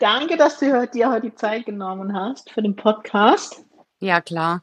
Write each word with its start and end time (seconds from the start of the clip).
Danke, 0.00 0.36
dass 0.36 0.58
du 0.58 0.88
dir 0.88 1.10
heute 1.10 1.30
die 1.30 1.34
Zeit 1.34 1.66
genommen 1.66 2.14
hast 2.14 2.50
für 2.50 2.62
den 2.62 2.74
Podcast. 2.74 3.64
Ja, 4.00 4.20
klar. 4.20 4.60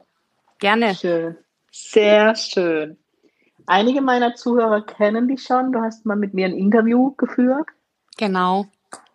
Gerne. 0.58 0.94
Schön. 0.94 1.36
Sehr 1.70 2.34
schön. 2.36 2.98
Einige 3.66 4.02
meiner 4.02 4.34
Zuhörer 4.34 4.82
kennen 4.82 5.28
dich 5.28 5.42
schon. 5.42 5.72
Du 5.72 5.80
hast 5.80 6.04
mal 6.04 6.16
mit 6.16 6.34
mir 6.34 6.46
ein 6.46 6.56
Interview 6.56 7.12
geführt. 7.16 7.66
Genau. 8.18 8.66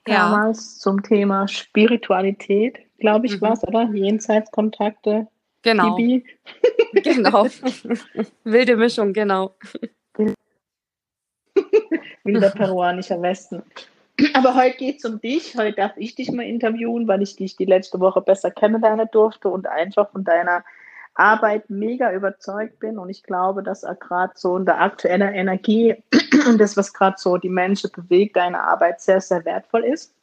Damals 0.06 0.76
ja. 0.76 0.82
zum 0.82 1.04
Thema 1.04 1.48
Spiritualität, 1.48 2.80
glaube 2.98 3.28
ich, 3.28 3.36
mhm. 3.38 3.42
war 3.42 3.54
es, 3.54 3.64
oder? 3.64 3.84
Jenseitskontakte. 3.94 5.28
Genau. 5.62 5.96
genau. 6.94 7.48
Wilde 8.44 8.78
Mischung, 8.78 9.14
genau. 9.14 9.56
Wilder 12.24 12.50
peruanischer 12.52 13.22
Westen. 13.22 13.64
Aber 14.34 14.56
heute 14.56 14.78
geht 14.78 14.98
es 14.98 15.06
um 15.06 15.22
dich. 15.22 15.56
Heute 15.56 15.76
darf 15.76 15.92
ich 15.98 16.16
dich 16.16 16.32
mal 16.32 16.46
interviewen, 16.46 17.08
weil 17.08 17.22
ich 17.22 17.36
dich 17.36 17.56
die 17.56 17.66
letzte 17.66 18.00
Woche 18.00 18.22
besser 18.22 18.52
kennenlernen 18.52 19.08
durfte 19.12 19.50
und 19.50 19.68
einfach 19.68 20.10
von 20.10 20.24
deiner 20.24 20.64
Arbeit 21.14 21.70
mega 21.70 22.12
überzeugt 22.12 22.80
bin. 22.80 22.98
Und 22.98 23.10
ich 23.10 23.24
glaube, 23.24 23.64
dass 23.64 23.86
gerade 24.00 24.34
so 24.36 24.58
in 24.58 24.66
der 24.66 24.82
aktuellen 24.82 25.34
Energie 25.34 25.96
und 26.48 26.60
das, 26.60 26.78
was 26.78 26.94
gerade 26.94 27.18
so 27.18 27.38
die 27.38 27.50
Menschen 27.50 27.92
bewegt, 27.92 28.36
deine 28.36 28.62
Arbeit 28.62 29.02
sehr, 29.02 29.22
sehr 29.22 29.44
wertvoll 29.46 29.84
ist. 29.84 30.14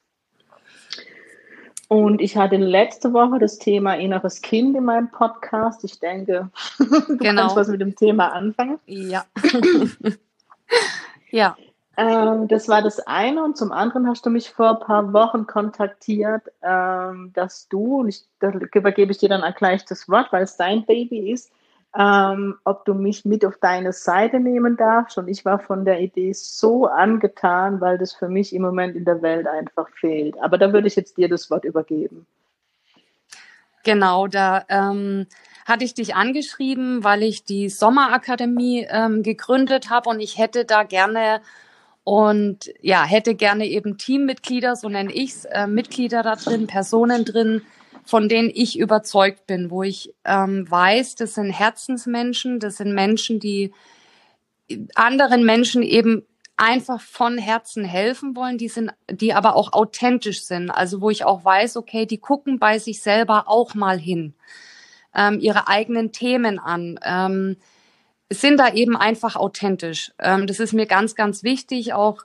Und 1.88 2.20
ich 2.20 2.36
hatte 2.36 2.56
letzte 2.56 3.12
Woche 3.12 3.38
das 3.38 3.58
Thema 3.58 3.94
inneres 3.94 4.40
Kind 4.40 4.76
in 4.76 4.84
meinem 4.84 5.10
Podcast. 5.10 5.84
Ich 5.84 6.00
denke, 6.00 6.50
du 6.78 7.16
genau. 7.18 7.42
kannst 7.42 7.56
was 7.56 7.68
mit 7.68 7.80
dem 7.80 7.94
Thema 7.94 8.32
anfangen. 8.32 8.78
Ja. 8.86 9.24
ja. 11.30 11.56
Ähm, 11.96 12.48
das 12.48 12.68
war 12.68 12.82
das 12.82 13.00
eine. 13.00 13.42
Und 13.44 13.56
zum 13.56 13.72
anderen 13.72 14.08
hast 14.08 14.26
du 14.26 14.30
mich 14.30 14.50
vor 14.50 14.70
ein 14.70 14.80
paar 14.80 15.12
Wochen 15.12 15.46
kontaktiert, 15.46 16.42
ähm, 16.62 17.32
dass 17.34 17.68
du, 17.68 18.00
und 18.00 18.08
ich, 18.08 18.24
da 18.40 18.50
übergebe 18.50 19.12
ich 19.12 19.18
dir 19.18 19.28
dann 19.28 19.42
auch 19.44 19.54
gleich 19.54 19.84
das 19.84 20.08
Wort, 20.08 20.32
weil 20.32 20.42
es 20.42 20.56
dein 20.56 20.84
Baby 20.84 21.30
ist, 21.30 21.52
ähm, 21.96 22.56
ob 22.64 22.84
du 22.84 22.94
mich 22.94 23.24
mit 23.24 23.44
auf 23.44 23.56
deine 23.58 23.92
Seite 23.92 24.40
nehmen 24.40 24.76
darfst. 24.76 25.16
Und 25.18 25.28
ich 25.28 25.44
war 25.44 25.60
von 25.60 25.84
der 25.84 26.00
Idee 26.00 26.32
so 26.32 26.86
angetan, 26.86 27.80
weil 27.80 27.98
das 27.98 28.12
für 28.12 28.28
mich 28.28 28.52
im 28.52 28.62
Moment 28.62 28.96
in 28.96 29.04
der 29.04 29.22
Welt 29.22 29.46
einfach 29.46 29.88
fehlt. 29.90 30.36
Aber 30.42 30.58
da 30.58 30.72
würde 30.72 30.88
ich 30.88 30.96
jetzt 30.96 31.16
dir 31.16 31.28
das 31.28 31.50
Wort 31.50 31.64
übergeben. 31.64 32.26
Genau, 33.84 34.26
da 34.26 34.64
ähm, 34.68 35.26
hatte 35.66 35.84
ich 35.84 35.94
dich 35.94 36.14
angeschrieben, 36.16 37.04
weil 37.04 37.22
ich 37.22 37.44
die 37.44 37.68
Sommerakademie 37.68 38.86
ähm, 38.90 39.22
gegründet 39.22 39.90
habe 39.90 40.08
und 40.08 40.20
ich 40.20 40.38
hätte 40.38 40.64
da 40.64 40.82
gerne 40.82 41.42
und 42.04 42.70
ja, 42.82 43.04
hätte 43.04 43.34
gerne 43.34 43.66
eben 43.66 43.96
Teammitglieder, 43.96 44.76
so 44.76 44.88
nenne 44.88 45.12
ich's, 45.12 45.46
äh, 45.46 45.66
Mitglieder 45.66 46.22
da 46.22 46.36
drin, 46.36 46.66
Personen 46.66 47.24
drin, 47.24 47.62
von 48.04 48.28
denen 48.28 48.50
ich 48.52 48.78
überzeugt 48.78 49.46
bin, 49.46 49.70
wo 49.70 49.82
ich 49.82 50.14
ähm, 50.26 50.70
weiß, 50.70 51.14
das 51.14 51.34
sind 51.34 51.50
Herzensmenschen, 51.50 52.60
das 52.60 52.76
sind 52.76 52.94
Menschen, 52.94 53.40
die 53.40 53.72
anderen 54.94 55.44
Menschen 55.44 55.82
eben 55.82 56.26
einfach 56.56 57.00
von 57.00 57.38
Herzen 57.38 57.84
helfen 57.84 58.36
wollen, 58.36 58.58
die 58.58 58.68
sind, 58.68 58.92
die 59.10 59.32
aber 59.32 59.56
auch 59.56 59.72
authentisch 59.72 60.44
sind. 60.44 60.70
Also 60.70 61.00
wo 61.00 61.10
ich 61.10 61.24
auch 61.24 61.44
weiß, 61.44 61.76
okay, 61.78 62.06
die 62.06 62.18
gucken 62.18 62.58
bei 62.58 62.78
sich 62.78 63.00
selber 63.00 63.48
auch 63.48 63.74
mal 63.74 63.98
hin, 63.98 64.34
ähm, 65.14 65.40
ihre 65.40 65.68
eigenen 65.68 66.12
Themen 66.12 66.58
an. 66.58 67.00
Ähm, 67.02 67.56
sind 68.40 68.58
da 68.58 68.72
eben 68.72 68.96
einfach 68.96 69.36
authentisch. 69.36 70.12
Ähm, 70.18 70.46
das 70.46 70.60
ist 70.60 70.72
mir 70.72 70.86
ganz, 70.86 71.14
ganz 71.14 71.42
wichtig, 71.42 71.92
auch 71.92 72.24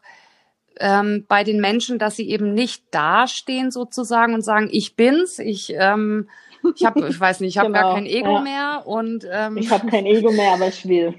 ähm, 0.80 1.26
bei 1.28 1.44
den 1.44 1.60
Menschen, 1.60 2.00
dass 2.00 2.16
sie 2.16 2.30
eben 2.30 2.54
nicht 2.54 2.84
dastehen 2.92 3.72
sozusagen 3.72 4.34
und 4.34 4.42
sagen, 4.42 4.70
ich 4.72 4.96
bin's, 4.96 5.40
ich, 5.40 5.74
ähm, 5.76 6.30
ich 6.76 6.86
habe, 6.86 7.08
ich 7.08 7.20
weiß 7.20 7.42
nicht, 7.42 7.52
ich 7.52 7.58
habe 7.58 7.72
genau, 7.72 7.82
gar 7.82 7.96
kein 7.96 8.06
Ego 8.06 8.36
ja. 8.36 8.42
mehr 8.42 8.84
und 8.86 9.26
ähm, 9.32 9.58
ich 9.58 9.70
habe 9.72 9.88
kein 9.88 10.06
Ego 10.06 10.32
mehr, 10.32 10.54
aber 10.54 10.68
ich 10.68 10.88
will. 10.88 11.16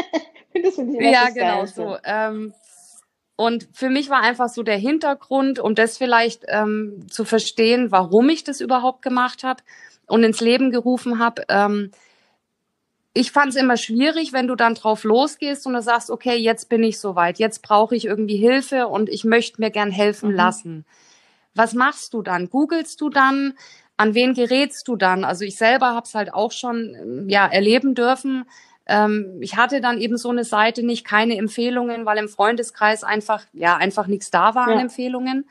das 0.62 0.78
ich 0.78 1.00
ja, 1.00 1.28
genau 1.30 1.66
so. 1.66 1.96
Ähm, 2.04 2.52
und 3.36 3.68
für 3.72 3.90
mich 3.90 4.08
war 4.08 4.22
einfach 4.22 4.48
so 4.48 4.62
der 4.62 4.78
Hintergrund, 4.78 5.58
um 5.58 5.74
das 5.74 5.98
vielleicht 5.98 6.44
ähm, 6.48 7.06
zu 7.10 7.24
verstehen, 7.24 7.92
warum 7.92 8.28
ich 8.30 8.44
das 8.44 8.60
überhaupt 8.60 9.02
gemacht 9.02 9.44
habe 9.44 9.62
und 10.06 10.24
ins 10.24 10.40
Leben 10.40 10.70
gerufen 10.70 11.18
habe. 11.18 11.42
Ähm, 11.48 11.90
ich 13.16 13.32
fand 13.32 13.48
es 13.48 13.56
immer 13.56 13.78
schwierig, 13.78 14.34
wenn 14.34 14.46
du 14.46 14.56
dann 14.56 14.74
drauf 14.74 15.02
losgehst 15.02 15.66
und 15.66 15.72
du 15.72 15.80
sagst, 15.80 16.10
okay, 16.10 16.36
jetzt 16.36 16.68
bin 16.68 16.82
ich 16.82 17.00
soweit, 17.00 17.38
jetzt 17.38 17.62
brauche 17.62 17.96
ich 17.96 18.04
irgendwie 18.04 18.36
Hilfe 18.36 18.88
und 18.88 19.08
ich 19.08 19.24
möchte 19.24 19.60
mir 19.60 19.70
gern 19.70 19.90
helfen 19.90 20.30
mhm. 20.30 20.36
lassen. 20.36 20.84
Was 21.54 21.72
machst 21.72 22.12
du 22.12 22.20
dann? 22.20 22.50
Googlest 22.50 23.00
du 23.00 23.08
dann? 23.08 23.54
An 23.96 24.14
wen 24.14 24.34
gerätst 24.34 24.86
du 24.88 24.96
dann? 24.96 25.24
Also 25.24 25.44
ich 25.46 25.56
selber 25.56 25.94
habe 25.94 26.04
es 26.04 26.14
halt 26.14 26.34
auch 26.34 26.52
schon 26.52 26.94
ähm, 26.94 27.28
ja 27.30 27.46
erleben 27.46 27.94
dürfen. 27.94 28.44
Ähm, 28.84 29.38
ich 29.40 29.56
hatte 29.56 29.80
dann 29.80 29.98
eben 29.98 30.18
so 30.18 30.28
eine 30.28 30.44
Seite 30.44 30.84
nicht, 30.84 31.06
keine 31.06 31.38
Empfehlungen, 31.38 32.04
weil 32.04 32.18
im 32.18 32.28
Freundeskreis 32.28 33.02
einfach 33.02 33.44
ja 33.54 33.76
einfach 33.78 34.08
nichts 34.08 34.30
da 34.30 34.54
war 34.54 34.68
ja. 34.68 34.74
an 34.74 34.80
Empfehlungen. 34.80 35.48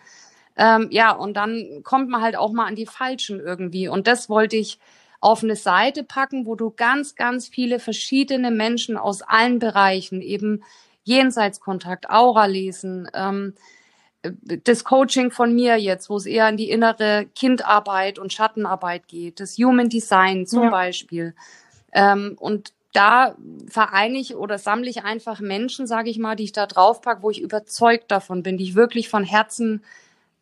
Ähm, 0.56 0.90
ja 0.92 1.12
und 1.12 1.34
dann 1.34 1.82
kommt 1.84 2.10
man 2.10 2.22
halt 2.22 2.36
auch 2.36 2.52
mal 2.52 2.68
an 2.68 2.76
die 2.76 2.86
falschen 2.86 3.40
irgendwie 3.40 3.88
und 3.88 4.06
das 4.06 4.30
wollte 4.30 4.56
ich 4.56 4.78
auf 5.20 5.44
eine 5.44 5.56
Seite 5.56 6.04
packen, 6.04 6.46
wo 6.46 6.56
du 6.56 6.72
ganz, 6.72 7.16
ganz 7.16 7.48
viele 7.48 7.80
verschiedene 7.80 8.52
Menschen 8.52 8.98
aus 8.98 9.22
allen 9.22 9.60
Bereichen, 9.60 10.22
eben 10.22 10.64
Jenseitskontakt, 11.04 12.10
Aura 12.10 12.46
lesen, 12.46 13.10
ähm, 13.14 13.54
das 14.64 14.84
Coaching 14.84 15.32
von 15.32 15.54
mir 15.54 15.78
jetzt, 15.78 16.10
wo 16.10 16.18
es 16.18 16.26
eher 16.26 16.50
in 16.50 16.58
die 16.58 16.70
innere 16.70 17.28
Kindarbeit 17.36 18.18
und 18.18 18.34
Schattenarbeit 18.34 19.08
geht, 19.08 19.40
das 19.40 19.58
Human 19.58 19.90
Design 19.90 20.48
zum 20.48 20.64
ja. 20.64 20.70
Beispiel. 20.70 21.36
Ähm, 21.94 22.36
und 22.40 22.74
da 22.94 23.36
vereine 23.68 24.18
ich 24.18 24.36
oder 24.36 24.58
sammle 24.58 24.90
ich 24.90 25.04
einfach 25.04 25.42
Menschen, 25.42 25.86
sage 25.86 26.10
ich 26.10 26.18
mal, 26.18 26.36
die 26.36 26.46
ich 26.46 26.54
da 26.54 26.66
draufpacke, 26.66 27.22
wo 27.24 27.30
ich 27.30 27.42
überzeugt 27.42 28.10
davon 28.10 28.42
bin, 28.42 28.58
die 28.58 28.64
ich 28.64 28.76
wirklich 28.76 29.10
von 29.10 29.24
Herzen 29.24 29.84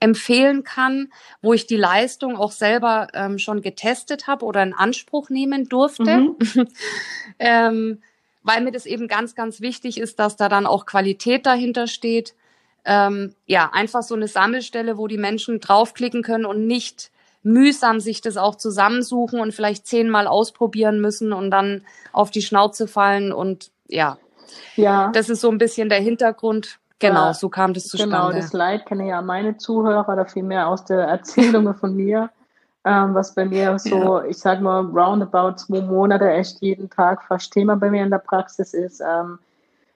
empfehlen 0.04 0.64
kann, 0.64 1.12
wo 1.42 1.54
ich 1.54 1.66
die 1.66 1.78
Leistung 1.78 2.36
auch 2.36 2.52
selber 2.52 3.08
ähm, 3.14 3.40
schon 3.40 3.62
getestet 3.62 4.28
habe 4.28 4.46
oder 4.46 4.62
in 4.62 4.74
Anspruch 4.74 5.30
nehmen 5.30 5.70
durfte. 5.70 6.18
Mhm. 6.18 6.38
ähm, 7.40 8.02
weil 8.44 8.62
mir 8.62 8.72
das 8.72 8.86
eben 8.86 9.08
ganz, 9.08 9.36
ganz 9.36 9.62
wichtig 9.62 9.98
ist, 9.98 10.20
dass 10.20 10.36
da 10.36 10.50
dann 10.50 10.66
auch 10.66 10.86
Qualität 10.86 11.46
dahinter 11.46 11.88
steht. 11.88 12.36
Ähm, 12.84 13.34
ja, 13.46 13.70
einfach 13.72 14.04
so 14.04 14.14
eine 14.14 14.28
Sammelstelle, 14.28 14.98
wo 14.98 15.08
die 15.08 15.18
Menschen 15.18 15.62
draufklicken 15.62 16.22
können 16.22 16.46
und 16.46 16.68
nicht 16.68 17.12
mühsam 17.42 18.02
sich 18.02 18.20
das 18.20 18.36
auch 18.36 18.56
zusammensuchen 18.56 19.40
und 19.40 19.54
vielleicht 19.54 19.88
zehnmal 19.88 20.28
ausprobieren 20.28 21.00
müssen 21.00 21.32
und 21.32 21.50
dann 21.52 21.86
auf 22.12 22.30
die 22.30 22.42
Schnauze 22.42 22.90
fallen 22.90 23.32
und 23.32 23.72
ja. 23.88 24.18
Ja. 24.76 25.12
Das 25.14 25.30
ist 25.30 25.40
so 25.40 25.50
ein 25.50 25.58
bisschen 25.58 25.88
der 25.88 26.02
Hintergrund. 26.02 26.80
Genau, 27.10 27.34
so 27.34 27.50
kam 27.50 27.74
das 27.74 27.88
zustande. 27.88 28.16
Genau, 28.16 28.32
das 28.32 28.54
Leid 28.54 28.86
kenne 28.86 29.08
ja 29.08 29.22
meine 29.22 29.58
Zuhörer 29.58 30.08
oder 30.08 30.26
vielmehr 30.26 30.68
aus 30.68 30.86
der 30.86 31.00
Erzählungen 31.00 31.76
von 31.76 31.96
mir, 31.96 32.30
ähm, 32.86 33.14
was 33.14 33.34
bei 33.36 33.46
mir 33.46 33.78
so, 33.80 34.20
ja. 34.20 34.26
ich 34.26 34.38
sag 34.38 34.62
mal, 34.62 34.82
roundabout 34.86 35.58
zwei 35.58 35.82
Monate 35.82 36.30
echt 36.32 36.62
jeden 36.62 36.90
Tag 36.90 37.24
fast 37.24 37.54
Thema 37.54 37.76
bei 37.76 37.90
mir 37.90 38.04
in 38.04 38.10
der 38.12 38.18
Praxis 38.20 38.74
ist. 38.74 39.02
Ähm, 39.02 39.40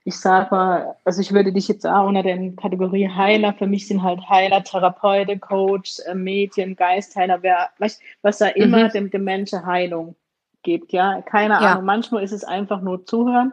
ich 0.07 0.17
sag 0.17 0.51
mal, 0.51 0.95
also 1.03 1.19
ich 1.19 1.33
würde 1.33 1.51
dich 1.51 1.67
jetzt 1.67 1.85
auch 1.85 2.07
unter 2.07 2.23
der 2.23 2.37
Kategorie 2.53 3.09
Heiler, 3.09 3.53
für 3.53 3.67
mich 3.67 3.89
sind 3.89 4.03
halt 4.03 4.21
Heiler, 4.29 4.63
Therapeute, 4.63 5.37
Coach, 5.37 5.99
äh, 6.07 6.15
Medien, 6.15 6.77
Geistheiler, 6.77 7.39
wer, 7.41 7.69
was, 7.77 7.99
was 8.21 8.37
da 8.37 8.47
immer 8.47 8.85
mhm. 8.85 8.89
dem, 8.91 9.09
dem 9.11 9.25
Menschen 9.25 9.65
Heilung 9.65 10.15
gibt, 10.63 10.93
ja. 10.93 11.21
Keine 11.23 11.55
ja. 11.55 11.59
Ahnung, 11.59 11.83
manchmal 11.83 12.23
ist 12.23 12.31
es 12.31 12.45
einfach 12.45 12.79
nur 12.79 13.05
zuhören. 13.05 13.51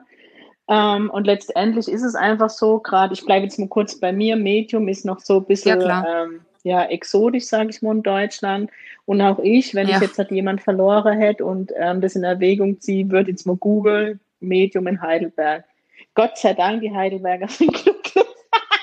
Ähm, 0.68 1.10
und 1.10 1.26
letztendlich 1.26 1.88
ist 1.88 2.02
es 2.02 2.14
einfach 2.14 2.50
so, 2.50 2.78
gerade, 2.78 3.12
ich 3.12 3.24
bleibe 3.24 3.44
jetzt 3.44 3.58
mal 3.58 3.68
kurz 3.68 3.98
bei 4.00 4.12
mir, 4.12 4.36
Medium 4.36 4.88
ist 4.88 5.04
noch 5.04 5.20
so 5.20 5.38
ein 5.38 5.44
bisschen 5.44 5.80
ja, 5.80 6.24
ähm, 6.24 6.40
ja 6.62 6.84
exotisch, 6.84 7.44
sage 7.44 7.70
ich 7.70 7.82
mal, 7.82 7.96
in 7.96 8.02
Deutschland. 8.02 8.70
Und 9.04 9.20
auch 9.20 9.38
ich, 9.40 9.74
wenn 9.74 9.88
ja. 9.88 9.96
ich 9.96 10.02
jetzt 10.02 10.18
halt 10.18 10.30
jemand 10.30 10.62
verloren 10.62 11.18
hätte 11.18 11.44
und 11.44 11.72
ähm, 11.76 12.00
das 12.00 12.16
in 12.16 12.24
Erwägung 12.24 12.80
ziehe, 12.80 13.10
würde 13.10 13.30
jetzt 13.30 13.46
mal 13.46 13.56
Google 13.56 14.18
Medium 14.40 14.86
in 14.86 15.00
Heidelberg. 15.00 15.64
Gott 16.14 16.38
sei 16.38 16.54
Dank, 16.54 16.80
die 16.80 16.94
Heidelberger 16.94 17.48
sind 17.48 17.72
glücklich. 17.72 18.24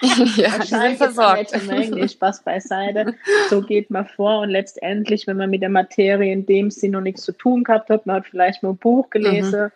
ja, 0.38 0.58
Wahrscheinlich 0.58 0.98
versorgt. 0.98 1.54
Englisch, 1.54 2.14
Spaß 2.14 2.44
beiseite. 2.44 3.16
So 3.50 3.62
geht 3.62 3.90
man 3.90 4.06
vor 4.08 4.40
und 4.40 4.50
letztendlich, 4.50 5.28
wenn 5.28 5.38
man 5.38 5.50
mit 5.50 5.62
der 5.62 5.70
Materie 5.70 6.34
in 6.34 6.46
dem 6.46 6.72
Sinn 6.72 6.92
noch 6.92 7.02
nichts 7.02 7.22
zu 7.24 7.32
tun 7.32 7.64
gehabt 7.64 7.90
hat, 7.90 8.06
man 8.06 8.18
hat 8.18 8.28
vielleicht 8.28 8.64
nur 8.64 8.74
ein 8.74 8.78
Buch 8.78 9.10
gelesen, 9.10 9.66
mhm. 9.66 9.72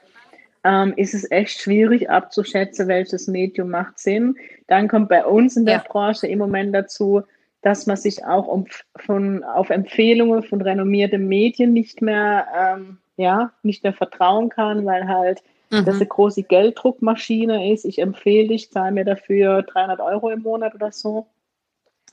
Ähm, 0.65 0.94
ist 0.97 1.13
es 1.13 1.29
echt 1.29 1.62
schwierig 1.62 2.09
abzuschätzen, 2.09 2.88
welches 2.88 3.27
Medium 3.27 3.69
macht 3.69 4.00
Sinn. 4.00 4.35
Dann 4.67 4.88
kommt 4.88 5.09
bei 5.09 5.23
uns 5.23 5.56
in 5.56 5.65
der 5.65 5.77
ja. 5.77 5.83
Branche 5.88 6.25
im 6.27 6.39
Moment 6.39 6.73
dazu, 6.73 7.21
dass 7.62 7.85
man 7.85 7.97
sich 7.97 8.25
auch 8.25 8.47
um, 8.47 8.65
von, 8.95 9.44
auf 9.44 9.69
Empfehlungen 9.69 10.41
von 10.41 10.62
renommierten 10.62 11.27
Medien 11.27 11.71
nicht 11.71 12.01
mehr, 12.01 12.47
ähm, 12.57 12.97
ja, 13.15 13.51
nicht 13.62 13.83
mehr 13.83 13.94
vertrauen 13.94 14.50
kann, 14.50 14.85
weil 14.85 15.07
halt 15.07 15.44
mhm. 15.69 15.85
das 15.85 15.97
eine 15.97 16.07
große 16.07 16.41
Gelddruckmaschine 16.41 17.71
ist. 17.71 17.85
Ich 17.85 18.00
empfehle 18.00 18.47
dich, 18.47 18.71
zahl 18.71 18.91
mir 18.91 19.06
dafür 19.06 19.61
300 19.61 20.00
Euro 20.00 20.31
im 20.31 20.41
Monat 20.41 20.73
oder 20.73 20.91
so. 20.91 21.27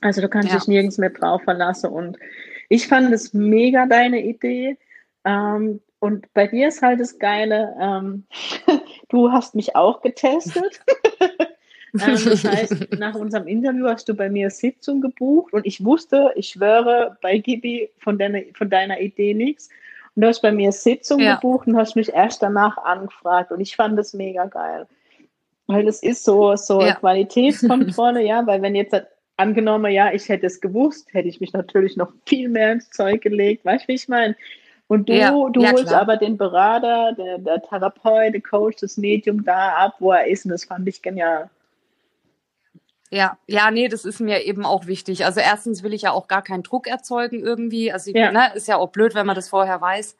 Also 0.01 0.21
du 0.21 0.29
kannst 0.29 0.49
ja. 0.49 0.57
dich 0.57 0.67
nirgends 0.67 0.99
mehr 0.99 1.09
drauf 1.09 1.41
verlassen. 1.41 1.89
Und 1.89 2.17
ich 2.69 2.87
fand 2.87 3.11
es 3.11 3.33
mega 3.33 3.87
deine 3.87 4.21
Idee. 4.21 4.77
Ähm, 5.25 5.79
und 6.03 6.33
bei 6.33 6.47
dir 6.47 6.67
ist 6.67 6.81
halt 6.81 6.99
das 6.99 7.17
Geile, 7.17 7.73
ähm, 7.79 8.25
du 9.07 9.31
hast 9.31 9.55
mich 9.55 9.75
auch 9.75 10.01
getestet. 10.01 10.81
Ähm, 12.01 12.17
das 12.25 12.43
heißt, 12.43 12.97
nach 12.97 13.13
unserem 13.13 13.45
Interview 13.45 13.85
hast 13.85 14.09
du 14.09 14.15
bei 14.15 14.27
mir 14.27 14.49
Sitzung 14.49 14.99
gebucht 14.99 15.53
und 15.53 15.63
ich 15.67 15.85
wusste, 15.85 16.31
ich 16.33 16.49
schwöre 16.49 17.19
bei 17.21 17.37
Gibi 17.37 17.91
von 17.99 18.17
deiner, 18.17 18.39
von 18.55 18.67
deiner 18.67 18.99
Idee 18.99 19.35
nichts. 19.35 19.69
Und 20.15 20.23
du 20.23 20.27
hast 20.27 20.41
bei 20.41 20.51
mir 20.51 20.71
Sitzung 20.71 21.19
ja. 21.19 21.35
gebucht 21.35 21.67
und 21.67 21.77
hast 21.77 21.95
mich 21.95 22.11
erst 22.11 22.41
danach 22.41 22.79
angefragt 22.79 23.51
und 23.51 23.61
ich 23.61 23.75
fand 23.75 23.95
das 23.99 24.15
mega 24.15 24.45
geil. 24.45 24.87
Weil 25.67 25.85
das 25.85 26.01
ist 26.01 26.23
so, 26.23 26.55
so 26.55 26.81
ja. 26.81 26.95
Qualitätskontrolle, 26.95 28.23
ja, 28.25 28.47
weil 28.47 28.63
wenn 28.63 28.73
jetzt 28.73 28.99
angenommen, 29.37 29.91
ja, 29.91 30.11
ich 30.11 30.27
hätte 30.29 30.47
es 30.47 30.61
gewusst, 30.61 31.13
hätte 31.13 31.29
ich 31.29 31.41
mich 31.41 31.53
natürlich 31.53 31.95
noch 31.95 32.11
viel 32.25 32.49
mehr 32.49 32.71
ins 32.71 32.89
Zeug 32.89 33.21
gelegt, 33.21 33.65
weißt 33.65 33.83
du, 33.83 33.89
wie 33.89 33.93
ich 33.93 34.07
meine? 34.07 34.35
Und 34.87 35.09
du, 35.09 35.13
ja, 35.13 35.31
du 35.31 35.61
ja, 35.61 35.71
holst 35.71 35.87
klar. 35.87 36.01
aber 36.01 36.17
den 36.17 36.37
Berater, 36.37 37.13
der, 37.13 37.37
der 37.37 37.61
Therapeut, 37.61 38.33
der 38.33 38.41
Coach, 38.41 38.77
das 38.81 38.97
Medium 38.97 39.43
da 39.43 39.75
ab, 39.75 39.95
wo 39.99 40.11
er 40.11 40.27
ist. 40.27 40.45
Und 40.45 40.51
das 40.51 40.65
fand 40.65 40.87
ich 40.87 41.01
genial. 41.01 41.49
Ja, 43.09 43.37
ja, 43.47 43.69
nee, 43.69 43.87
das 43.87 44.05
ist 44.05 44.19
mir 44.19 44.43
eben 44.43 44.65
auch 44.65 44.87
wichtig. 44.87 45.23
Also 45.23 45.39
erstens 45.39 45.83
will 45.83 45.93
ich 45.93 46.01
ja 46.01 46.11
auch 46.11 46.27
gar 46.27 46.41
keinen 46.41 46.63
Druck 46.63 46.87
erzeugen 46.87 47.39
irgendwie. 47.39 47.91
Also 47.91 48.11
ja. 48.11 48.31
Ne, 48.31 48.51
ist 48.55 48.67
ja 48.67 48.77
auch 48.77 48.89
blöd, 48.89 49.13
wenn 49.15 49.27
man 49.27 49.35
das 49.35 49.49
vorher 49.49 49.79
weiß. 49.79 50.17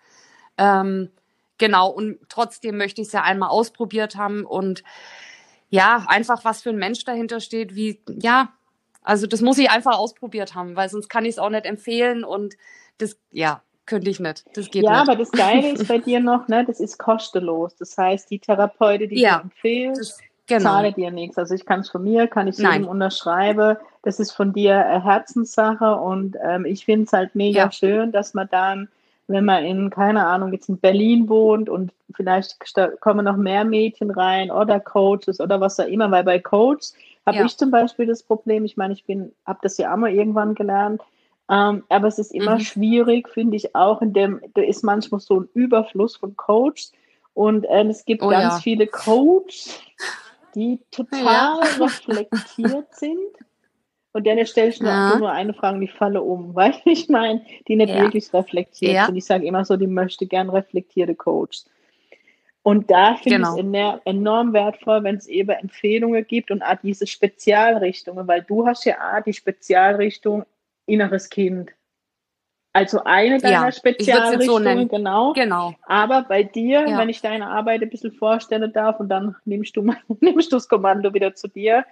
Ähm, 0.59 1.09
genau, 1.57 1.89
und 1.89 2.19
trotzdem 2.29 2.77
möchte 2.77 3.01
ich 3.01 3.07
es 3.07 3.13
ja 3.13 3.23
einmal 3.23 3.49
ausprobiert 3.49 4.15
haben 4.15 4.45
und 4.45 4.83
ja, 5.69 6.05
einfach 6.07 6.45
was 6.45 6.61
für 6.61 6.69
ein 6.69 6.77
Mensch 6.77 7.03
dahinter 7.03 7.39
steht, 7.39 7.73
wie, 7.73 7.99
ja, 8.07 8.53
also 9.01 9.25
das 9.25 9.41
muss 9.41 9.57
ich 9.57 9.71
einfach 9.71 9.97
ausprobiert 9.97 10.53
haben, 10.53 10.75
weil 10.75 10.87
sonst 10.87 11.09
kann 11.09 11.25
ich 11.25 11.31
es 11.31 11.39
auch 11.39 11.49
nicht 11.49 11.65
empfehlen 11.65 12.23
und 12.23 12.55
das, 12.99 13.17
ja, 13.31 13.63
könnte 13.85 14.09
ich 14.09 14.19
nicht. 14.19 14.45
Das 14.55 14.69
geht 14.69 14.83
ja, 14.83 14.91
nicht. 14.91 15.09
aber 15.09 15.15
das 15.15 15.31
Geile 15.31 15.71
ist 15.71 15.87
bei 15.87 15.97
dir 15.99 16.19
noch, 16.19 16.47
ne, 16.47 16.63
das 16.65 16.79
ist 16.79 16.97
kostenlos. 16.97 17.75
Das 17.75 17.97
heißt, 17.97 18.29
die 18.29 18.39
Therapeute, 18.39 19.07
die 19.07 19.19
ja, 19.19 19.37
du 19.37 19.43
empfehlst, 19.43 20.21
genau. 20.47 20.63
zahle 20.63 20.93
dir 20.93 21.11
nichts. 21.11 21.37
Also 21.37 21.55
ich 21.55 21.65
kann 21.65 21.81
es 21.81 21.89
von 21.89 22.03
mir, 22.03 22.27
kann 22.27 22.47
ich 22.47 22.57
jedem 22.57 22.87
unterschreiben. 22.87 23.77
Das 24.03 24.19
ist 24.19 24.31
von 24.31 24.53
dir 24.53 24.75
Herzenssache 24.75 25.95
und 25.95 26.37
ähm, 26.43 26.65
ich 26.65 26.85
finde 26.85 27.05
es 27.05 27.13
halt 27.13 27.35
mega 27.35 27.65
ja. 27.65 27.71
schön, 27.71 28.11
dass 28.11 28.33
man 28.33 28.47
dann, 28.51 28.89
wenn 29.27 29.45
man 29.45 29.63
in, 29.63 29.89
keine 29.89 30.25
Ahnung, 30.25 30.51
jetzt 30.51 30.69
in 30.69 30.77
Berlin 30.77 31.29
wohnt 31.29 31.69
und 31.69 31.91
vielleicht 32.15 32.57
kommen 32.99 33.25
noch 33.25 33.37
mehr 33.37 33.63
Mädchen 33.63 34.11
rein 34.11 34.51
oder 34.51 34.79
Coaches 34.79 35.39
oder 35.39 35.59
was 35.61 35.79
auch 35.79 35.87
immer, 35.87 36.11
weil 36.11 36.23
bei 36.23 36.39
Coaches 36.39 36.93
habe 37.25 37.37
ja. 37.37 37.45
ich 37.45 37.57
zum 37.57 37.71
Beispiel 37.71 38.05
das 38.05 38.23
Problem, 38.23 38.65
ich 38.65 38.75
meine, 38.75 38.93
ich 38.93 39.05
bin, 39.05 39.31
habe 39.45 39.59
das 39.61 39.77
ja 39.77 39.93
auch 39.93 39.97
mal 39.97 40.11
irgendwann 40.11 40.55
gelernt, 40.55 41.01
ähm, 41.49 41.83
aber 41.89 42.07
es 42.07 42.19
ist 42.19 42.33
immer 42.33 42.55
mhm. 42.55 42.61
schwierig, 42.61 43.29
finde 43.29 43.57
ich 43.57 43.75
auch, 43.75 44.01
in 44.01 44.13
dem, 44.13 44.41
da 44.53 44.61
ist 44.61 44.83
manchmal 44.83 45.19
so 45.19 45.41
ein 45.41 45.49
Überfluss 45.53 46.15
von 46.15 46.35
Coaches 46.35 46.93
und 47.33 47.65
äh, 47.65 47.83
es 47.83 48.05
gibt 48.05 48.23
oh, 48.23 48.29
ganz 48.29 48.55
ja. 48.55 48.59
viele 48.59 48.87
Coaches, 48.87 49.79
die 50.55 50.79
total 50.91 51.23
ja. 51.23 51.59
reflektiert 51.79 52.93
sind. 52.95 53.19
Und 54.15 54.27
dann 54.27 54.45
stelle 54.45 54.69
ich 54.69 54.79
nur, 54.79 54.91
ja. 54.91 55.17
nur 55.17 55.31
eine 55.31 55.55
Frage, 55.55 55.79
die 55.79 55.87
falle 55.87 56.21
um, 56.21 56.53
weil 56.55 56.75
ich 56.85 57.09
meine, 57.09 57.43
die 57.67 57.75
nicht 57.75 57.93
wirklich 57.93 58.31
reflektiert 58.33 59.07
sind. 59.07 59.15
Ich 59.15 59.25
sage 59.25 59.45
immer 59.45 59.65
so, 59.65 59.75
die 59.75 59.87
möchte 59.87 60.27
gern 60.27 60.49
reflektierte 60.49 61.15
Coach. 61.15 61.63
Und 62.61 62.89
da 62.89 63.15
finde 63.15 63.39
genau. 63.39 63.57
ich 63.57 63.65
es 63.65 64.01
enorm 64.05 64.53
wertvoll, 64.53 65.03
wenn 65.03 65.17
es 65.17 65.27
eben 65.27 65.49
Empfehlungen 65.49 66.25
gibt 66.25 66.49
und 66.49 66.61
auch 66.61 66.77
diese 66.81 67.05
Spezialrichtungen, 67.05 68.25
weil 68.25 68.41
du 68.43 68.65
hast 68.65 68.85
ja 68.85 68.95
auch 69.17 69.23
die 69.23 69.33
Spezialrichtung 69.33 70.45
inneres 70.85 71.29
Kind. 71.29 71.71
Also 72.75 73.03
eine 73.03 73.37
deiner 73.37 73.65
ja, 73.65 73.71
Spezialrichtungen, 73.71 74.81
so 74.81 74.87
genau. 74.87 75.33
Genau. 75.33 75.75
Aber 75.83 76.23
bei 76.23 76.41
dir, 76.41 76.87
ja. 76.87 76.97
wenn 76.97 77.07
ich 77.07 77.21
deine 77.21 77.45
Arbeit 77.45 77.83
ein 77.83 77.89
bisschen 77.91 78.11
vorstellen 78.11 78.73
darf 78.73 78.99
und 78.99 79.09
dann 79.09 79.35
nimmst 79.45 79.77
du, 79.77 79.83
nimmst 80.21 80.51
du 80.51 80.55
das 80.55 80.67
Kommando 80.67 81.13
wieder 81.13 81.35
zu 81.35 81.47
dir. 81.47 81.85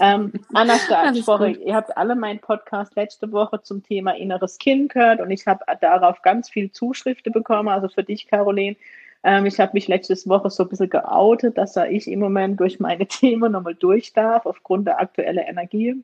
Ähm, 0.00 0.32
Anna 0.54 0.72
Woche, 1.26 1.50
ihr 1.66 1.74
habt 1.74 1.94
alle 1.98 2.16
meinen 2.16 2.38
Podcast 2.38 2.96
letzte 2.96 3.30
Woche 3.30 3.60
zum 3.60 3.82
Thema 3.82 4.12
inneres 4.16 4.56
Kind 4.56 4.94
gehört 4.94 5.20
und 5.20 5.30
ich 5.30 5.46
habe 5.46 5.66
darauf 5.82 6.22
ganz 6.22 6.48
viel 6.48 6.72
Zuschriften 6.72 7.30
bekommen, 7.30 7.68
also 7.68 7.88
für 7.88 8.02
dich, 8.02 8.26
Caroline. 8.26 8.76
Ähm, 9.24 9.44
ich 9.44 9.60
habe 9.60 9.72
mich 9.74 9.86
letzte 9.86 10.14
Woche 10.30 10.48
so 10.48 10.62
ein 10.62 10.70
bisschen 10.70 10.88
geoutet, 10.88 11.58
dass 11.58 11.76
ich 11.76 12.10
im 12.10 12.20
Moment 12.20 12.58
durch 12.58 12.80
meine 12.80 13.06
Themen 13.06 13.52
nochmal 13.52 13.74
durch 13.74 14.14
darf, 14.14 14.46
aufgrund 14.46 14.86
der 14.86 14.98
aktuellen 14.98 15.44
Energie. 15.44 16.02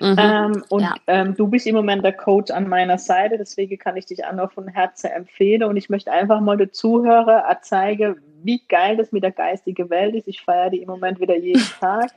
Mhm. 0.00 0.16
Ähm, 0.18 0.64
und 0.70 0.82
ja. 0.82 0.94
ähm, 1.06 1.34
du 1.36 1.46
bist 1.46 1.66
im 1.66 1.74
Moment 1.74 2.04
der 2.04 2.14
Coach 2.14 2.50
an 2.50 2.68
meiner 2.68 2.98
Seite, 2.98 3.36
deswegen 3.36 3.78
kann 3.78 3.96
ich 3.96 4.06
dich 4.06 4.24
auch 4.24 4.32
noch 4.32 4.50
von 4.52 4.66
Herzen 4.68 5.10
empfehlen. 5.10 5.64
Und 5.64 5.76
ich 5.76 5.90
möchte 5.90 6.10
einfach 6.10 6.40
mal 6.40 6.56
den 6.56 6.72
Zuhörer 6.72 7.44
zeigen, 7.62 8.16
wie 8.42 8.62
geil 8.68 8.96
das 8.96 9.12
mit 9.12 9.22
der 9.22 9.32
geistigen 9.32 9.90
Welt 9.90 10.14
ist. 10.14 10.28
Ich 10.28 10.40
feiere 10.40 10.70
die 10.70 10.82
im 10.82 10.88
Moment 10.88 11.20
wieder 11.20 11.36
jeden 11.36 11.60
Tag. 11.80 12.10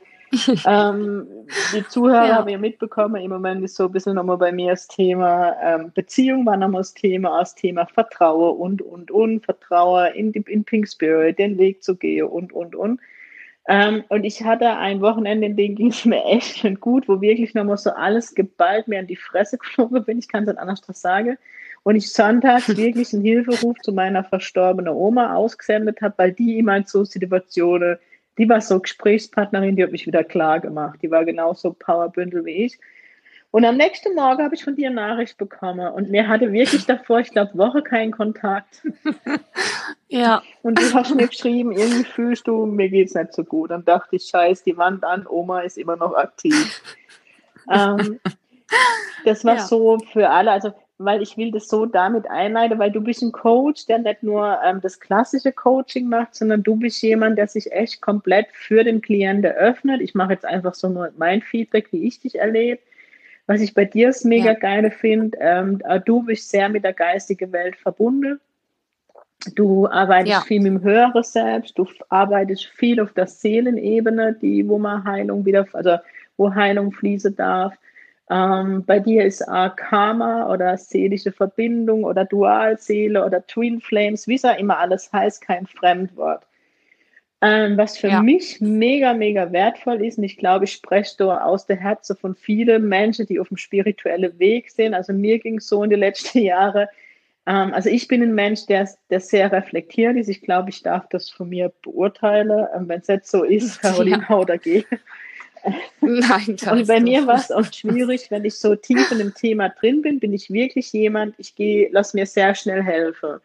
ähm, 0.66 1.26
die 1.72 1.86
Zuhörer 1.86 2.26
ja. 2.26 2.34
haben 2.36 2.48
ja 2.48 2.58
mitbekommen, 2.58 3.22
im 3.22 3.30
Moment 3.30 3.62
ist 3.62 3.76
so 3.76 3.84
ein 3.84 3.92
bisschen 3.92 4.14
nochmal 4.14 4.38
bei 4.38 4.50
mir 4.50 4.70
das 4.70 4.88
Thema 4.88 5.54
ähm, 5.62 5.92
Beziehung, 5.94 6.44
war 6.44 6.56
nochmal 6.56 6.80
das 6.80 6.94
Thema, 6.94 7.38
das 7.38 7.54
Thema 7.54 7.86
Vertrauen 7.86 8.56
und, 8.58 8.82
und, 8.82 9.10
und, 9.12 9.44
Vertrauen 9.44 10.12
in, 10.14 10.32
in 10.32 10.64
Pink 10.64 10.88
Spirit, 10.88 11.38
den 11.38 11.56
Weg 11.58 11.84
zu 11.84 11.94
gehen 11.94 12.26
und, 12.26 12.52
und, 12.52 12.74
und. 12.74 13.00
Ähm, 13.66 14.04
und 14.08 14.24
ich 14.24 14.42
hatte 14.42 14.76
ein 14.76 15.00
Wochenende, 15.00 15.46
in 15.46 15.56
dem 15.56 15.74
ging 15.74 15.88
es 15.88 16.04
mir 16.04 16.24
echt 16.26 16.58
schon 16.58 16.80
gut, 16.80 17.08
wo 17.08 17.20
wirklich 17.20 17.54
nochmal 17.54 17.78
so 17.78 17.90
alles 17.90 18.34
geballt 18.34 18.88
mir 18.88 18.98
an 18.98 19.06
die 19.06 19.16
Fresse 19.16 19.58
geflogen 19.58 20.04
bin. 20.04 20.18
Ich 20.18 20.28
kann 20.28 20.44
es 20.44 20.48
nicht 20.48 20.58
anders 20.58 20.82
sagen. 20.88 21.38
Und 21.82 21.96
ich 21.96 22.12
sonntags 22.12 22.68
wirklich 22.76 23.12
einen 23.12 23.22
Hilferuf 23.22 23.78
zu 23.82 23.92
meiner 23.92 24.24
verstorbenen 24.24 24.92
Oma 24.92 25.34
ausgesendet 25.34 26.00
habe, 26.02 26.14
weil 26.16 26.32
die 26.32 26.58
immer 26.58 26.76
in 26.76 26.84
so 26.86 27.04
Situationen, 27.04 27.98
die 28.38 28.48
war 28.48 28.60
so 28.60 28.80
Gesprächspartnerin, 28.80 29.76
die 29.76 29.84
hat 29.84 29.92
mich 29.92 30.06
wieder 30.06 30.24
klar 30.24 30.60
gemacht. 30.60 30.98
Die 31.02 31.10
war 31.10 31.24
genauso 31.24 31.72
Powerbündel 31.72 32.44
wie 32.44 32.64
ich. 32.64 32.78
Und 33.54 33.64
am 33.64 33.76
nächsten 33.76 34.16
Morgen 34.16 34.42
habe 34.42 34.56
ich 34.56 34.64
von 34.64 34.74
dir 34.74 34.88
eine 34.88 34.96
Nachricht 34.96 35.38
bekommen 35.38 35.86
und 35.92 36.10
mir 36.10 36.26
hatte 36.26 36.50
wirklich 36.50 36.86
davor, 36.86 37.20
ich 37.20 37.30
glaube, 37.30 37.56
Woche 37.56 37.82
keinen 37.82 38.10
Kontakt. 38.10 38.82
ja. 40.08 40.42
Und 40.62 40.76
du 40.80 40.92
hast 40.92 41.14
mir 41.14 41.28
geschrieben, 41.28 41.70
irgendwie 41.70 42.02
fühlst 42.02 42.48
du, 42.48 42.66
mir 42.66 42.88
geht 42.88 43.10
es 43.10 43.14
nicht 43.14 43.32
so 43.32 43.44
gut. 43.44 43.70
Dann 43.70 43.84
dachte 43.84 44.16
ich, 44.16 44.24
scheiß 44.24 44.64
die 44.64 44.76
Wand 44.76 45.04
an, 45.04 45.24
Oma 45.28 45.60
ist 45.60 45.78
immer 45.78 45.94
noch 45.94 46.14
aktiv. 46.14 46.82
ähm, 47.70 48.18
das 49.24 49.44
war 49.44 49.54
ja. 49.54 49.62
so 49.62 50.00
für 50.00 50.30
alle, 50.30 50.50
also 50.50 50.74
weil 50.98 51.22
ich 51.22 51.36
will 51.36 51.52
das 51.52 51.68
so 51.68 51.86
damit 51.86 52.28
einleiten, 52.28 52.80
weil 52.80 52.90
du 52.90 53.00
bist 53.00 53.22
ein 53.22 53.30
Coach, 53.30 53.86
der 53.86 54.00
nicht 54.00 54.24
nur 54.24 54.58
ähm, 54.64 54.80
das 54.80 54.98
klassische 54.98 55.52
Coaching 55.52 56.08
macht, 56.08 56.34
sondern 56.34 56.64
du 56.64 56.74
bist 56.74 57.00
jemand, 57.02 57.38
der 57.38 57.46
sich 57.46 57.70
echt 57.70 58.00
komplett 58.00 58.48
für 58.50 58.82
den 58.82 59.00
Klienten 59.00 59.52
öffnet. 59.52 60.00
Ich 60.00 60.16
mache 60.16 60.32
jetzt 60.32 60.44
einfach 60.44 60.74
so 60.74 60.88
nur 60.88 61.12
mein 61.16 61.40
Feedback, 61.40 61.92
wie 61.92 62.02
ich 62.08 62.18
dich 62.18 62.40
erlebe 62.40 62.80
was 63.46 63.60
ich 63.60 63.74
bei 63.74 63.84
dir 63.84 64.08
ist 64.08 64.24
mega 64.24 64.52
ja. 64.52 64.54
geil 64.54 64.90
finde, 64.90 65.36
ähm, 65.40 65.82
du 66.04 66.22
bist 66.22 66.50
sehr 66.50 66.68
mit 66.68 66.84
der 66.84 66.92
geistigen 66.92 67.52
Welt 67.52 67.76
verbunden. 67.76 68.40
Du 69.54 69.86
arbeitest 69.86 70.32
ja. 70.32 70.40
viel 70.40 70.60
mit 70.60 70.72
dem 70.72 70.82
höheren 70.82 71.22
Selbst, 71.22 71.78
du 71.78 71.86
arbeitest 72.08 72.66
viel 72.66 73.00
auf 73.00 73.12
der 73.12 73.26
Seelenebene, 73.26 74.34
die, 74.40 74.66
wo 74.66 74.78
man 74.78 75.04
Heilung 75.04 75.44
wieder, 75.44 75.66
also 75.74 75.98
wo 76.36 76.54
Heilung 76.54 76.92
fließen 76.92 77.36
darf. 77.36 77.74
Ähm, 78.30 78.84
bei 78.86 79.00
dir 79.00 79.24
ist 79.24 79.46
auch 79.46 79.76
Karma 79.76 80.50
oder 80.50 80.78
seelische 80.78 81.30
Verbindung 81.30 82.04
oder 82.04 82.24
Dualseele 82.24 83.22
oder 83.24 83.46
Twin 83.46 83.82
Flames, 83.82 84.26
wie 84.26 84.36
es 84.36 84.46
auch 84.46 84.58
immer 84.58 84.78
alles 84.78 85.12
heißt, 85.12 85.42
kein 85.42 85.66
Fremdwort. 85.66 86.46
Ähm, 87.44 87.76
was 87.76 87.98
für 87.98 88.08
ja. 88.08 88.22
mich 88.22 88.58
mega, 88.62 89.12
mega 89.12 89.52
wertvoll 89.52 90.02
ist, 90.02 90.16
und 90.16 90.24
ich 90.24 90.38
glaube, 90.38 90.64
ich 90.64 90.72
spreche 90.72 91.14
da 91.18 91.42
aus 91.42 91.66
der 91.66 91.76
Herzen 91.76 92.16
von 92.16 92.34
vielen 92.34 92.88
Menschen, 92.88 93.26
die 93.26 93.38
auf 93.38 93.48
dem 93.48 93.58
spirituellen 93.58 94.38
Weg 94.38 94.70
sind. 94.70 94.94
Also 94.94 95.12
mir 95.12 95.38
ging 95.38 95.58
es 95.58 95.68
so 95.68 95.82
in 95.82 95.90
den 95.90 96.00
letzten 96.00 96.38
Jahren. 96.42 96.86
Ähm, 97.46 97.74
also 97.74 97.90
ich 97.90 98.08
bin 98.08 98.22
ein 98.22 98.34
Mensch, 98.34 98.64
der, 98.64 98.88
der 99.10 99.20
sehr 99.20 99.52
reflektiert 99.52 100.16
ist. 100.16 100.28
Ich 100.28 100.40
glaube, 100.40 100.70
ich 100.70 100.82
darf 100.82 101.06
das 101.10 101.28
von 101.28 101.50
mir 101.50 101.70
beurteilen. 101.82 102.66
Ähm, 102.74 102.88
Wenn 102.88 103.00
es 103.00 103.08
jetzt 103.08 103.30
so 103.30 103.44
ist, 103.44 103.78
Caroline, 103.82 104.22
ja. 104.22 104.28
hau 104.30 104.46
dagegen. 104.46 104.98
Nein, 106.00 106.56
Und 106.70 106.86
bei 106.86 107.00
mir 107.00 107.26
war 107.26 107.36
es 107.36 107.50
oft 107.50 107.76
schwierig, 107.76 108.30
wenn 108.30 108.46
ich 108.46 108.54
so 108.54 108.74
tief 108.74 109.10
in 109.12 109.18
dem 109.18 109.34
Thema 109.34 109.68
drin 109.68 110.00
bin, 110.00 110.18
bin 110.18 110.32
ich 110.32 110.50
wirklich 110.50 110.92
jemand, 110.92 111.34
ich 111.38 111.54
gehe, 111.54 111.88
lass 111.92 112.14
mir 112.14 112.24
sehr 112.24 112.54
schnell 112.54 112.82
helfen. 112.82 113.38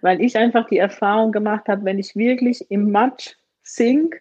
Weil 0.00 0.20
ich 0.20 0.36
einfach 0.36 0.66
die 0.66 0.78
Erfahrung 0.78 1.30
gemacht 1.30 1.68
habe, 1.68 1.84
wenn 1.84 2.00
ich 2.00 2.16
wirklich 2.16 2.68
im 2.70 2.90
Matsch 2.90 3.34
sink, 3.64 4.20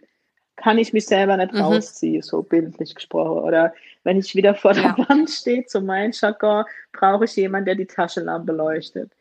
kann 0.56 0.78
ich 0.78 0.94
mich 0.94 1.06
selber 1.06 1.38
nicht 1.38 1.54
mhm. 1.54 1.60
rausziehen, 1.60 2.22
so 2.22 2.42
bildlich 2.42 2.96
gesprochen. 2.96 3.44
Oder 3.44 3.74
wenn 4.04 4.18
ich 4.18 4.36
wieder 4.36 4.56
vor 4.56 4.74
der 4.74 4.96
ja. 4.98 5.10
Wand 5.10 5.30
stehe, 5.30 5.66
zu 5.66 5.82
meinem 5.82 6.12
Jargon, 6.12 6.66
brauche 6.92 7.26
ich 7.26 7.36
jemanden, 7.36 7.66
der 7.66 7.76
die 7.76 7.86
Taschenlampe 7.86 8.52
leuchtet. 8.52 9.12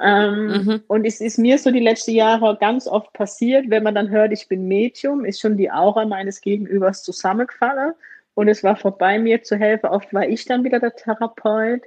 Ähm, 0.00 0.46
mhm. 0.46 0.82
Und 0.86 1.04
es 1.04 1.20
ist 1.20 1.38
mir 1.38 1.58
so 1.58 1.70
die 1.70 1.80
letzten 1.80 2.12
Jahre 2.12 2.56
ganz 2.58 2.86
oft 2.86 3.12
passiert, 3.12 3.68
wenn 3.68 3.82
man 3.82 3.94
dann 3.94 4.08
hört, 4.08 4.32
ich 4.32 4.48
bin 4.48 4.66
Medium, 4.66 5.24
ist 5.24 5.40
schon 5.40 5.56
die 5.56 5.70
Aura 5.70 6.06
meines 6.06 6.40
Gegenübers 6.40 7.02
zusammengefallen 7.02 7.92
und 8.34 8.48
es 8.48 8.64
war 8.64 8.76
vorbei, 8.76 9.18
mir 9.18 9.42
zu 9.42 9.56
helfen. 9.56 9.86
Oft 9.86 10.14
war 10.14 10.26
ich 10.26 10.46
dann 10.46 10.64
wieder 10.64 10.80
der 10.80 10.96
Therapeut. 10.96 11.82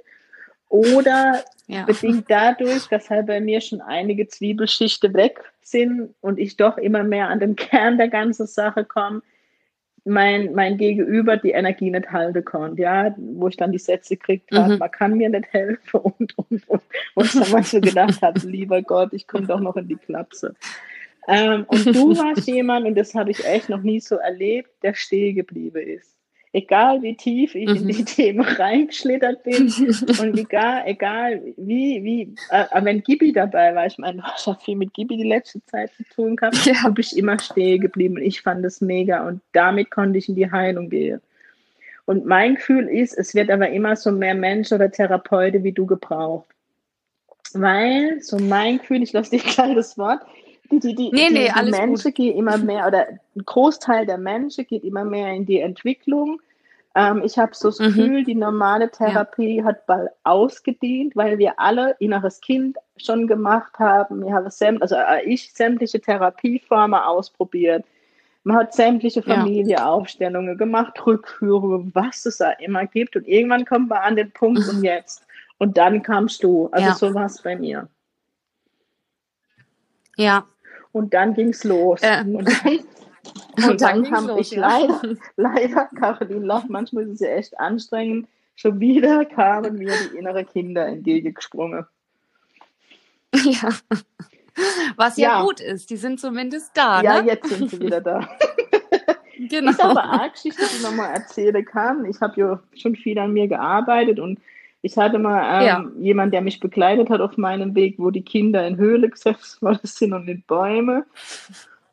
Oder 0.68 1.44
ja. 1.66 1.84
bedingt 1.84 2.26
dadurch, 2.28 2.86
dass 2.88 3.10
halt 3.10 3.26
bei 3.26 3.40
mir 3.40 3.60
schon 3.60 3.80
einige 3.80 4.26
Zwiebelschichten 4.26 5.14
weg 5.14 5.40
sind 5.62 6.14
und 6.20 6.38
ich 6.38 6.56
doch 6.56 6.78
immer 6.78 7.04
mehr 7.04 7.28
an 7.28 7.40
den 7.40 7.56
Kern 7.56 7.96
der 7.96 8.08
ganzen 8.08 8.46
Sache 8.46 8.84
komme, 8.84 9.22
mein, 10.04 10.52
mein 10.52 10.76
Gegenüber 10.76 11.38
die 11.38 11.52
Energie 11.52 11.90
nicht 11.90 12.10
halten 12.10 12.44
konnte, 12.44 12.82
ja, 12.82 13.14
wo 13.16 13.48
ich 13.48 13.56
dann 13.56 13.72
die 13.72 13.78
Sätze 13.78 14.16
gekriegt 14.16 14.50
habe, 14.52 14.74
mhm. 14.74 14.78
man 14.78 14.90
kann 14.90 15.16
mir 15.16 15.30
nicht 15.30 15.50
helfen 15.52 16.00
und, 16.18 16.36
und, 16.36 16.68
und, 16.68 16.82
wo 17.14 17.22
ich 17.22 17.32
dann 17.32 17.50
mal 17.50 17.62
so 17.62 17.80
gedacht 17.80 18.20
habe, 18.20 18.40
lieber 18.40 18.82
Gott, 18.82 19.12
ich 19.12 19.26
komme 19.26 19.46
doch 19.46 19.60
noch 19.60 19.76
in 19.76 19.88
die 19.88 19.96
Klapse. 19.96 20.54
Ähm, 21.26 21.64
und 21.68 21.86
du 21.86 22.16
warst 22.18 22.46
jemand, 22.46 22.86
und 22.86 22.96
das 22.96 23.14
habe 23.14 23.30
ich 23.30 23.46
echt 23.46 23.70
noch 23.70 23.82
nie 23.82 24.00
so 24.00 24.16
erlebt, 24.16 24.70
der 24.82 24.92
stehen 24.92 25.36
geblieben 25.36 25.82
ist 25.82 26.13
egal 26.54 27.02
wie 27.02 27.16
tief 27.16 27.54
ich 27.56 27.68
mhm. 27.68 27.76
in 27.76 27.88
die 27.88 28.00
mhm. 28.00 28.06
Themen 28.06 28.40
reingeschlittert 28.40 29.42
bin 29.42 29.66
und 30.20 30.38
egal, 30.38 30.82
egal 30.86 31.42
wie, 31.56 32.02
wie, 32.04 32.34
äh, 32.50 32.64
wenn 32.82 33.02
Gibi 33.02 33.32
dabei 33.32 33.74
war, 33.74 33.86
ich 33.86 33.98
meine, 33.98 34.22
ich 34.38 34.46
habe 34.46 34.60
viel 34.60 34.76
mit 34.76 34.94
Gibi 34.94 35.16
die 35.16 35.28
letzte 35.28 35.62
Zeit 35.66 35.92
zu 35.94 36.04
tun 36.14 36.36
gehabt, 36.36 36.64
ja. 36.64 36.82
habe 36.84 37.00
ich 37.00 37.16
immer 37.18 37.38
stehen 37.38 37.80
geblieben 37.80 38.16
und 38.16 38.22
ich 38.22 38.40
fand 38.40 38.64
das 38.64 38.80
mega 38.80 39.26
und 39.26 39.40
damit 39.52 39.90
konnte 39.90 40.18
ich 40.18 40.28
in 40.28 40.36
die 40.36 40.50
Heilung 40.50 40.88
gehen. 40.88 41.20
Und 42.06 42.24
mein 42.26 42.54
Gefühl 42.54 42.88
ist, 42.88 43.18
es 43.18 43.34
wird 43.34 43.50
aber 43.50 43.70
immer 43.70 43.96
so 43.96 44.12
mehr 44.12 44.34
Menschen 44.34 44.74
oder 44.74 44.90
Therapeuten 44.90 45.64
wie 45.64 45.72
du 45.72 45.86
gebraucht. 45.86 46.46
Weil, 47.54 48.20
so 48.20 48.38
mein 48.38 48.78
Gefühl, 48.78 49.02
ich 49.02 49.12
lasse 49.12 49.30
dir 49.30 49.38
gleich 49.42 49.74
das 49.74 49.96
Wort, 49.96 50.20
die, 50.70 50.80
die, 50.80 50.94
die, 50.94 51.10
nee, 51.12 51.28
nee, 51.30 51.50
die 51.50 51.70
Menschen 51.70 52.10
gut. 52.10 52.14
gehen 52.14 52.36
immer 52.36 52.56
mehr, 52.58 52.86
oder 52.86 53.06
ein 53.08 53.44
Großteil 53.44 54.06
der 54.06 54.18
Menschen 54.18 54.66
geht 54.66 54.84
immer 54.84 55.04
mehr 55.04 55.32
in 55.32 55.46
die 55.46 55.60
Entwicklung. 55.60 56.40
Ähm, 56.94 57.22
ich 57.24 57.38
habe 57.38 57.54
so 57.54 57.68
das 57.68 57.80
mhm. 57.80 57.84
Gefühl, 57.84 58.24
die 58.24 58.34
normale 58.34 58.90
Therapie 58.90 59.56
ja. 59.56 59.64
hat 59.64 59.86
bald 59.86 60.10
ausgedient, 60.22 61.16
weil 61.16 61.38
wir 61.38 61.58
alle 61.58 61.96
inneres 61.98 62.40
Kind 62.40 62.76
schon 62.96 63.26
gemacht 63.26 63.78
haben. 63.78 64.24
Wir 64.24 64.32
haben 64.32 64.50
sämt, 64.50 64.80
also 64.80 64.94
äh, 64.94 65.24
ich 65.24 65.52
sämtliche 65.52 66.00
Therapieformen 66.00 67.00
ausprobiert. 67.00 67.84
Man 68.44 68.56
hat 68.58 68.74
sämtliche 68.74 69.22
Familieaufstellungen 69.22 70.50
ja. 70.50 70.54
gemacht, 70.54 71.04
Rückführungen, 71.04 71.90
was 71.94 72.26
es 72.26 72.38
da 72.38 72.50
immer 72.52 72.86
gibt. 72.86 73.16
Und 73.16 73.26
irgendwann 73.26 73.64
kommt 73.64 73.88
man 73.88 73.98
an 73.98 74.16
den 74.16 74.30
Punkt 74.30 74.68
und 74.68 74.84
jetzt. 74.84 75.26
Und 75.58 75.76
dann 75.76 76.02
kamst 76.02 76.44
du. 76.44 76.68
Also 76.70 76.88
ja. 76.88 76.94
so 76.94 77.14
war 77.14 77.26
es 77.26 77.42
bei 77.42 77.56
mir. 77.56 77.88
Ja, 80.16 80.46
und 80.94 81.12
dann 81.12 81.34
ging 81.34 81.48
es 81.48 81.64
los. 81.64 82.00
Ähm. 82.02 82.36
Und 82.36 82.48
dann, 82.64 83.70
und 83.70 83.80
dann, 83.80 84.04
dann 84.04 84.10
habe 84.12 84.40
ich 84.40 84.52
ja. 84.52 84.60
leider, 84.60 85.16
leider, 85.36 85.88
Caroline 85.98 86.46
Loch, 86.46 86.64
manchmal 86.68 87.04
ist 87.04 87.14
es 87.14 87.20
ja 87.20 87.28
echt 87.28 87.58
anstrengend, 87.58 88.28
schon 88.54 88.80
wieder 88.80 89.24
kamen 89.24 89.76
mir 89.76 89.92
die 89.92 90.16
inneren 90.16 90.46
Kinder 90.46 90.86
entgegengesprungen. 90.86 91.86
Ja. 93.36 93.70
Was 94.94 95.16
ja, 95.16 95.40
ja, 95.40 95.42
gut 95.42 95.58
ist, 95.58 95.90
die 95.90 95.96
sind 95.96 96.20
zumindest 96.20 96.70
da. 96.74 97.02
Ja, 97.02 97.20
ne? 97.20 97.30
jetzt 97.30 97.48
sind 97.48 97.68
sie 97.68 97.80
wieder 97.80 98.00
da. 98.00 98.28
genau. 99.50 99.72
Ist 99.72 99.80
aber 99.80 100.08
eine 100.08 100.30
Geschichte, 100.30 100.62
die 100.62 100.82
man 100.84 100.94
mal 100.94 101.08
erzählen 101.08 101.64
kann. 101.64 102.04
Ich 102.04 102.20
habe 102.20 102.40
ja 102.40 102.62
schon 102.76 102.94
viel 102.94 103.18
an 103.18 103.32
mir 103.32 103.48
gearbeitet 103.48 104.20
und 104.20 104.38
ich 104.84 104.98
hatte 104.98 105.18
mal 105.18 105.62
ähm, 105.62 105.66
ja. 105.66 105.84
jemanden, 105.98 106.32
der 106.32 106.42
mich 106.42 106.60
begleitet 106.60 107.08
hat 107.08 107.22
auf 107.22 107.38
meinem 107.38 107.74
Weg, 107.74 107.94
wo 107.96 108.10
die 108.10 108.22
Kinder 108.22 108.66
in 108.66 108.76
Höhle 108.76 109.08
gesetzt 109.08 109.62
worden 109.62 109.80
sind 109.82 110.12
und 110.12 110.28
in 110.28 110.42
Bäume. 110.42 111.06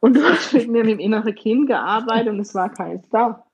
Und 0.02 0.18
du 0.18 0.24
hast 0.24 0.52
mit 0.54 0.68
mir 0.68 0.84
mit 0.84 0.92
dem 0.92 1.00
inneren 1.00 1.34
Kind 1.34 1.68
gearbeitet 1.68 2.34
und 2.34 2.42
es 2.42 2.54
war 2.54 2.68
keins 2.68 3.02
da. 3.10 3.46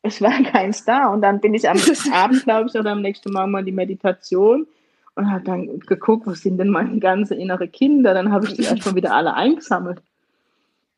Es 0.00 0.22
war 0.22 0.42
keins 0.44 0.82
da. 0.86 1.08
Und 1.08 1.20
dann 1.20 1.40
bin 1.40 1.52
ich 1.52 1.68
am 1.68 1.76
Abend, 2.14 2.42
glaube 2.44 2.70
ich, 2.70 2.74
oder 2.74 2.92
am 2.92 3.02
nächsten 3.02 3.34
Morgen 3.34 3.50
mal 3.50 3.64
die 3.64 3.70
Meditation 3.70 4.66
und 5.14 5.30
habe 5.30 5.44
dann 5.44 5.80
geguckt, 5.80 6.26
wo 6.26 6.32
sind 6.32 6.56
denn 6.56 6.70
meine 6.70 7.00
ganzen 7.00 7.38
innere 7.38 7.68
Kinder? 7.68 8.14
Dann 8.14 8.32
habe 8.32 8.46
ich 8.46 8.54
die 8.54 8.62
erstmal 8.62 8.94
wieder 8.94 9.14
alle 9.14 9.34
eingesammelt. 9.34 10.00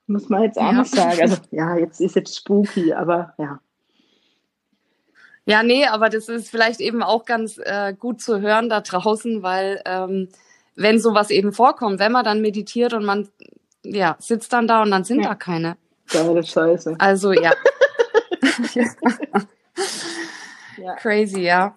Muss 0.06 0.28
man 0.28 0.44
jetzt 0.44 0.58
auch 0.58 0.72
ja. 0.72 0.84
sagen. 0.84 1.20
Also 1.20 1.36
ja, 1.50 1.76
jetzt 1.78 2.00
ist 2.00 2.14
jetzt 2.14 2.36
spooky, 2.36 2.92
aber 2.92 3.34
ja. 3.38 3.58
Ja, 5.46 5.62
nee, 5.62 5.86
aber 5.86 6.08
das 6.08 6.28
ist 6.28 6.50
vielleicht 6.50 6.80
eben 6.80 7.02
auch 7.02 7.24
ganz 7.24 7.58
äh, 7.58 7.94
gut 7.94 8.22
zu 8.22 8.40
hören 8.40 8.68
da 8.68 8.80
draußen, 8.80 9.42
weil 9.42 9.82
ähm, 9.84 10.28
wenn 10.74 10.98
sowas 10.98 11.30
eben 11.30 11.52
vorkommt, 11.52 11.98
wenn 11.98 12.12
man 12.12 12.24
dann 12.24 12.40
meditiert 12.40 12.94
und 12.94 13.04
man 13.04 13.28
ja 13.82 14.16
sitzt 14.18 14.52
dann 14.52 14.66
da 14.66 14.82
und 14.82 14.90
dann 14.90 15.04
sind 15.04 15.20
ja. 15.20 15.28
da 15.28 15.34
keine. 15.34 15.76
Geile 16.10 16.42
Scheiße. 16.42 16.96
Also 16.98 17.32
ja. 17.32 17.52
ja. 20.78 20.94
Crazy, 20.96 21.42
ja. 21.42 21.76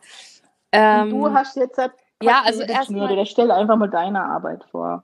Ähm, 0.71 1.09
du 1.09 1.31
hast 1.31 1.55
jetzt 1.57 1.77
halt 1.77 1.91
ja, 2.21 2.41
also 2.43 2.63
erstmal. 2.63 3.25
Stell 3.25 3.51
einfach 3.51 3.75
mal 3.75 3.89
deine 3.89 4.23
Arbeit 4.23 4.63
vor. 4.71 5.03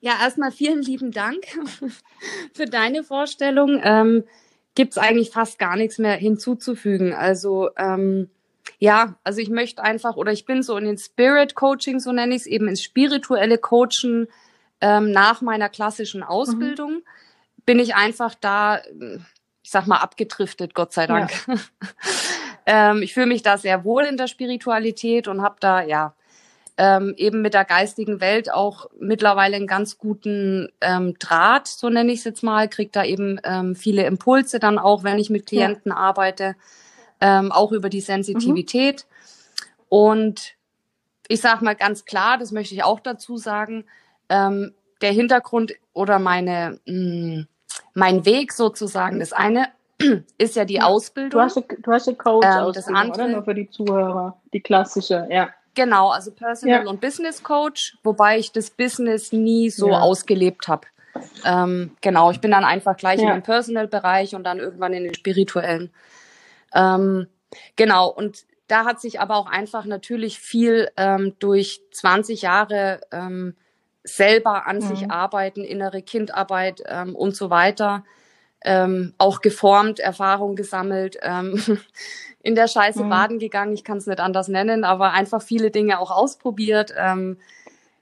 Ja, 0.00 0.14
erstmal 0.20 0.50
vielen 0.50 0.82
lieben 0.82 1.12
Dank 1.12 1.44
für 2.54 2.66
deine 2.66 3.04
Vorstellung. 3.04 3.80
Ähm, 3.82 4.24
gibt 4.74 4.92
es 4.92 4.98
eigentlich 4.98 5.30
fast 5.30 5.58
gar 5.58 5.76
nichts 5.76 5.98
mehr 5.98 6.14
hinzuzufügen. 6.16 7.12
Also 7.12 7.70
ähm, 7.76 8.30
ja, 8.78 9.16
also 9.22 9.40
ich 9.40 9.50
möchte 9.50 9.82
einfach 9.82 10.16
oder 10.16 10.32
ich 10.32 10.44
bin 10.44 10.62
so 10.62 10.76
in 10.76 10.84
den 10.84 10.98
Spirit 10.98 11.54
Coaching, 11.54 12.00
so 12.00 12.12
nenne 12.12 12.34
ich 12.34 12.42
es, 12.42 12.46
eben 12.46 12.68
ins 12.68 12.82
spirituelle 12.82 13.58
Coachen 13.58 14.28
ähm, 14.80 15.10
nach 15.10 15.40
meiner 15.40 15.68
klassischen. 15.68 16.22
Ausbildung. 16.22 16.94
Mhm. 16.94 17.02
Bin 17.64 17.78
ich 17.78 17.94
einfach 17.94 18.34
da, 18.34 18.80
ich 19.62 19.70
sag 19.70 19.86
mal, 19.86 19.98
abgedriftet, 19.98 20.74
Gott 20.74 20.92
sei 20.92 21.06
Dank. 21.06 21.30
Ja. 21.46 21.54
ähm, 22.90 23.02
ich 23.02 23.14
fühle 23.14 23.26
mich 23.26 23.42
da 23.42 23.58
sehr 23.58 23.84
wohl 23.84 24.04
in 24.04 24.16
der 24.16 24.26
Spiritualität 24.26 25.28
und 25.28 25.42
habe 25.42 25.56
da, 25.60 25.82
ja, 25.82 26.14
ähm, 26.82 27.14
eben 27.16 27.42
mit 27.42 27.54
der 27.54 27.64
geistigen 27.64 28.20
Welt 28.20 28.52
auch 28.52 28.90
mittlerweile 28.98 29.54
einen 29.54 29.68
ganz 29.68 29.98
guten 29.98 30.68
ähm, 30.80 31.14
Draht, 31.20 31.68
so 31.68 31.88
nenne 31.88 32.10
ich 32.10 32.18
es 32.18 32.24
jetzt 32.24 32.42
mal, 32.42 32.68
kriege 32.68 32.90
da 32.90 33.04
eben 33.04 33.38
ähm, 33.44 33.76
viele 33.76 34.04
Impulse 34.04 34.58
dann 34.58 34.80
auch, 34.80 35.04
wenn 35.04 35.20
ich 35.20 35.30
mit 35.30 35.46
Klienten 35.46 35.92
ja. 35.92 35.96
arbeite, 35.96 36.56
ähm, 37.20 37.52
auch 37.52 37.70
über 37.70 37.88
die 37.88 38.00
Sensitivität. 38.00 39.06
Mhm. 39.06 39.84
Und 39.90 40.54
ich 41.28 41.40
sage 41.40 41.64
mal 41.64 41.76
ganz 41.76 42.04
klar, 42.04 42.36
das 42.36 42.50
möchte 42.50 42.74
ich 42.74 42.82
auch 42.82 42.98
dazu 42.98 43.36
sagen, 43.36 43.84
ähm, 44.28 44.74
der 45.02 45.12
Hintergrund 45.12 45.74
oder 45.92 46.18
meine, 46.18 46.80
mh, 46.86 46.94
hm, 46.94 47.46
mein 47.94 48.24
Weg 48.24 48.52
sozusagen, 48.52 49.20
das 49.20 49.32
eine 49.32 49.68
ist 50.36 50.56
ja 50.56 50.64
die. 50.64 50.80
Ausbildung. 50.80 51.30
Du 51.30 51.40
hast, 51.40 51.56
du 51.56 51.92
hast 51.92 52.08
eine 52.08 52.16
Coach-Ausbildung, 52.16 52.66
ähm, 52.66 52.72
das 52.74 52.88
andere, 52.88 53.22
oder? 53.22 53.28
Nur 53.28 53.44
für 53.44 53.54
die 53.54 53.70
Zuhörer, 53.70 54.36
die 54.52 54.60
klassische, 54.60 55.28
ja. 55.30 55.50
Genau, 55.74 56.10
also 56.10 56.32
Personal 56.32 56.84
ja. 56.84 56.90
und 56.90 57.00
Business 57.00 57.42
Coach, 57.42 57.96
wobei 58.02 58.38
ich 58.38 58.52
das 58.52 58.70
Business 58.70 59.32
nie 59.32 59.70
so 59.70 59.90
ja. 59.90 60.00
ausgelebt 60.00 60.68
habe. 60.68 60.86
Ähm, 61.44 61.96
genau, 62.00 62.30
ich 62.30 62.40
bin 62.40 62.50
dann 62.50 62.64
einfach 62.64 62.96
gleich 62.96 63.20
ja. 63.20 63.28
in 63.28 63.36
den 63.36 63.42
Personal-Bereich 63.42 64.34
und 64.34 64.44
dann 64.44 64.58
irgendwann 64.58 64.92
in 64.92 65.04
den 65.04 65.14
spirituellen. 65.14 65.90
Ähm, 66.74 67.26
genau, 67.76 68.08
und 68.08 68.44
da 68.68 68.84
hat 68.84 69.00
sich 69.00 69.20
aber 69.20 69.36
auch 69.36 69.46
einfach 69.46 69.84
natürlich 69.84 70.38
viel 70.38 70.90
ähm, 70.96 71.34
durch 71.38 71.82
20 71.92 72.42
Jahre 72.42 73.00
ähm, 73.10 73.54
selber 74.04 74.66
an 74.66 74.76
mhm. 74.76 74.82
sich 74.82 75.10
arbeiten, 75.10 75.64
innere 75.64 76.02
Kindarbeit 76.02 76.82
ähm, 76.86 77.14
und 77.14 77.36
so 77.36 77.50
weiter, 77.50 78.04
ähm, 78.64 79.14
auch 79.18 79.40
geformt, 79.40 80.00
Erfahrung 80.00 80.56
gesammelt. 80.56 81.18
Ähm, 81.22 81.62
in 82.42 82.54
der 82.54 82.68
Scheiße 82.68 83.04
mhm. 83.04 83.10
baden 83.10 83.38
gegangen, 83.38 83.72
ich 83.72 83.84
kann 83.84 83.98
es 83.98 84.06
nicht 84.06 84.20
anders 84.20 84.48
nennen, 84.48 84.84
aber 84.84 85.12
einfach 85.12 85.42
viele 85.42 85.70
Dinge 85.70 85.98
auch 86.00 86.10
ausprobiert. 86.10 86.92
Ähm, 86.96 87.38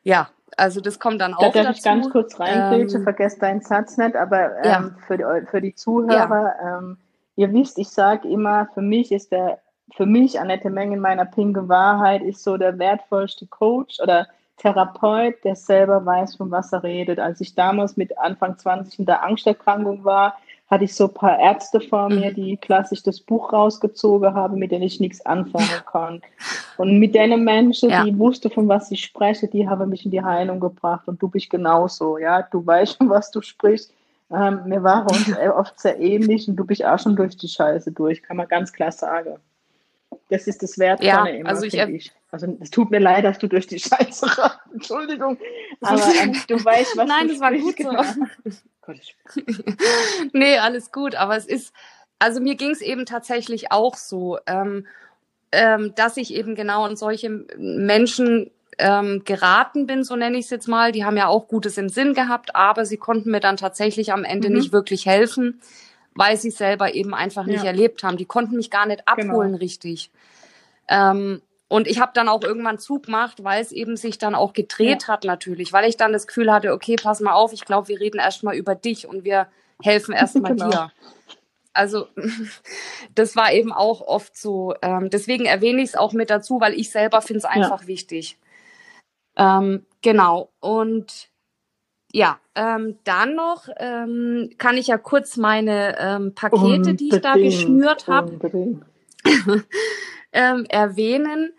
ja, 0.02 0.30
also 0.56 0.80
das 0.80 0.98
kommt 0.98 1.20
dann 1.20 1.34
auch 1.34 1.52
da 1.52 1.62
darf 1.62 1.66
dazu. 1.66 1.78
ich 1.78 1.84
ganz 1.84 2.10
kurz 2.10 2.40
reingrätschen, 2.40 3.00
ähm, 3.00 3.04
vergesst 3.04 3.42
deinen 3.42 3.60
Satz 3.60 3.96
nicht, 3.98 4.16
aber 4.16 4.56
ähm, 4.58 4.64
ja. 4.64 4.90
für, 5.06 5.18
die, 5.18 5.46
für 5.50 5.60
die 5.60 5.74
Zuhörer, 5.74 6.54
ja. 6.62 6.78
ähm, 6.78 6.96
ihr 7.36 7.52
wisst, 7.52 7.78
ich 7.78 7.90
sage 7.90 8.28
immer, 8.28 8.68
für 8.74 8.82
mich 8.82 9.12
ist 9.12 9.30
der, 9.32 9.58
für 9.94 10.06
mich 10.06 10.40
Annette 10.40 10.70
Mengen 10.70 11.00
meiner 11.00 11.24
pinke 11.24 11.68
Wahrheit 11.68 12.22
ist 12.22 12.42
so 12.42 12.56
der 12.56 12.78
wertvollste 12.78 13.46
Coach 13.46 14.00
oder 14.00 14.26
Therapeut, 14.56 15.42
der 15.44 15.56
selber 15.56 16.04
weiß, 16.04 16.36
von 16.36 16.50
was 16.50 16.72
er 16.72 16.82
redet. 16.82 17.18
Als 17.18 17.40
ich 17.40 17.54
damals 17.54 17.96
mit 17.96 18.18
Anfang 18.18 18.58
20 18.58 19.00
in 19.00 19.06
der 19.06 19.22
Angsterkrankung 19.22 20.04
war, 20.04 20.36
hatte 20.70 20.84
ich 20.84 20.94
so 20.94 21.08
ein 21.08 21.14
paar 21.14 21.38
Ärzte 21.38 21.80
vor 21.80 22.08
mir, 22.08 22.30
mhm. 22.30 22.34
die 22.34 22.56
klassisch 22.56 23.02
das 23.02 23.20
Buch 23.20 23.52
rausgezogen 23.52 24.32
haben, 24.34 24.58
mit 24.58 24.70
denen 24.70 24.84
ich 24.84 25.00
nichts 25.00 25.24
anfangen 25.26 25.68
konnte. 25.84 26.26
Und 26.76 27.00
mit 27.00 27.14
denen 27.14 27.42
Menschen, 27.42 27.90
ja. 27.90 28.04
die 28.04 28.16
wussten, 28.16 28.50
von 28.50 28.68
was 28.68 28.90
ich 28.92 29.02
spreche, 29.02 29.48
die 29.48 29.68
haben 29.68 29.90
mich 29.90 30.04
in 30.04 30.12
die 30.12 30.22
Heilung 30.22 30.60
gebracht. 30.60 31.08
Und 31.08 31.20
du 31.20 31.28
bist 31.28 31.50
genauso, 31.50 32.18
ja. 32.18 32.42
Du 32.42 32.64
weißt 32.64 32.98
schon, 32.98 33.10
was 33.10 33.32
du 33.32 33.42
sprichst. 33.42 33.92
Ähm, 34.32 34.60
wir 34.66 34.82
waren 34.84 35.08
uns 35.08 35.26
oft 35.56 35.80
sehr 35.80 35.98
ähnlich 35.98 36.48
und 36.48 36.54
du 36.54 36.64
bist 36.64 36.84
auch 36.84 37.00
schon 37.00 37.16
durch 37.16 37.36
die 37.36 37.48
Scheiße 37.48 37.90
durch, 37.90 38.22
kann 38.22 38.36
man 38.36 38.46
ganz 38.46 38.72
klar 38.72 38.92
sagen. 38.92 39.36
Das 40.30 40.46
ist 40.46 40.62
das 40.62 40.78
Wertvolle 40.78 41.08
ja, 41.08 41.26
immer, 41.26 41.48
also 41.48 41.64
ich, 41.64 41.74
ich. 41.74 42.12
Also 42.30 42.56
es 42.60 42.70
tut 42.70 42.90
mir 42.90 43.00
leid, 43.00 43.24
dass 43.24 43.38
du 43.38 43.48
durch 43.48 43.66
die 43.66 43.78
Scheiße 43.80 44.26
rennst. 44.26 44.58
Entschuldigung. 44.72 45.36
Aber 45.80 46.02
ähm, 46.22 46.36
du 46.46 46.64
weißt, 46.64 46.96
was 46.96 47.08
Nein, 47.08 47.26
du 47.26 47.34
das 47.34 47.40
war 47.40 47.52
gut 47.52 47.76
so. 47.78 47.90
nee, 50.32 50.58
alles 50.58 50.92
gut. 50.92 51.16
Aber 51.16 51.36
es 51.36 51.46
ist, 51.46 51.74
also 52.18 52.40
mir 52.40 52.54
ging 52.54 52.70
es 52.70 52.80
eben 52.80 53.06
tatsächlich 53.06 53.72
auch 53.72 53.96
so, 53.96 54.38
ähm, 54.46 54.86
ähm, 55.52 55.92
dass 55.96 56.16
ich 56.16 56.32
eben 56.32 56.54
genau 56.54 56.86
in 56.86 56.96
solche 56.96 57.28
Menschen 57.58 58.52
ähm, 58.78 59.22
geraten 59.24 59.86
bin, 59.86 60.04
so 60.04 60.14
nenne 60.14 60.38
ich 60.38 60.44
es 60.44 60.50
jetzt 60.50 60.68
mal. 60.68 60.92
Die 60.92 61.04
haben 61.04 61.16
ja 61.16 61.26
auch 61.26 61.48
Gutes 61.48 61.76
im 61.76 61.88
Sinn 61.88 62.14
gehabt, 62.14 62.54
aber 62.54 62.86
sie 62.86 62.96
konnten 62.96 63.32
mir 63.32 63.40
dann 63.40 63.56
tatsächlich 63.56 64.12
am 64.12 64.22
Ende 64.22 64.48
mhm. 64.48 64.56
nicht 64.56 64.72
wirklich 64.72 65.06
helfen, 65.06 65.60
weil 66.14 66.36
sie 66.36 66.48
es 66.48 66.58
selber 66.58 66.94
eben 66.94 67.14
einfach 67.14 67.46
nicht 67.46 67.64
ja. 67.64 67.70
erlebt 67.70 68.02
haben. 68.02 68.16
Die 68.16 68.26
konnten 68.26 68.56
mich 68.56 68.70
gar 68.70 68.86
nicht 68.86 69.06
abholen 69.06 69.52
genau. 69.52 69.58
richtig. 69.58 70.10
Ähm, 70.88 71.40
und 71.68 71.86
ich 71.86 72.00
habe 72.00 72.10
dann 72.14 72.28
auch 72.28 72.42
irgendwann 72.42 72.78
Zug 72.78 73.04
gemacht, 73.04 73.44
weil 73.44 73.62
es 73.62 73.70
eben 73.70 73.96
sich 73.96 74.18
dann 74.18 74.34
auch 74.34 74.52
gedreht 74.52 75.02
ja. 75.02 75.08
hat 75.08 75.24
natürlich, 75.24 75.72
weil 75.72 75.88
ich 75.88 75.96
dann 75.96 76.12
das 76.12 76.26
Gefühl 76.26 76.52
hatte, 76.52 76.72
okay, 76.72 76.96
pass 76.96 77.20
mal 77.20 77.32
auf, 77.32 77.52
ich 77.52 77.64
glaube, 77.64 77.86
wir 77.86 78.00
reden 78.00 78.18
erstmal 78.18 78.56
über 78.56 78.74
dich 78.74 79.06
und 79.06 79.24
wir 79.24 79.46
helfen 79.80 80.12
erstmal 80.12 80.54
genau. 80.56 80.68
dir. 80.68 80.92
Also 81.72 82.08
das 83.14 83.36
war 83.36 83.52
eben 83.52 83.72
auch 83.72 84.00
oft 84.00 84.36
so. 84.36 84.74
Ähm, 84.82 85.10
deswegen 85.10 85.46
erwähne 85.46 85.80
ich 85.80 85.90
es 85.90 85.96
auch 85.96 86.12
mit 86.12 86.28
dazu, 86.28 86.60
weil 86.60 86.74
ich 86.74 86.90
selber 86.90 87.22
finde 87.22 87.38
es 87.38 87.44
einfach 87.44 87.82
ja. 87.82 87.86
wichtig. 87.86 88.36
Ähm, 89.36 89.86
genau. 90.02 90.50
Und 90.58 91.29
ja, 92.12 92.38
ähm, 92.54 92.98
dann 93.04 93.34
noch 93.34 93.68
ähm, 93.78 94.50
kann 94.58 94.76
ich 94.76 94.88
ja 94.88 94.98
kurz 94.98 95.36
meine 95.36 95.96
ähm, 95.98 96.34
Pakete, 96.34 96.62
unbedingt, 96.62 97.00
die 97.00 97.08
ich 97.08 97.20
da 97.20 97.34
geschnürt 97.34 98.08
habe, 98.08 98.38
ähm, 100.32 100.66
erwähnen. 100.68 101.52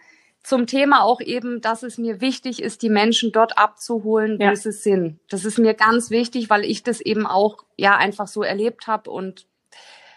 Zum 0.43 0.65
Thema 0.65 1.03
auch 1.03 1.21
eben, 1.21 1.61
dass 1.61 1.83
es 1.83 1.99
mir 1.99 2.19
wichtig 2.19 2.63
ist, 2.63 2.81
die 2.81 2.89
Menschen 2.89 3.31
dort 3.31 3.59
abzuholen, 3.59 4.39
wo 4.39 4.43
ja. 4.43 4.55
sie 4.55 4.71
sind. 4.71 5.19
Das 5.29 5.45
ist 5.45 5.59
mir 5.59 5.75
ganz 5.75 6.09
wichtig, 6.09 6.49
weil 6.49 6.65
ich 6.65 6.81
das 6.81 6.99
eben 6.99 7.27
auch 7.27 7.57
ja 7.77 7.95
einfach 7.95 8.27
so 8.27 8.41
erlebt 8.41 8.87
habe 8.87 9.11
und 9.11 9.45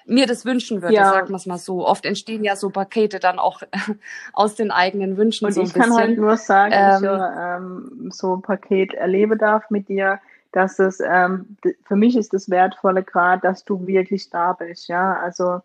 mir 0.06 0.26
das 0.26 0.44
wünschen 0.44 0.82
würde, 0.82 0.94
ja. 0.94 1.10
sagen 1.10 1.30
wir 1.30 1.36
es 1.36 1.46
mal 1.46 1.58
so. 1.58 1.86
Oft 1.86 2.04
entstehen 2.04 2.44
ja 2.44 2.56
so 2.56 2.70
Pakete 2.70 3.20
dann 3.20 3.38
auch 3.38 3.62
aus 4.32 4.54
den 4.54 4.70
eigenen 4.70 5.16
Wünschen. 5.16 5.46
Und 5.46 5.52
so 5.52 5.62
ich 5.62 5.72
kann 5.72 5.94
halt 5.94 6.18
nur 6.18 6.36
sagen, 6.36 6.72
ähm, 6.74 7.90
ich 7.98 8.04
ähm, 8.04 8.10
so 8.10 8.36
ein 8.36 8.42
Paket 8.42 8.94
erlebe 8.94 9.36
darf 9.36 9.70
mit 9.70 9.88
dir, 9.88 10.20
dass 10.52 10.78
es 10.78 11.00
ähm, 11.00 11.56
für 11.84 11.96
mich 11.96 12.16
ist 12.16 12.32
das 12.32 12.48
Wertvolle 12.48 13.02
gerade, 13.02 13.42
dass 13.42 13.64
du 13.64 13.86
wirklich 13.86 14.30
da 14.30 14.52
bist, 14.52 14.88
ja. 14.88 15.18
Also 15.18 15.60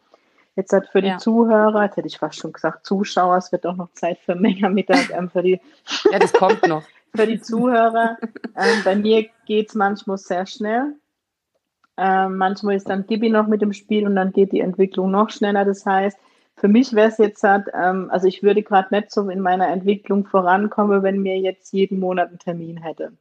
jetzt 0.56 0.74
halt 0.74 0.88
für 0.88 1.02
die 1.02 1.10
ja. 1.10 1.18
Zuhörer, 1.18 1.84
jetzt 1.84 1.98
hätte 1.98 2.08
ich 2.08 2.18
fast 2.18 2.40
schon 2.40 2.54
gesagt 2.54 2.86
Zuschauer, 2.86 3.38
es 3.38 3.52
wird 3.52 3.66
auch 3.66 3.76
noch 3.76 3.92
Zeit 3.94 4.20
für 4.20 4.36
Menge 4.36 4.70
Mittag 4.70 5.12
ähm, 5.12 5.30
für 5.30 5.44
die. 5.44 5.60
ja, 6.12 6.20
das 6.20 6.34
kommt 6.34 6.68
noch. 6.68 6.84
für 7.16 7.28
die 7.28 7.42
Zuhörer. 7.42 8.18
Ähm, 8.56 8.84
bei 8.84 8.96
mir 8.96 9.28
geht 9.46 9.70
es 9.70 9.76
manchmal 9.76 10.18
sehr 10.18 10.46
schnell. 10.46 10.96
Ähm, 12.00 12.38
manchmal 12.38 12.76
ist 12.76 12.90
dann 12.90 13.06
Gibi 13.06 13.30
noch 13.30 13.48
mit 13.48 13.62
dem 13.62 13.74
Spiel 13.74 14.06
und 14.06 14.16
dann 14.16 14.32
geht 14.32 14.54
die 14.54 14.62
Entwicklung 14.62 15.12
noch 15.12 15.30
schneller. 15.30 15.66
Das 15.66 15.86
heißt, 15.86 16.18
für 16.56 16.68
mich 16.68 16.94
wäre 16.94 17.10
es 17.10 17.18
jetzt 17.18 17.44
halt, 17.44 17.68
ähm, 17.74 18.10
also 18.10 18.28
ich 18.28 18.42
würde 18.42 18.64
gerade 18.64 18.94
nicht 18.94 19.12
so 19.12 19.30
in 19.30 19.42
meiner 19.42 19.68
Entwicklung 19.68 20.26
vorankommen, 20.26 21.04
wenn 21.04 21.22
mir 21.22 21.38
jetzt 21.38 21.74
jeden 21.74 22.00
Monat 22.00 22.30
einen 22.30 22.40
Termin 22.40 22.78
hätte. 22.78 23.14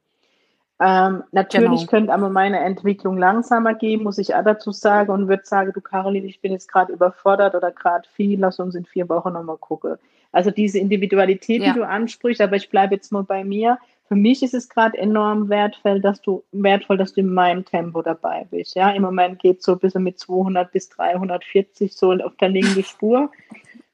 Ähm, 0.81 1.25
natürlich 1.33 1.81
genau. 1.81 1.91
könnte 1.91 2.15
aber 2.15 2.29
meine 2.29 2.61
Entwicklung 2.61 3.19
langsamer 3.19 3.75
gehen, 3.75 4.05
muss 4.05 4.19
ich 4.19 4.37
auch 4.37 4.45
dazu 4.45 4.71
sagen, 4.71 5.11
und 5.11 5.29
würde 5.29 5.43
sagen, 5.45 5.73
du 5.73 5.81
Caroline, 5.81 6.27
ich 6.27 6.41
bin 6.41 6.53
jetzt 6.53 6.71
gerade 6.71 6.93
überfordert 6.93 7.57
oder 7.57 7.73
gerade 7.73 8.09
viel, 8.15 8.39
lass 8.39 8.61
uns 8.61 8.77
in 8.77 8.85
vier 8.85 9.09
Wochen 9.09 9.33
nochmal 9.33 9.57
gucken. 9.57 9.97
Also 10.31 10.51
diese 10.53 10.79
Individualität, 10.79 11.63
ja. 11.63 11.73
die 11.73 11.79
du 11.79 11.87
ansprichst, 11.87 12.41
aber 12.41 12.57
ich 12.57 12.71
bleibe 12.71 12.95
jetzt 12.95 13.11
mal 13.11 13.25
bei 13.25 13.43
mir. 13.43 13.79
Für 14.09 14.17
mich 14.17 14.43
ist 14.43 14.55
es 14.55 14.69
gerade 14.69 14.97
enorm 14.99 15.49
wertvoll, 15.49 16.01
dass 16.01 16.21
du 16.23 16.43
wertvoll, 16.53 16.97
dass 16.97 17.13
du 17.13 17.21
in 17.21 17.33
meinem 17.33 17.65
Tempo 17.65 18.03
dabei 18.03 18.47
bist. 18.51 18.75
Ja, 18.75 18.91
im 18.91 19.03
Moment 19.03 19.39
geht 19.39 19.63
so 19.63 19.73
ein 19.73 19.79
bisschen 19.79 20.03
mit 20.03 20.19
200 20.19 20.73
bis 20.73 20.89
340 20.89 21.95
so 21.95 22.13
auf 22.13 22.35
der 22.37 22.49
linken 22.49 22.85
Spur. 22.85 23.31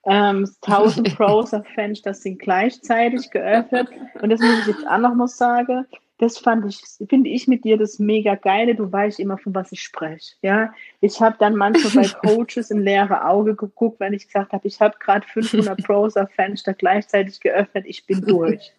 Ähm, 0.07 0.48
1000 0.62 1.14
Browser-Fenster 1.16 2.14
sind 2.14 2.38
gleichzeitig 2.38 3.31
geöffnet. 3.31 3.88
Und 4.22 4.31
das 4.31 4.40
muss 4.40 4.61
ich 4.61 4.66
jetzt 4.68 4.87
auch 4.87 4.98
noch 4.98 5.14
mal 5.14 5.29
sagen 5.29 5.87
das 6.18 6.38
fand 6.38 6.64
ich, 6.66 6.81
finde 7.09 7.29
ich 7.29 7.48
mit 7.48 7.64
dir 7.64 7.77
das 7.77 7.98
mega 7.98 8.35
geile. 8.37 8.74
Du 8.74 8.90
weißt 8.90 9.18
immer, 9.18 9.37
von 9.37 9.55
was 9.55 9.72
ich 9.72 9.83
spreche. 9.83 10.35
Ja, 10.42 10.72
ich 11.00 11.20
habe 11.20 11.37
dann 11.38 11.57
manchmal 11.57 12.05
bei 12.05 12.09
Coaches 12.29 12.70
im 12.70 12.79
leere 12.79 13.27
Auge 13.27 13.57
geguckt, 13.57 14.00
wenn 14.00 14.12
ich 14.12 14.27
gesagt 14.27 14.53
habe, 14.53 14.66
ich 14.66 14.81
habe 14.81 14.94
gerade 15.00 15.27
500 15.27 15.83
Browser-Fenster 15.87 16.74
gleichzeitig 16.74 17.40
geöffnet, 17.40 17.85
ich 17.87 18.07
bin 18.07 18.20
durch. 18.20 18.72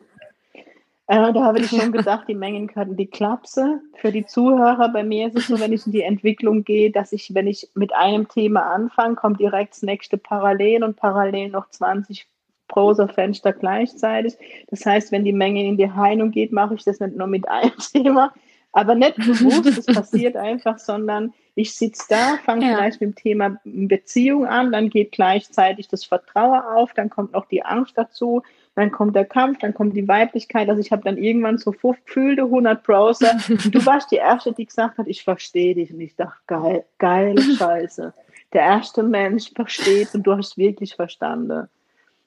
Äh, 1.08 1.34
da 1.34 1.44
habe 1.44 1.60
ich 1.60 1.70
schon 1.70 1.92
gedacht, 1.92 2.28
die 2.28 2.36
Mengenkarten, 2.36 2.96
die 2.96 3.08
Klapse. 3.08 3.82
Für 3.96 4.12
die 4.12 4.26
Zuhörer, 4.26 4.90
bei 4.90 5.04
mir 5.04 5.28
ist 5.28 5.38
es 5.38 5.48
so, 5.48 5.60
wenn 5.60 5.74
ich 5.74 5.86
in 5.86 5.92
die 5.92 6.02
Entwicklung 6.02 6.64
gehe, 6.64 6.92
dass 6.92 7.12
ich, 7.12 7.34
wenn 7.34 7.48
ich 7.48 7.70
mit 7.76 7.94
einem 7.94 8.28
Thema 8.28 8.62
anfange, 8.74 9.16
kommt 9.16 9.40
direkt 9.40 9.74
das 9.74 9.84
nächste 9.84 10.18
parallel 10.18 10.84
und 10.84 10.96
parallel 10.96 11.50
noch 11.50 11.70
20 11.70 12.28
Browserfenster 12.68 13.54
gleichzeitig. 13.54 14.36
Das 14.70 14.86
heißt, 14.86 15.12
wenn 15.12 15.24
die 15.24 15.34
Menge 15.34 15.64
in 15.64 15.78
die 15.78 15.92
Heilung 15.92 16.32
geht, 16.32 16.52
mache 16.52 16.74
ich 16.74 16.84
das 16.84 17.00
nicht 17.00 17.16
nur 17.16 17.28
mit 17.28 17.48
einem 17.48 17.74
Thema, 17.94 18.34
aber 18.72 18.96
nicht 18.96 19.16
bewusst, 19.16 19.66
das 19.66 19.86
passiert 19.86 20.36
einfach, 20.36 20.80
sondern 20.80 21.34
ich 21.54 21.74
sitze 21.74 22.08
da, 22.10 22.38
fange 22.44 22.68
ja. 22.68 22.76
vielleicht 22.76 23.00
mit 23.00 23.12
dem 23.12 23.16
Thema 23.16 23.58
Beziehung 23.64 24.46
an, 24.46 24.74
dann 24.74 24.90
geht 24.90 25.14
gleichzeitig 25.14 25.88
das 25.88 26.04
Vertrauen 26.04 26.60
auf, 26.60 26.94
dann 26.94 27.10
kommt 27.10 27.32
noch 27.32 27.46
die 27.46 27.64
Angst 27.64 27.98
dazu, 27.98 28.42
dann 28.76 28.92
kommt 28.92 29.16
der 29.16 29.26
Kampf, 29.26 29.60
dann 29.60 29.74
kommt 29.74 29.96
die 29.96 30.08
Weiblichkeit. 30.08 30.68
Also 30.70 30.82
ich 30.82 30.92
habe 30.92 31.04
dann 31.04 31.18
irgendwann 31.18 31.58
so 31.58 31.72
gefühlte 31.72 32.44
100 32.44 32.84
Browser. 32.84 33.32
Und 33.48 33.74
du 33.74 33.86
warst 33.86 34.12
die 34.12 34.18
Erste, 34.18 34.52
die 34.52 34.66
gesagt 34.66 34.98
hat, 34.98 35.08
ich 35.08 35.24
verstehe 35.24 35.76
dich. 35.76 35.94
Und 35.94 36.02
ich 36.02 36.16
dachte, 36.16 36.42
geil, 36.46 36.86
geile 36.98 37.42
Scheiße. 37.42 38.14
Der 38.52 38.62
erste 38.62 39.04
Mensch 39.04 39.52
versteht 39.54 40.14
und 40.14 40.24
du 40.24 40.36
hast 40.36 40.58
wirklich 40.58 40.96
verstanden. 40.96 41.70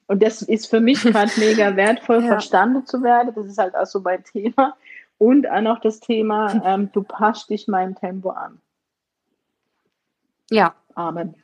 Und 0.07 0.23
das 0.23 0.41
ist 0.41 0.67
für 0.67 0.79
mich 0.79 1.01
gerade 1.03 1.31
mega 1.37 1.75
wertvoll, 1.75 2.23
ja. 2.23 2.29
verstanden 2.29 2.85
zu 2.87 3.03
werden. 3.03 3.31
Das 3.35 3.45
ist 3.45 3.59
halt 3.59 3.75
auch 3.75 3.85
so 3.85 3.99
mein 3.99 4.23
Thema. 4.23 4.75
Und 5.19 5.47
auch 5.47 5.61
noch 5.61 5.79
das 5.79 5.99
Thema, 5.99 6.61
ähm, 6.65 6.89
du 6.91 7.03
passt 7.03 7.51
dich 7.51 7.67
meinem 7.67 7.93
Tempo 7.93 8.31
an. 8.31 8.59
Ja. 10.49 10.73
Amen. 10.95 11.35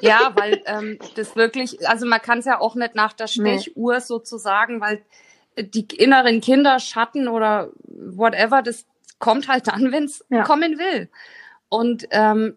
Ja, 0.00 0.32
weil 0.34 0.62
ähm, 0.66 0.98
das 1.14 1.36
wirklich, 1.36 1.88
also 1.88 2.06
man 2.06 2.20
kann 2.20 2.38
es 2.38 2.44
ja 2.44 2.60
auch 2.60 2.74
nicht 2.74 2.94
nach 2.94 3.12
der 3.12 3.26
Stechuhr 3.26 3.94
nee. 3.94 4.00
sozusagen, 4.00 4.80
weil 4.80 5.02
die 5.58 5.86
inneren 5.96 6.40
Kinder, 6.40 6.78
Schatten 6.78 7.28
oder 7.28 7.70
whatever, 7.84 8.62
das 8.62 8.86
kommt 9.18 9.48
halt 9.48 9.68
dann, 9.68 9.92
wenn 9.92 10.04
es 10.04 10.24
ja. 10.28 10.42
kommen 10.42 10.78
will. 10.78 11.08
Und 11.68 12.06
ähm, 12.10 12.56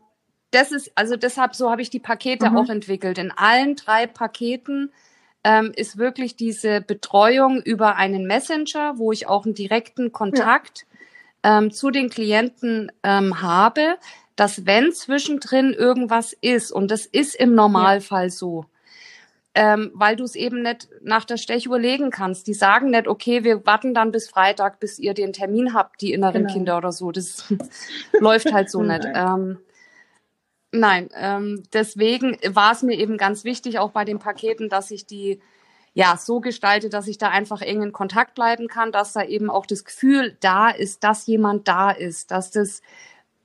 das 0.51 0.71
ist, 0.71 0.91
also 0.95 1.15
deshalb, 1.15 1.55
so 1.55 1.69
habe 1.69 1.81
ich 1.81 1.89
die 1.89 1.99
Pakete 1.99 2.49
mhm. 2.49 2.57
auch 2.57 2.69
entwickelt. 2.69 3.17
In 3.17 3.31
allen 3.31 3.75
drei 3.75 4.07
Paketen 4.07 4.91
ähm, 5.43 5.71
ist 5.75 5.97
wirklich 5.97 6.35
diese 6.35 6.81
Betreuung 6.81 7.61
über 7.61 7.95
einen 7.95 8.25
Messenger, 8.25 8.97
wo 8.97 9.11
ich 9.11 9.27
auch 9.27 9.45
einen 9.45 9.53
direkten 9.53 10.11
Kontakt 10.11 10.85
ja. 11.43 11.59
ähm, 11.59 11.71
zu 11.71 11.91
den 11.91 12.09
Klienten 12.09 12.91
ähm, 13.03 13.41
habe, 13.41 13.97
dass 14.39 14.65
wenn 14.65 14.91
zwischendrin 14.91 15.73
irgendwas 15.73 16.33
ist, 16.33 16.71
und 16.71 16.91
das 16.91 17.05
ist 17.05 17.35
im 17.35 17.55
Normalfall 17.55 18.25
ja. 18.25 18.29
so, 18.29 18.65
ähm, 19.55 19.91
weil 19.93 20.15
du 20.15 20.23
es 20.23 20.35
eben 20.35 20.61
nicht 20.61 20.87
nach 21.01 21.25
der 21.25 21.37
Stechuhr 21.37 21.79
legen 21.79 22.11
kannst. 22.11 22.47
Die 22.47 22.53
sagen 22.53 22.91
nicht, 22.91 23.07
okay, 23.07 23.43
wir 23.43 23.65
warten 23.65 23.93
dann 23.93 24.11
bis 24.11 24.29
Freitag, 24.29 24.79
bis 24.79 24.99
ihr 24.99 25.13
den 25.13 25.33
Termin 25.33 25.73
habt, 25.73 26.01
die 26.01 26.13
inneren 26.13 26.43
genau. 26.43 26.53
Kinder 26.53 26.77
oder 26.77 26.91
so. 26.91 27.11
Das 27.11 27.45
läuft 28.19 28.53
halt 28.53 28.69
so 28.69 28.83
nicht. 28.83 29.05
Ähm, 29.13 29.59
Nein, 30.71 31.09
ähm, 31.15 31.63
deswegen 31.73 32.37
war 32.47 32.73
es 32.73 32.83
mir 32.83 32.95
eben 32.95 33.17
ganz 33.17 33.43
wichtig, 33.43 33.79
auch 33.79 33.89
bei 33.89 34.05
den 34.05 34.19
Paketen, 34.19 34.69
dass 34.69 34.91
ich 34.91 35.07
die 35.07 35.41
ja 35.95 36.15
so 36.15 36.41
gestalte, 36.41 36.89
dass 36.89 37.07
ich 37.07 37.17
da 37.17 37.29
einfach 37.29 37.61
eng 37.61 37.81
in 37.81 37.91
Kontakt 37.91 38.35
bleiben 38.35 38.67
kann, 38.67 38.91
dass 38.91 39.13
da 39.13 39.23
eben 39.23 39.49
auch 39.49 39.65
das 39.65 39.83
Gefühl 39.83 40.37
da 40.41 40.69
ist, 40.69 41.03
dass 41.03 41.25
jemand 41.25 41.67
da 41.67 41.89
ist, 41.89 42.29
dass 42.29 42.51
das, 42.51 42.83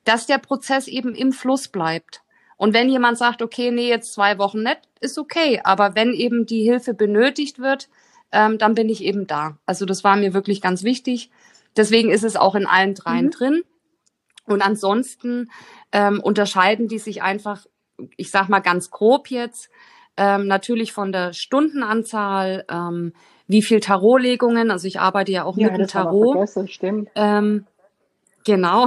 dass 0.05 0.25
der 0.25 0.37
Prozess 0.37 0.87
eben 0.87 1.13
im 1.13 1.33
Fluss 1.33 1.67
bleibt. 1.67 2.21
Und 2.57 2.73
wenn 2.73 2.89
jemand 2.89 3.17
sagt, 3.17 3.41
okay, 3.41 3.69
nee, 3.71 3.89
jetzt 3.89 4.13
zwei 4.13 4.37
Wochen 4.37 4.63
nicht, 4.63 4.79
ist 5.01 5.17
okay. 5.17 5.59
Aber 5.63 5.95
wenn 5.95 6.13
eben 6.13 6.45
die 6.45 6.63
Hilfe 6.63 6.93
benötigt 6.93 7.59
wird, 7.59 7.89
ähm, 8.31 8.57
dann 8.57 8.75
bin 8.75 8.87
ich 8.87 9.03
eben 9.03 9.27
da. 9.27 9.57
Also 9.65 9.85
das 9.85 10.03
war 10.03 10.15
mir 10.15 10.33
wirklich 10.33 10.61
ganz 10.61 10.83
wichtig. 10.83 11.29
Deswegen 11.75 12.09
ist 12.09 12.23
es 12.23 12.37
auch 12.37 12.55
in 12.55 12.65
allen 12.65 12.93
dreien 12.93 13.25
mhm. 13.25 13.31
drin. 13.31 13.63
Und 14.45 14.61
ansonsten 14.61 15.49
ähm, 15.91 16.21
unterscheiden 16.21 16.87
die 16.87 16.99
sich 16.99 17.21
einfach, 17.21 17.65
ich 18.15 18.31
sag 18.31 18.47
mal 18.47 18.59
ganz 18.59 18.91
grob 18.91 19.29
jetzt, 19.29 19.69
ähm, 20.17 20.47
natürlich 20.47 20.93
von 20.93 21.11
der 21.11 21.33
Stundenanzahl, 21.33 22.63
ähm, 22.69 23.13
wie 23.47 23.61
viel 23.61 23.79
Tarotlegungen, 23.79 24.71
also 24.71 24.87
ich 24.87 24.99
arbeite 24.99 25.31
ja 25.31 25.43
auch 25.43 25.57
ja, 25.57 25.69
mit 25.69 25.79
dem 25.79 25.87
Tarot. 25.87 26.49
Stimmt. 26.69 27.09
Ähm, 27.15 27.65
Genau, 28.45 28.85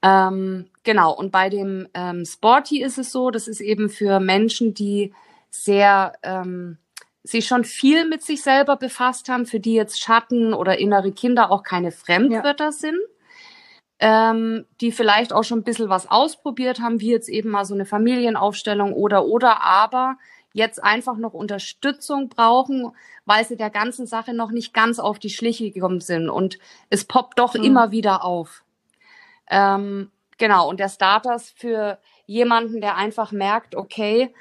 Ähm, 0.02 0.70
genau, 0.84 1.14
und 1.14 1.32
bei 1.32 1.50
dem 1.50 1.88
ähm, 1.94 2.26
Sporty 2.26 2.82
ist 2.82 2.98
es 2.98 3.12
so, 3.12 3.32
das 3.32 3.48
ist 3.48 3.62
eben 3.62 3.90
für 3.90 4.20
Menschen, 4.20 4.74
die 4.74 5.14
sehr 5.50 6.14
ähm, 6.24 6.78
sich 7.24 7.48
schon 7.48 7.64
viel 7.64 8.08
mit 8.08 8.22
sich 8.22 8.44
selber 8.44 8.76
befasst 8.76 9.30
haben, 9.30 9.46
für 9.46 9.60
die 9.60 9.74
jetzt 9.74 10.00
Schatten 10.00 10.54
oder 10.54 10.78
innere 10.78 11.12
Kinder 11.12 11.52
auch 11.52 11.64
keine 11.64 11.92
Fremdwörter 11.92 12.66
ja. 12.66 12.72
sind, 12.72 13.00
ähm, 14.00 14.66
die 14.82 14.92
vielleicht 14.92 15.34
auch 15.34 15.44
schon 15.44 15.60
ein 15.60 15.64
bisschen 15.64 15.90
was 15.90 16.10
ausprobiert 16.10 16.80
haben, 16.80 17.00
wie 17.00 17.12
jetzt 17.12 17.30
eben 17.30 17.50
mal 17.50 17.66
so 17.66 17.74
eine 17.74 17.86
Familienaufstellung 17.86 18.94
oder 18.94 19.26
oder 19.26 19.64
aber 19.64 20.18
jetzt 20.54 20.84
einfach 20.84 21.18
noch 21.18 21.34
Unterstützung 21.34 22.30
brauchen, 22.30 22.92
weil 23.26 23.44
sie 23.46 23.58
der 23.58 23.70
ganzen 23.70 24.06
Sache 24.06 24.34
noch 24.34 24.52
nicht 24.52 24.74
ganz 24.74 25.00
auf 25.00 25.20
die 25.20 25.30
Schliche 25.30 25.72
gekommen 25.72 26.02
sind 26.02 26.30
und 26.30 26.60
es 26.90 27.06
poppt 27.06 27.40
doch 27.40 27.56
mhm. 27.56 27.64
immer 27.64 27.92
wieder 27.92 28.24
auf. 28.24 28.64
Ähm, 29.50 30.12
genau, 30.38 30.70
und 30.70 30.80
der 30.80 30.90
Starter 30.90 31.36
ist 31.36 31.58
für 31.58 31.98
jemanden, 32.26 32.82
der 32.82 32.98
einfach 32.98 33.32
merkt, 33.32 33.76
okay, 33.76 34.34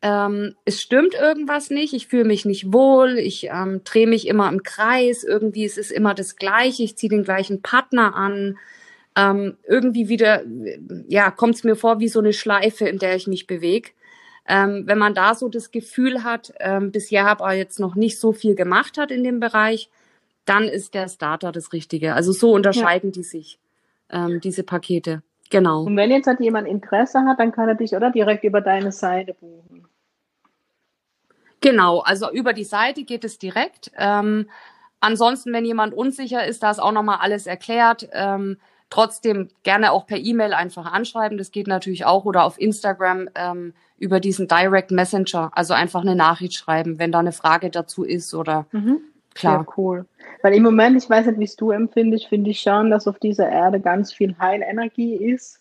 ähm, 0.00 0.54
es 0.64 0.80
stimmt 0.80 1.14
irgendwas 1.14 1.70
nicht, 1.70 1.92
ich 1.92 2.06
fühle 2.06 2.24
mich 2.24 2.44
nicht 2.44 2.72
wohl, 2.72 3.18
ich 3.18 3.48
ähm, 3.50 3.82
drehe 3.82 4.06
mich 4.06 4.28
immer 4.28 4.48
im 4.48 4.62
Kreis, 4.62 5.24
irgendwie 5.24 5.64
es 5.64 5.76
ist 5.76 5.90
immer 5.90 6.14
das 6.14 6.36
Gleiche, 6.36 6.84
ich 6.84 6.96
ziehe 6.96 7.10
den 7.10 7.24
gleichen 7.24 7.62
Partner 7.62 8.14
an. 8.14 8.58
Ähm, 9.16 9.56
irgendwie 9.66 10.08
wieder, 10.08 10.42
ja, 11.08 11.32
kommt 11.32 11.56
es 11.56 11.64
mir 11.64 11.74
vor 11.74 11.98
wie 11.98 12.08
so 12.08 12.20
eine 12.20 12.32
Schleife, 12.32 12.88
in 12.88 12.98
der 12.98 13.16
ich 13.16 13.26
mich 13.26 13.48
bewege. 13.48 13.90
Ähm, 14.46 14.84
wenn 14.86 14.98
man 14.98 15.14
da 15.14 15.34
so 15.34 15.48
das 15.48 15.72
Gefühl 15.72 16.22
hat, 16.22 16.52
ähm, 16.60 16.92
bisher 16.92 17.24
habe 17.24 17.44
ich 17.52 17.58
jetzt 17.58 17.80
noch 17.80 17.96
nicht 17.96 18.20
so 18.20 18.32
viel 18.32 18.54
gemacht 18.54 18.96
hat 18.96 19.10
in 19.10 19.24
dem 19.24 19.40
Bereich, 19.40 19.90
dann 20.44 20.64
ist 20.64 20.94
der 20.94 21.08
Starter 21.08 21.50
das 21.50 21.72
Richtige. 21.72 22.14
Also 22.14 22.30
so 22.32 22.52
unterscheiden 22.52 23.10
ja. 23.10 23.14
die 23.14 23.22
sich 23.24 23.58
ähm, 24.10 24.40
diese 24.40 24.62
Pakete. 24.62 25.22
Genau. 25.50 25.84
Und 25.84 25.96
wenn 25.96 26.10
jetzt 26.10 26.26
halt 26.26 26.40
jemand 26.40 26.68
Interesse 26.68 27.20
hat, 27.24 27.38
dann 27.40 27.52
kann 27.52 27.68
er 27.68 27.74
dich 27.74 27.94
oder 27.94 28.10
direkt 28.10 28.44
über 28.44 28.60
deine 28.60 28.92
Seite 28.92 29.34
buchen. 29.34 29.86
Genau, 31.60 32.00
also 32.00 32.30
über 32.30 32.52
die 32.52 32.64
Seite 32.64 33.04
geht 33.04 33.24
es 33.24 33.38
direkt. 33.38 33.90
Ähm, 33.96 34.48
ansonsten, 35.00 35.52
wenn 35.52 35.64
jemand 35.64 35.94
unsicher 35.94 36.46
ist, 36.46 36.62
da 36.62 36.70
ist 36.70 36.78
auch 36.78 36.92
nochmal 36.92 37.18
alles 37.20 37.46
erklärt. 37.46 38.08
Ähm, 38.12 38.58
trotzdem 38.90 39.48
gerne 39.64 39.92
auch 39.92 40.06
per 40.06 40.18
E-Mail 40.18 40.52
einfach 40.52 40.86
anschreiben. 40.86 41.36
Das 41.36 41.50
geht 41.50 41.66
natürlich 41.66 42.04
auch 42.04 42.24
oder 42.24 42.44
auf 42.44 42.60
Instagram 42.60 43.28
ähm, 43.34 43.74
über 43.98 44.20
diesen 44.20 44.48
Direct 44.48 44.90
Messenger. 44.90 45.50
Also 45.54 45.74
einfach 45.74 46.02
eine 46.02 46.14
Nachricht 46.14 46.54
schreiben, 46.54 46.98
wenn 46.98 47.12
da 47.12 47.18
eine 47.18 47.32
Frage 47.32 47.70
dazu 47.70 48.04
ist 48.04 48.34
oder 48.34 48.66
mhm. 48.72 49.00
Klar. 49.38 49.64
Sehr 49.64 49.78
cool. 49.78 50.06
Weil 50.42 50.54
im 50.54 50.62
Moment, 50.62 51.02
ich 51.02 51.08
weiß 51.08 51.26
nicht, 51.26 51.38
wie 51.38 51.44
es 51.44 51.56
du 51.56 51.70
empfindest, 51.70 52.26
finde 52.26 52.50
ich 52.50 52.60
schon, 52.60 52.90
dass 52.90 53.08
auf 53.08 53.18
dieser 53.18 53.48
Erde 53.48 53.80
ganz 53.80 54.12
viel 54.12 54.36
Heilenergie 54.38 55.14
ist. 55.14 55.60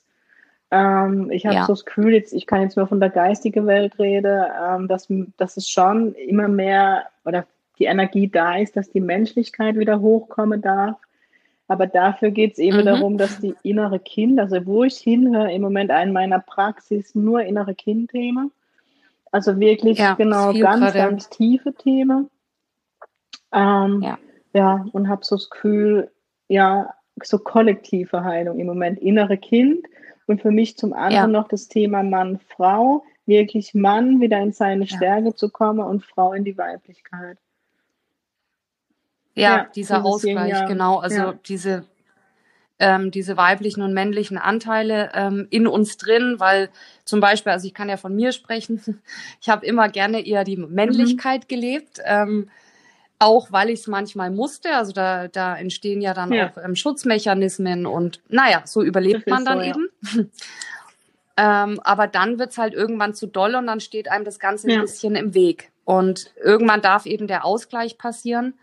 Ähm, 0.70 1.32
ich 1.32 1.46
habe 1.46 1.56
ja. 1.56 1.66
so 1.66 1.74
das 1.74 1.86
Gefühl, 1.86 2.14
jetzt, 2.14 2.34
ich 2.34 2.46
kann 2.46 2.62
jetzt 2.62 2.76
nur 2.76 2.88
von 2.88 3.00
der 3.00 3.10
geistigen 3.10 3.68
Welt 3.68 3.98
reden, 4.00 4.44
ähm, 4.62 4.88
dass, 4.88 5.08
dass 5.38 5.58
es 5.58 5.70
schon 5.70 6.14
immer 6.14 6.48
mehr 6.48 7.06
oder 7.26 7.46
die 7.80 7.86
Energie 7.86 8.28
da 8.28 8.58
ist, 8.58 8.76
dass 8.76 8.90
die 8.90 9.00
Menschlichkeit 9.02 9.78
wieder 9.78 10.02
hochkommen 10.02 10.62
darf. 10.62 10.98
Aber 11.70 11.86
dafür 11.86 12.32
geht 12.32 12.54
es 12.54 12.60
eben 12.60 12.82
mhm. 12.82 12.86
darum, 12.86 13.18
dass 13.18 13.40
die 13.40 13.56
innere 13.64 14.00
Kind, 14.00 14.40
also 14.40 14.66
wo 14.66 14.84
ich 14.84 14.98
hinhöre, 14.98 15.52
im 15.52 15.62
Moment 15.62 15.92
in 15.92 16.14
meiner 16.14 16.40
Praxis 16.40 17.14
nur 17.14 17.42
innere 17.42 17.76
Kind-Thema. 17.76 18.50
Also 19.32 19.60
wirklich 19.60 19.98
ja, 19.98 20.14
genau 20.16 20.54
ganz, 20.54 20.94
ganz 20.94 21.30
tiefe 21.30 21.74
Themen. 21.74 22.30
Ähm, 23.52 24.02
ja. 24.02 24.18
Ja, 24.54 24.86
und 24.92 25.08
habe 25.08 25.24
so 25.24 25.36
das 25.36 25.50
Gefühl, 25.50 26.12
ja, 26.48 26.94
so 27.24 27.38
kollektive 27.38 28.24
Heilung 28.24 28.60
im 28.60 28.68
Moment, 28.68 29.00
innere 29.00 29.38
Kind 29.38 29.86
und 30.26 30.42
für 30.42 30.52
mich 30.52 30.78
zum 30.78 30.94
anderen 30.94 31.32
ja. 31.34 31.40
noch 31.40 31.48
das 31.48 31.68
Thema 31.68 32.04
Mann, 32.04 32.40
Frau, 32.56 33.04
wirklich 33.26 33.74
Mann 33.74 34.20
wieder 34.22 34.40
in 34.40 34.54
seine 34.54 34.88
Stärke 34.88 35.36
zu 35.36 35.50
kommen 35.50 35.80
und 35.80 36.04
Frau 36.04 36.34
in 36.34 36.44
die 36.44 36.58
Weiblichkeit. 36.58 37.38
Ja, 39.36 39.58
ja 39.58 39.68
dieser 39.76 40.04
Ausgleich, 40.04 40.50
ja. 40.50 40.66
genau, 40.66 40.98
also 40.98 41.18
ja. 41.18 41.34
diese 41.46 41.86
ähm, 42.80 43.10
diese 43.10 43.38
weiblichen 43.38 43.82
und 43.82 43.94
männlichen 43.94 44.38
Anteile 44.38 45.10
ähm, 45.16 45.48
in 45.50 45.66
uns 45.66 45.98
drin, 45.98 46.36
weil 46.38 46.70
zum 47.06 47.20
Beispiel, 47.20 47.52
also 47.52 47.66
ich 47.68 47.74
kann 47.74 47.90
ja 47.90 47.98
von 47.98 48.16
mir 48.16 48.32
sprechen, 48.32 48.80
ich 49.42 49.50
habe 49.50 49.66
immer 49.66 49.90
gerne 49.90 50.26
eher 50.26 50.44
die 50.44 50.58
Männlichkeit 50.58 51.44
mhm. 51.44 51.48
gelebt. 51.48 52.00
Ähm, 52.06 52.50
auch 53.20 53.52
weil 53.52 53.70
ich 53.70 53.82
es 53.82 53.88
manchmal 53.88 54.32
musste. 54.32 54.76
Also 54.76 54.92
da, 54.92 55.28
da 55.28 55.56
entstehen 55.56 56.02
ja 56.02 56.14
dann 56.14 56.32
ja. 56.32 56.50
auch 56.50 56.58
ähm, 56.64 56.76
Schutzmechanismen 56.76 57.86
und 57.86 58.22
naja, 58.30 58.62
so 58.66 58.84
überlebt 58.84 59.28
man 59.28 59.46
dann 59.46 59.60
so, 59.60 59.66
eben. 59.66 59.90
Ja. 61.38 61.64
ähm, 61.66 61.80
aber 61.84 62.08
dann 62.08 62.40
wird's 62.40 62.58
halt 62.58 62.74
irgendwann 62.74 63.14
zu 63.14 63.28
doll 63.28 63.56
und 63.56 63.68
dann 63.68 63.80
steht 63.80 64.10
einem 64.10 64.26
das 64.26 64.40
Ganze 64.40 64.70
ja. 64.70 64.76
ein 64.76 64.82
bisschen 64.82 65.16
im 65.16 65.34
Weg. 65.34 65.72
Und 65.84 66.32
irgendwann 66.44 66.82
darf 66.82 67.06
eben 67.06 67.28
der 67.28 67.46
Ausgleich 67.46 67.98
passieren. 67.98 68.54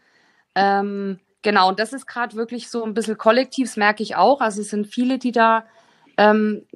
Ähm, 0.55 1.19
genau, 1.43 1.69
und 1.71 1.81
das 1.81 1.93
ist 1.93 2.07
gerade 2.07 2.37
wirklich 2.37 2.69
so 2.69 2.85
ein 2.85 2.95
bisschen 2.95 3.19
kollektiv, 3.19 3.69
das 3.69 3.77
merke 3.77 4.03
ich 4.03 4.15
auch. 4.15 4.41
Also 4.41 4.61
es 4.61 4.71
sind 4.71 4.87
viele, 4.87 5.19
die 5.19 5.33
da, 5.33 5.65
ähm, 6.17 6.67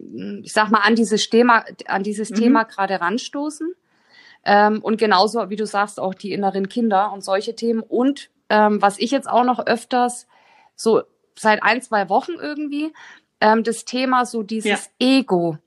ich 0.43 0.53
sag 0.53 0.71
mal, 0.71 0.81
an 0.81 0.97
dieses 0.97 1.29
Thema, 1.29 1.65
an 1.87 2.03
dieses 2.03 2.31
mhm. 2.31 2.35
Thema 2.37 2.63
gerade 2.65 3.01
ranstoßen. 3.01 3.73
Ähm, 4.51 4.81
und 4.81 4.97
genauso, 4.97 5.51
wie 5.51 5.57
du 5.57 5.67
sagst, 5.67 6.01
auch 6.01 6.15
die 6.15 6.33
inneren 6.33 6.71
Kinder 6.71 7.13
und 7.13 7.23
solche 7.23 7.55
Themen 7.55 7.83
und 7.83 8.31
ähm, 8.49 8.81
was 8.81 8.99
ich 8.99 9.11
jetzt 9.11 9.29
auch 9.29 9.45
noch 9.45 9.67
öfters 9.67 10.27
so 10.75 11.03
seit 11.37 11.63
ein, 11.63 11.83
zwei 11.83 12.09
Wochen 12.09 12.33
irgendwie, 12.41 12.95
ähm, 13.43 13.63
das 13.63 13.85
Thema 13.85 14.25
so 14.25 14.43
dieses 14.43 14.91
ja. 14.99 15.07
Ego, 15.07 15.59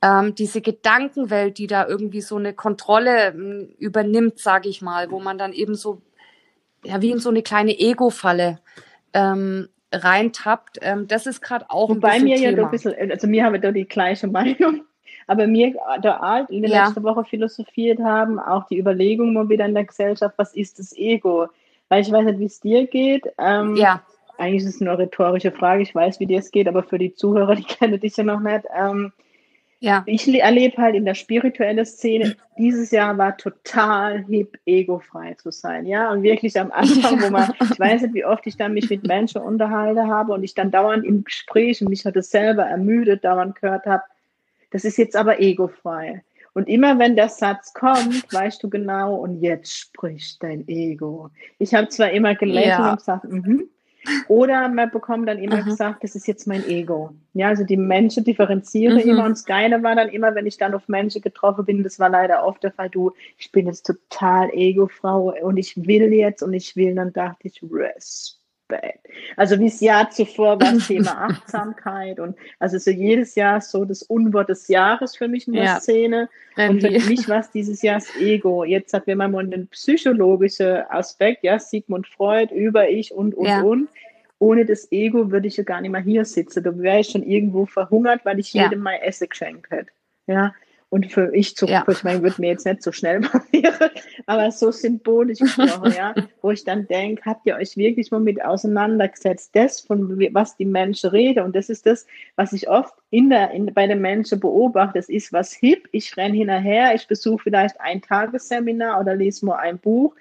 ähm, 0.00 0.34
diese 0.34 0.62
Gedankenwelt, 0.62 1.58
die 1.58 1.66
da 1.66 1.86
irgendwie 1.86 2.22
so 2.22 2.36
eine 2.36 2.54
Kontrolle 2.54 3.28
ähm, 3.28 3.74
übernimmt, 3.76 4.38
sage 4.38 4.70
ich 4.70 4.80
mal, 4.80 5.10
wo 5.10 5.20
man 5.20 5.36
dann 5.36 5.52
eben 5.52 5.74
so, 5.74 6.00
ja, 6.82 7.02
wie 7.02 7.10
in 7.10 7.18
so 7.18 7.28
eine 7.28 7.42
kleine 7.42 7.78
Ego-Falle 7.78 8.58
ähm, 9.12 9.68
reintappt. 9.92 10.78
Ähm, 10.80 11.08
das 11.08 11.26
ist 11.26 11.42
gerade 11.42 11.66
auch 11.68 11.90
Wobei 11.90 12.12
ein 12.12 12.24
bisschen 12.24 12.24
mir 12.24 12.36
Thema. 12.36 12.58
ja 12.58 12.64
ein 12.64 12.70
bisschen, 12.70 13.10
also 13.10 13.26
mir 13.26 13.44
haben 13.44 13.52
wir 13.52 13.60
da 13.60 13.70
die 13.70 13.84
gleiche 13.84 14.28
Meinung. 14.28 14.86
Aber 15.26 15.46
mir 15.46 15.74
der 16.02 16.22
Art 16.22 16.50
in 16.50 16.62
der 16.62 16.70
ja. 16.70 16.84
letzten 16.84 17.02
Woche 17.02 17.24
philosophiert 17.24 18.00
haben, 18.00 18.38
auch 18.38 18.66
die 18.66 18.78
Überlegung 18.78 19.32
mal 19.32 19.48
wieder 19.48 19.66
in 19.66 19.74
der 19.74 19.84
Gesellschaft, 19.84 20.34
was 20.38 20.54
ist 20.54 20.78
das 20.78 20.96
Ego? 20.96 21.48
Weil 21.88 22.02
ich 22.02 22.10
weiß 22.10 22.24
nicht, 22.24 22.38
wie 22.38 22.46
es 22.46 22.60
dir 22.60 22.86
geht. 22.86 23.26
Ähm, 23.38 23.76
ja. 23.76 24.02
Eigentlich 24.36 24.64
ist 24.64 24.76
es 24.76 24.80
eine 24.80 24.98
rhetorische 24.98 25.52
Frage. 25.52 25.82
Ich 25.82 25.94
weiß, 25.94 26.18
wie 26.20 26.26
dir 26.26 26.40
es 26.40 26.50
geht, 26.50 26.66
aber 26.66 26.82
für 26.82 26.98
die 26.98 27.14
Zuhörer, 27.14 27.54
die 27.56 27.64
kennen 27.64 28.00
dich 28.00 28.16
ja 28.16 28.24
noch 28.24 28.40
nicht. 28.40 28.64
Ähm, 28.76 29.12
ja. 29.84 30.02
Ich 30.06 30.26
erlebe 30.26 30.80
halt 30.80 30.94
in 30.94 31.04
der 31.04 31.14
spirituellen 31.14 31.84
Szene, 31.84 32.36
dieses 32.56 32.90
Jahr 32.90 33.18
war 33.18 33.36
total 33.36 34.24
hip, 34.24 34.58
egofrei 34.64 35.34
zu 35.34 35.50
sein. 35.50 35.86
Ja, 35.86 36.10
und 36.10 36.22
wirklich 36.22 36.58
am 36.58 36.72
Anfang, 36.72 37.20
wo 37.20 37.28
man, 37.28 37.52
ich 37.60 37.78
weiß 37.78 38.00
nicht, 38.00 38.14
wie 38.14 38.24
oft 38.24 38.46
ich 38.46 38.56
dann 38.56 38.72
mich 38.72 38.88
mit 38.88 39.06
Menschen 39.06 39.42
unterhalte 39.42 40.06
habe 40.06 40.32
und 40.32 40.42
ich 40.42 40.54
dann 40.54 40.70
dauernd 40.70 41.04
im 41.04 41.22
Gespräch 41.24 41.82
und 41.82 41.90
mich 41.90 42.06
hat 42.06 42.16
es 42.16 42.30
selber 42.30 42.62
ermüdet, 42.62 43.24
dauernd 43.24 43.60
gehört 43.60 43.84
habe, 43.84 44.04
das 44.74 44.84
ist 44.84 44.98
jetzt 44.98 45.14
aber 45.14 45.40
egofrei. 45.40 46.24
Und 46.52 46.68
immer 46.68 46.98
wenn 46.98 47.14
der 47.14 47.28
Satz 47.28 47.72
kommt, 47.74 48.26
weißt 48.32 48.60
du 48.60 48.68
genau, 48.68 49.14
und 49.14 49.40
jetzt 49.40 49.72
spricht 49.72 50.42
dein 50.42 50.66
Ego. 50.66 51.30
Ich 51.60 51.72
habe 51.74 51.88
zwar 51.90 52.10
immer 52.10 52.34
gelächelt 52.34 52.78
ja. 52.78 52.90
und 52.90 52.98
gesagt, 52.98 53.24
mhm, 53.24 53.68
oder 54.26 54.68
man 54.68 54.90
bekommt 54.90 55.28
dann 55.28 55.38
immer 55.38 55.58
Aha. 55.58 55.62
gesagt, 55.62 56.02
das 56.02 56.16
ist 56.16 56.26
jetzt 56.26 56.48
mein 56.48 56.66
Ego. 56.66 57.14
Ja, 57.34 57.50
also 57.50 57.62
die 57.62 57.76
Menschen 57.76 58.24
differenziere 58.24 58.94
mhm. 58.94 59.10
immer 59.10 59.24
und 59.26 59.30
das 59.30 59.44
Geile 59.44 59.80
war 59.84 59.94
dann 59.94 60.08
immer, 60.08 60.34
wenn 60.34 60.46
ich 60.46 60.56
dann 60.56 60.74
auf 60.74 60.88
Menschen 60.88 61.22
getroffen 61.22 61.64
bin, 61.64 61.84
das 61.84 62.00
war 62.00 62.08
leider 62.08 62.44
oft 62.44 62.64
der 62.64 62.72
Fall, 62.72 62.90
du, 62.90 63.12
ich 63.38 63.52
bin 63.52 63.66
jetzt 63.66 63.86
total 63.86 64.50
Ego-Frau 64.52 65.36
und 65.40 65.56
ich 65.56 65.76
will 65.86 66.12
jetzt 66.12 66.42
und 66.42 66.52
ich 66.52 66.74
will, 66.74 66.96
dann 66.96 67.12
dachte 67.12 67.46
ich, 67.46 67.62
Respekt. 67.62 68.43
Also 69.36 69.58
wie 69.58 69.68
das 69.68 69.80
Jahr 69.80 70.10
zuvor 70.10 70.60
war 70.60 70.72
das 70.72 70.86
Thema 70.86 71.10
Achtsamkeit 71.28 72.20
und 72.20 72.36
also 72.58 72.78
so 72.78 72.90
jedes 72.90 73.34
Jahr 73.34 73.60
so 73.60 73.84
das 73.84 74.02
Unwort 74.02 74.48
des 74.48 74.68
Jahres 74.68 75.16
für 75.16 75.28
mich 75.28 75.46
in 75.46 75.54
der 75.54 75.64
ja. 75.64 75.80
Szene. 75.80 76.28
Und 76.56 76.80
für 76.80 76.90
mich 76.90 77.28
war 77.28 77.40
es 77.40 77.50
dieses 77.50 77.82
Jahr 77.82 77.96
das 77.96 78.14
Ego. 78.16 78.64
Jetzt 78.64 78.94
hat, 78.94 79.06
man 79.06 79.32
mal 79.32 79.46
den 79.46 79.66
psychologischen 79.68 80.82
Aspekt, 80.88 81.42
ja, 81.42 81.58
Sigmund 81.58 82.06
Freud, 82.06 82.54
über 82.54 82.88
ich 82.88 83.12
und, 83.12 83.34
und, 83.34 83.46
ja. 83.46 83.62
und. 83.62 83.88
Ohne 84.38 84.66
das 84.66 84.90
Ego 84.92 85.30
würde 85.30 85.48
ich 85.48 85.56
ja 85.56 85.64
gar 85.64 85.80
nicht 85.80 85.90
mehr 85.90 86.00
hier 86.02 86.24
sitzen. 86.24 86.62
Da 86.62 86.76
wäre 86.78 87.00
ich 87.00 87.08
schon 87.08 87.22
irgendwo 87.22 87.66
verhungert, 87.66 88.24
weil 88.24 88.38
ich 88.38 88.52
ja. 88.52 88.64
jedem 88.64 88.80
mal 88.80 88.98
Essen 89.02 89.28
geschenkt 89.28 89.70
hätte. 89.70 89.90
Ja, 90.26 90.54
und 90.94 91.10
für 91.10 91.34
ich 91.34 91.56
zurück, 91.56 91.72
ja. 91.72 91.84
ich 91.88 92.04
meine, 92.04 92.22
wird 92.22 92.38
mir 92.38 92.50
jetzt 92.50 92.66
nicht 92.66 92.80
so 92.80 92.92
schnell 92.92 93.20
passieren, 93.32 93.90
aber 94.26 94.52
so 94.52 94.70
symbolisch 94.70 95.40
gesprochen, 95.40 95.92
ja, 95.96 96.14
wo 96.40 96.52
ich 96.52 96.62
dann 96.62 96.86
denke, 96.86 97.24
habt 97.24 97.44
ihr 97.46 97.56
euch 97.56 97.76
wirklich 97.76 98.12
mal 98.12 98.20
mit 98.20 98.44
auseinandergesetzt, 98.44 99.50
das, 99.56 99.80
von 99.80 100.16
was 100.32 100.56
die 100.56 100.64
Menschen 100.64 101.10
reden, 101.10 101.42
und 101.42 101.56
das 101.56 101.68
ist 101.68 101.84
das, 101.86 102.06
was 102.36 102.52
ich 102.52 102.68
oft 102.68 102.94
in 103.10 103.28
der, 103.28 103.50
in, 103.50 103.74
bei 103.74 103.88
den 103.88 104.02
Menschen 104.02 104.38
beobachte, 104.38 105.00
es 105.00 105.08
ist 105.08 105.32
was 105.32 105.52
hip, 105.52 105.88
ich 105.90 106.16
renne 106.16 106.36
hinterher, 106.36 106.94
ich 106.94 107.08
besuche 107.08 107.42
vielleicht 107.42 107.80
ein 107.80 108.00
Tagesseminar 108.00 109.00
oder 109.00 109.16
lese 109.16 109.46
mal 109.46 109.56
ein 109.56 109.80
Buch, 109.80 110.14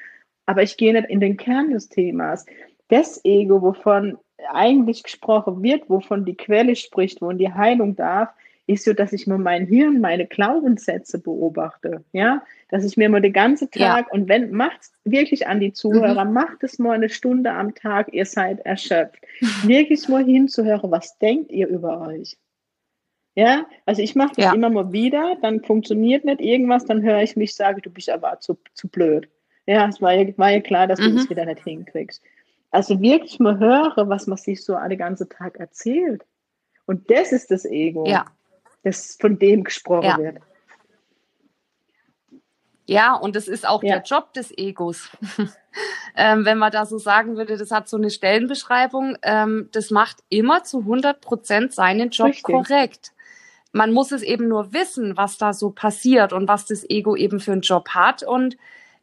aber 0.48 0.64
ich 0.64 0.76
gehe 0.76 0.94
nicht 0.94 1.08
in 1.08 1.20
den 1.20 1.38
Kern 1.38 1.70
des 1.70 1.88
Themas. 1.88 2.48
Das 2.88 3.24
Ego, 3.24 3.62
wovon 3.62 4.18
eigentlich 4.52 5.04
gesprochen 5.04 5.62
wird, 5.62 5.88
wovon 5.88 6.26
die 6.26 6.36
Quelle 6.36 6.76
spricht, 6.76 7.22
wo 7.22 7.32
die 7.32 7.54
Heilung 7.54 7.96
darf, 7.96 8.30
ist 8.66 8.86
so, 8.86 8.94
dass 8.94 9.12
ich 9.12 9.28
mir 9.28 9.38
mein 9.38 9.66
Hirn, 9.66 10.00
meine 10.00 10.26
Glaubenssätze 10.26 11.20
beobachte, 11.20 12.04
ja, 12.14 12.44
dass 12.70 12.86
ich 12.86 12.96
mir 12.96 13.10
mal 13.10 13.22
den 13.22 13.34
ganzen 13.34 13.70
Tag 13.70 14.08
ja. 14.08 14.12
und 14.12 14.30
wenn 14.30 14.52
macht's 14.52 14.94
wirklich 15.04 15.48
an 15.48 15.60
die 15.60 15.74
Zuhörer, 15.74 16.24
mhm. 16.24 16.34
macht 16.34 16.64
es 16.64 16.80
mal 16.80 16.94
eine 16.94 17.10
Stunde 17.10 17.52
am 17.52 17.76
Tag, 17.76 18.14
ihr 18.14 18.26
seid 18.26 18.60
erschöpft, 18.62 19.22
wirklich 19.64 20.08
mal 20.08 20.24
hinzuhören, 20.24 20.92
was 20.92 21.18
denkt 21.20 21.52
ihr 21.52 21.68
über 21.68 22.08
euch? 22.08 22.38
Ja, 23.36 23.66
also 23.86 24.02
ich 24.02 24.16
mache 24.16 24.36
das 24.36 24.46
ja. 24.46 24.54
immer 24.54 24.70
mal 24.70 24.94
wieder, 24.94 25.36
dann 25.42 25.62
funktioniert 25.64 26.24
nicht 26.24 26.40
irgendwas, 26.40 26.86
dann 26.86 27.02
höre 27.02 27.22
ich 27.22 27.36
mich 27.36 27.56
sage, 27.56 27.82
du 27.82 27.90
bist 27.90 28.10
aber 28.10 28.40
zu, 28.40 28.58
zu 28.76 28.88
blöd. 28.88 29.28
Ja, 29.66 29.88
es 29.88 30.02
war 30.02 30.14
ja, 30.14 30.38
war 30.38 30.52
ja 30.52 30.62
klar, 30.62 30.88
dass 30.88 31.00
du 31.00 31.10
mhm. 31.10 31.18
das 31.18 31.30
wieder 31.30 31.46
nicht 31.46 31.64
hinkriegst. 31.64 32.22
Also 32.70 33.02
wirklich 33.02 33.40
mal 33.40 33.60
höre, 33.60 34.08
was 34.08 34.28
man 34.28 34.38
sich 34.38 34.64
so 34.64 34.78
den 34.88 34.98
ganzen 34.98 35.30
Tag 35.30 35.60
erzählt. 35.60 36.24
Und 36.86 37.10
das 37.10 37.32
ist 37.32 37.50
das 37.50 37.66
Ego. 37.66 38.06
Ja 38.08 38.26
dass 38.84 39.18
von 39.20 39.40
dem 39.40 39.64
gesprochen 39.64 40.06
ja. 40.06 40.18
wird. 40.18 40.38
Ja, 42.86 43.16
und 43.16 43.36
das 43.36 43.48
ist 43.48 43.66
auch 43.66 43.82
ja. 43.82 43.96
der 43.96 44.04
Job 44.04 44.34
des 44.34 44.56
Egos. 44.58 45.10
ähm, 46.16 46.46
wenn 46.46 46.58
man 46.58 46.72
da 46.72 46.86
so 46.86 46.98
sagen 46.98 47.38
würde, 47.38 47.58
das 47.58 47.72
hat 47.72 47.88
so 47.88 47.98
eine 47.98 48.10
Stellenbeschreibung, 48.10 49.18
ähm, 49.22 49.70
das 49.72 49.90
macht 49.90 50.18
immer 50.30 50.64
zu 50.64 50.80
100 50.80 51.22
Prozent 51.22 51.74
seinen 51.74 52.10
Job 52.10 52.28
Richtig. 52.28 52.44
korrekt. 52.44 53.14
Man 53.72 53.94
muss 53.94 54.12
es 54.12 54.22
eben 54.22 54.48
nur 54.48 54.74
wissen, 54.74 55.18
was 55.18 55.38
da 55.38 55.54
so 55.54 55.72
passiert 55.72 56.34
und 56.34 56.48
was 56.48 56.66
das 56.66 56.88
Ego 56.90 57.16
eben 57.16 57.40
für 57.40 57.54
einen 57.54 57.62
Job 57.62 57.90
hat 57.90 58.22
und 58.22 58.58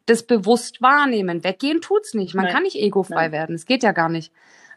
das 0.05 0.23
bewusst 0.23 0.81
wahrnehmen. 0.81 1.43
Weggehen 1.43 1.81
tut's 1.81 2.13
nicht. 2.13 2.35
Man 2.35 2.45
Nein. 2.45 2.53
kann 2.53 2.63
nicht 2.63 2.77
egofrei 2.77 3.23
Nein. 3.23 3.31
werden. 3.31 3.55
Das 3.55 3.65
geht 3.65 3.83
ja 3.83 3.91
gar 3.91 4.09
nicht. 4.09 4.31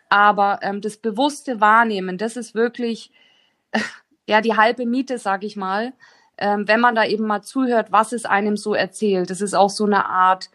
Aber 0.09 0.61
ähm, 0.63 0.81
das 0.81 0.97
bewusste 0.97 1.61
Wahrnehmen, 1.61 2.19
das 2.19 2.37
ist 2.37 2.55
wirklich 2.55 3.13
ja 4.27 4.41
die 4.41 4.57
halbe 4.57 4.87
Miete, 4.87 5.19
sag 5.19 5.45
ich 5.45 5.57
mal, 5.57 5.93
ähm, 6.39 6.67
wenn 6.67 6.81
man 6.81 6.95
da 6.95 7.05
eben 7.05 7.27
mal 7.27 7.43
zuhört, 7.43 7.93
was 7.93 8.13
es 8.13 8.25
einem 8.25 8.57
so 8.57 8.75
erzählt. 8.75 9.31
Das 9.31 9.41
ist 9.41 9.55
auch 9.55 9.71
so 9.71 9.85
eine 9.85 10.07
Art, 10.07 10.51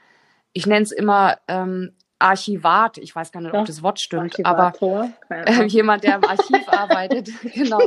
ich 0.54 0.66
nenne 0.66 0.84
es 0.84 0.92
immer 0.92 1.38
ähm, 1.48 1.94
Archivat. 2.20 2.98
Ich 2.98 3.16
weiß 3.16 3.32
gar 3.32 3.42
nicht, 3.42 3.54
ob 3.54 3.66
das 3.66 3.82
Wort 3.82 4.00
stimmt, 4.00 4.46
aber 4.46 4.74
äh, 5.30 5.64
jemand, 5.68 6.04
der 6.04 6.16
im 6.16 6.26
Archiv 6.26 6.68
arbeitet, 6.68 7.30
genau. 7.54 7.82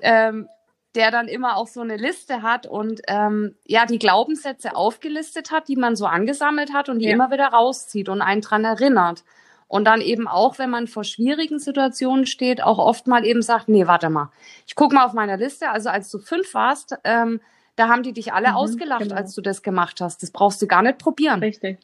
Ähm, 0.00 0.48
der 0.96 1.12
dann 1.12 1.28
immer 1.28 1.56
auch 1.56 1.68
so 1.68 1.82
eine 1.82 1.96
Liste 1.96 2.42
hat 2.42 2.66
und 2.66 3.00
ähm, 3.06 3.54
ja 3.64 3.86
die 3.86 4.00
Glaubenssätze 4.00 4.74
aufgelistet 4.74 5.52
hat, 5.52 5.68
die 5.68 5.76
man 5.76 5.94
so 5.94 6.06
angesammelt 6.06 6.72
hat 6.72 6.88
und 6.88 6.98
die 6.98 7.06
ja. 7.06 7.12
immer 7.12 7.30
wieder 7.30 7.46
rauszieht 7.46 8.08
und 8.08 8.22
einen 8.22 8.40
dran 8.40 8.64
erinnert. 8.64 9.22
Und 9.70 9.84
dann 9.84 10.00
eben 10.00 10.26
auch, 10.26 10.58
wenn 10.58 10.68
man 10.68 10.88
vor 10.88 11.04
schwierigen 11.04 11.60
Situationen 11.60 12.26
steht, 12.26 12.60
auch 12.60 12.78
oft 12.78 13.06
mal 13.06 13.24
eben 13.24 13.40
sagt, 13.40 13.68
nee, 13.68 13.86
warte 13.86 14.10
mal, 14.10 14.32
ich 14.66 14.74
guck 14.74 14.92
mal 14.92 15.06
auf 15.06 15.12
meiner 15.12 15.36
Liste. 15.36 15.70
Also 15.70 15.90
als 15.90 16.10
du 16.10 16.18
fünf 16.18 16.54
warst, 16.54 16.98
ähm, 17.04 17.40
da 17.76 17.86
haben 17.86 18.02
die 18.02 18.12
dich 18.12 18.32
alle 18.32 18.48
mhm, 18.48 18.54
ausgelacht, 18.56 19.02
genau. 19.02 19.14
als 19.14 19.32
du 19.32 19.42
das 19.42 19.62
gemacht 19.62 20.00
hast. 20.00 20.24
Das 20.24 20.32
brauchst 20.32 20.60
du 20.60 20.66
gar 20.66 20.82
nicht 20.82 20.98
probieren. 20.98 21.38
Richtig. 21.38 21.78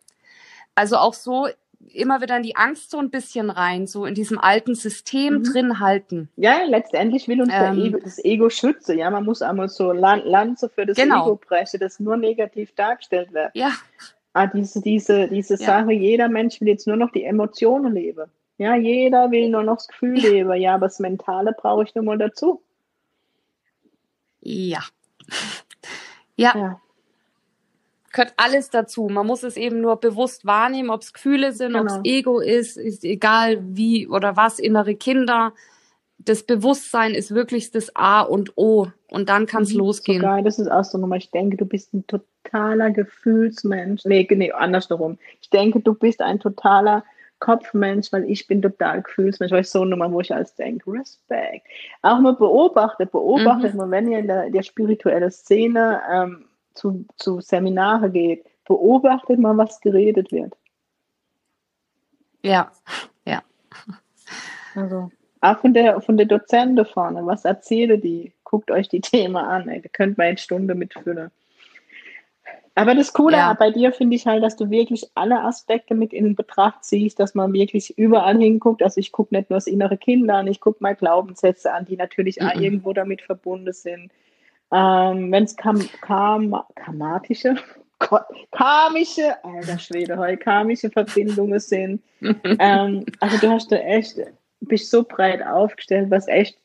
Also 0.75 0.97
auch 0.97 1.15
so 1.15 1.47
immer 1.93 2.21
wieder 2.21 2.37
in 2.37 2.43
die 2.43 2.57
Angst 2.57 2.91
so 2.91 2.99
ein 2.99 3.11
bisschen 3.11 3.51
rein, 3.51 3.87
so 3.87 4.05
in 4.05 4.17
diesem 4.17 4.41
alten 4.41 4.75
System 4.75 5.35
mhm. 5.35 5.43
drin 5.45 5.79
halten. 5.79 6.29
Ja, 6.35 6.65
letztendlich 6.67 7.29
will 7.29 7.41
uns 7.41 7.53
ähm, 7.55 7.79
Ego, 7.79 7.99
das 8.03 8.19
Ego 8.25 8.51
schützen. 8.51 8.99
Ja, 8.99 9.11
man 9.13 9.25
muss 9.25 9.43
einmal 9.43 9.69
so 9.69 9.93
Lanze 9.93 10.69
für 10.71 10.87
das 10.87 10.97
genau. 10.97 11.27
Ego 11.27 11.37
brechen, 11.37 11.79
das 11.79 12.01
nur 12.01 12.17
negativ 12.17 12.75
dargestellt 12.75 13.33
wird. 13.33 13.53
Ja 13.55 13.71
ah, 14.37 14.47
diese, 14.47 14.81
diese, 14.83 15.29
diese 15.29 15.55
ja. 15.55 15.67
Sache, 15.67 15.93
jeder 15.93 16.29
Mensch 16.29 16.61
will 16.61 16.69
jetzt 16.69 16.87
nur 16.87 16.97
noch 16.97 17.11
die 17.11 17.25
Emotionen 17.25 17.95
leben. 17.95 18.31
Ja, 18.59 18.75
jeder 18.75 19.31
will 19.31 19.49
nur 19.51 19.63
noch 19.63 19.77
das 19.77 19.89
Gefühl 19.89 20.19
leben. 20.19 20.53
Ja, 20.55 20.75
aber 20.75 20.87
das 20.87 20.99
Mentale 20.99 21.55
brauche 21.57 21.85
ich 21.85 21.95
nur 21.95 22.05
mal 22.05 22.19
dazu. 22.19 22.63
Ja. 24.41 24.81
ja. 26.37 26.53
ja. 26.57 26.81
Gehört 28.13 28.35
alles 28.37 28.71
dazu. 28.71 29.09
Man 29.09 29.27
muss 29.27 29.43
es 29.43 29.57
eben 29.57 29.81
nur 29.81 29.97
bewusst 29.97 30.47
wahrnehmen, 30.47 30.89
ob 30.91 31.03
es 31.03 31.13
Gefühle 31.13 31.53
sind, 31.53 31.75
genau. 31.75 31.83
ob 31.83 31.89
es 31.89 32.01
Ego 32.05 32.41
ist, 32.41 32.79
ist 32.79 33.05
egal 33.05 33.59
wie 33.61 34.09
oder 34.09 34.37
was, 34.37 34.59
innere 34.59 34.95
Kinder. 34.95 35.53
Das 36.19 36.45
Bewusstsein 36.45 37.15
ist 37.15 37.35
wirklich 37.35 37.71
das 37.71 37.95
A 37.95 38.23
und 38.23 38.57
O. 38.57 38.89
Und 39.09 39.29
dann 39.29 39.47
kann 39.47 39.63
es 39.63 39.73
mhm, 39.73 39.81
losgehen. 39.81 40.21
So 40.23 40.27
geil, 40.27 40.43
das 40.43 40.59
ist 40.59 40.69
auch 40.69 40.85
so 40.85 40.99
nochmal. 40.99 41.19
Ich 41.19 41.31
denke, 41.31 41.57
du 41.57 41.67
bist 41.67 41.95
ein 41.95 42.07
total 42.07 42.27
totaler 42.47 42.91
Gefühlsmensch. 42.91 44.05
Nee, 44.05 44.27
nee, 44.31 44.53
andersherum. 44.53 45.19
Ich 45.41 45.51
denke, 45.51 45.81
du 45.81 45.95
bist 45.95 46.21
ein 46.21 46.41
totaler 46.41 47.05
Kopfmensch, 47.39 48.13
weil 48.13 48.25
ich 48.31 48.47
bin 48.47 48.63
total 48.63 49.03
Gefühlsmensch, 49.03 49.53
weil 49.53 49.61
ich 49.61 49.71
so 49.71 49.85
Nummer, 49.85 50.11
wo 50.11 50.21
ich 50.21 50.35
als 50.35 50.55
denke, 50.55 50.93
Respekt. 50.93 51.67
Auch 52.03 52.19
mal 52.21 52.35
beobachtet, 52.35 53.13
beobachtet 53.13 53.75
mhm. 53.75 53.79
man, 53.79 53.91
wenn 53.91 54.11
ihr 54.11 54.21
in 54.21 54.27
der, 54.27 54.51
der 54.51 54.63
spirituellen 54.63 55.31
Szene 55.31 56.01
ähm, 56.11 56.47
zu, 56.75 57.05
zu 57.17 57.41
Seminare 57.41 58.11
geht, 58.11 58.45
beobachtet 58.67 59.39
mal, 59.39 59.57
was 59.57 59.81
geredet 59.81 60.33
wird. 60.33 60.55
Ja, 62.43 62.71
ja. 63.27 63.43
Also, 64.75 65.11
auch 65.41 65.59
von 65.59 65.75
der, 65.75 66.01
von 66.01 66.17
der 66.17 66.27
Dozente 66.27 66.85
vorne, 66.85 67.25
was 67.27 67.45
erzähle 67.45 67.99
die? 67.99 68.33
Guckt 68.45 68.71
euch 68.71 68.89
die 68.89 69.01
Themen 69.01 69.37
an, 69.37 69.69
ey. 69.69 69.83
Da 69.83 69.89
könnt 69.89 70.19
man 70.19 70.29
eine 70.29 70.39
Stunde 70.39 70.75
mitfüllen. 70.75 71.31
Aber 72.77 72.95
das 72.95 73.15
Coole 73.15 73.39
ja. 73.39 73.55
bei 73.55 73.71
dir 73.71 73.91
finde 73.91 74.17
ich 74.17 74.27
halt, 74.27 74.43
dass 74.43 74.55
du 74.55 74.69
wirklich 74.69 75.11
alle 75.15 75.41
Aspekte 75.41 75.95
mit 75.95 76.13
in 76.13 76.37
Betracht 76.37 76.85
ziehst, 76.85 77.19
dass 77.19 77.35
man 77.35 77.55
wirklich 77.55 77.97
überall 77.99 78.37
hinguckt. 78.37 78.83
Also 78.83 79.01
ich 79.01 79.13
gucke 79.13 79.35
nicht 79.35 79.49
nur 79.49 79.57
das 79.57 79.67
innere 79.67 79.97
Kind 79.97 80.29
an, 80.31 80.47
ich 80.47 80.61
gucke 80.61 80.83
mal 80.83 80.95
Glaubenssätze 80.95 81.73
an, 81.73 81.87
die 81.87 81.97
natürlich 81.97 82.39
mhm. 82.39 82.61
irgendwo 82.61 82.93
damit 82.93 83.23
verbunden 83.23 83.73
sind. 83.73 84.13
Ähm, 84.71 85.33
Wenn 85.33 85.45
es 85.45 85.57
kam, 85.57 85.81
kam, 86.03 86.55
karmatische, 86.75 87.55
karmische, 88.51 89.43
alter 89.43 89.79
Schwede, 89.79 90.19
heute 90.19 90.37
karmische 90.37 90.91
Verbindungen 90.91 91.61
sind. 91.61 92.03
ähm, 92.21 93.07
also 93.21 93.39
du 93.39 93.51
hast 93.51 93.73
da 93.73 93.77
echt, 93.77 94.19
bist 94.61 94.91
so 94.91 95.03
breit 95.03 95.45
aufgestellt, 95.45 96.11
was 96.11 96.29
echt 96.29 96.59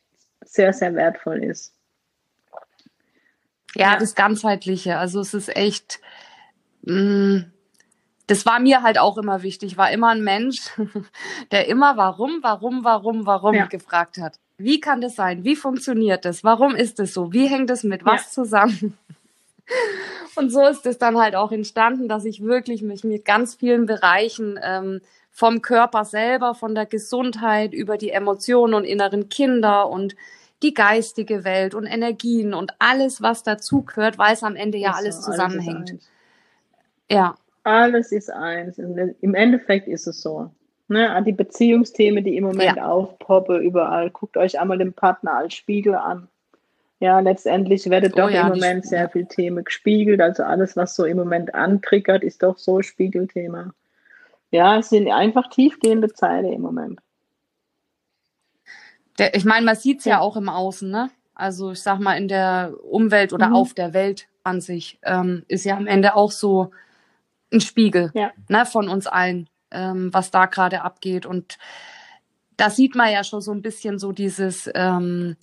sehr, 0.44 0.72
sehr 0.72 0.94
wertvoll 0.94 1.42
ist. 1.44 1.74
Ja, 3.74 3.96
das 3.96 4.14
Ganzheitliche. 4.14 4.98
Also 4.98 5.20
es 5.20 5.34
ist 5.34 5.54
echt, 5.56 6.00
mh, 6.82 6.94
mm, 6.94 7.52
das 8.26 8.46
war 8.46 8.60
mir 8.60 8.82
halt 8.82 8.98
auch 8.98 9.18
immer 9.18 9.42
wichtig. 9.42 9.76
War 9.76 9.90
immer 9.90 10.08
ein 10.08 10.22
Mensch, 10.22 10.60
der 11.50 11.68
immer 11.68 11.96
warum, 11.96 12.38
warum, 12.42 12.84
warum, 12.84 13.26
warum 13.26 13.54
ja. 13.54 13.66
gefragt 13.66 14.18
hat. 14.18 14.38
Wie 14.58 14.80
kann 14.80 15.00
das 15.00 15.16
sein? 15.16 15.44
Wie 15.44 15.56
funktioniert 15.56 16.24
das? 16.24 16.44
Warum 16.44 16.74
ist 16.74 17.00
es 17.00 17.14
so? 17.14 17.32
Wie 17.32 17.48
hängt 17.48 17.70
es 17.70 17.82
mit 17.82 18.04
was 18.04 18.24
ja. 18.24 18.30
zusammen? 18.30 18.98
Und 20.34 20.50
so 20.50 20.66
ist 20.66 20.86
es 20.86 20.98
dann 20.98 21.18
halt 21.18 21.34
auch 21.34 21.52
entstanden, 21.52 22.08
dass 22.08 22.24
ich 22.24 22.42
wirklich 22.42 22.82
mich 22.82 23.04
mit 23.04 23.24
ganz 23.24 23.54
vielen 23.54 23.86
Bereichen 23.86 24.58
ähm, 24.62 25.00
vom 25.32 25.62
Körper 25.62 26.04
selber, 26.04 26.54
von 26.54 26.74
der 26.74 26.86
Gesundheit 26.86 27.72
über 27.72 27.96
die 27.96 28.10
Emotionen 28.10 28.74
und 28.74 28.84
inneren 28.84 29.28
Kinder 29.28 29.88
und 29.88 30.14
die 30.62 30.74
geistige 30.74 31.42
Welt 31.42 31.74
und 31.74 31.86
Energien 31.86 32.54
und 32.54 32.72
alles, 32.78 33.20
was 33.20 33.42
dazu 33.42 33.82
gehört, 33.82 34.18
weil 34.18 34.34
es 34.34 34.44
am 34.44 34.54
Ende 34.54 34.78
ja 34.78 34.92
alles 34.92 35.16
so, 35.16 35.32
zusammenhängt. 35.32 35.90
Alles 35.90 36.08
ja. 37.10 37.34
Alles 37.64 38.10
ist 38.10 38.30
eins. 38.30 38.78
Im 38.78 39.34
Endeffekt 39.34 39.86
ist 39.86 40.06
es 40.06 40.20
so. 40.20 40.50
Ne, 40.88 41.22
die 41.24 41.32
Beziehungsthemen, 41.32 42.24
die 42.24 42.36
im 42.36 42.44
Moment 42.44 42.76
ja. 42.76 42.86
aufpoppen 42.86 43.62
überall. 43.62 44.10
Guckt 44.10 44.36
euch 44.36 44.58
einmal 44.60 44.78
den 44.78 44.92
Partner 44.92 45.36
als 45.38 45.54
Spiegel 45.54 45.94
an. 45.94 46.28
Ja, 47.00 47.20
letztendlich 47.20 47.88
werdet 47.88 48.14
oh, 48.14 48.22
doch 48.22 48.30
ja, 48.30 48.42
im 48.42 48.48
Moment 48.48 48.86
sehr 48.86 49.08
viel 49.08 49.26
Themen 49.26 49.64
gespiegelt. 49.64 50.20
Also 50.20 50.42
alles, 50.42 50.76
was 50.76 50.94
so 50.94 51.04
im 51.04 51.16
Moment 51.16 51.54
antriggert, 51.54 52.22
ist 52.22 52.42
doch 52.42 52.58
so 52.58 52.82
Spiegelthema. 52.82 53.72
Ja, 54.52 54.78
es 54.78 54.90
sind 54.90 55.10
einfach 55.10 55.48
tiefgehende 55.48 56.12
Zeiten 56.12 56.52
im 56.52 56.60
Moment. 56.60 57.00
Der, 59.18 59.34
ich 59.34 59.44
meine, 59.44 59.64
man 59.64 59.76
sieht 59.76 60.00
es 60.00 60.04
ja. 60.04 60.16
ja. 60.16 60.20
auch 60.20 60.36
im 60.36 60.48
Außen, 60.48 60.90
ne? 60.90 61.10
Also 61.34 61.72
ich 61.72 61.82
sag 61.82 61.98
mal, 61.98 62.16
in 62.16 62.28
der 62.28 62.74
Umwelt 62.84 63.32
oder 63.32 63.48
mhm. 63.48 63.54
auf 63.56 63.74
der 63.74 63.94
Welt 63.94 64.28
an 64.44 64.60
sich 64.60 64.98
ähm, 65.02 65.44
ist 65.48 65.64
ja 65.64 65.76
am 65.76 65.86
Ende 65.86 66.14
auch 66.14 66.30
so 66.30 66.70
ein 67.50 67.60
Spiegel 67.60 68.10
ja. 68.14 68.30
ne, 68.48 68.66
von 68.66 68.88
uns 68.88 69.06
allen, 69.06 69.48
ähm, 69.70 70.12
was 70.12 70.30
da 70.30 70.46
gerade 70.46 70.82
abgeht. 70.82 71.24
Und 71.24 71.58
da 72.58 72.68
sieht 72.68 72.94
man 72.94 73.10
ja 73.10 73.24
schon 73.24 73.40
so 73.40 73.52
ein 73.52 73.62
bisschen 73.62 73.98
so 73.98 74.12
dieses 74.12 74.70
ähm, 74.74 75.36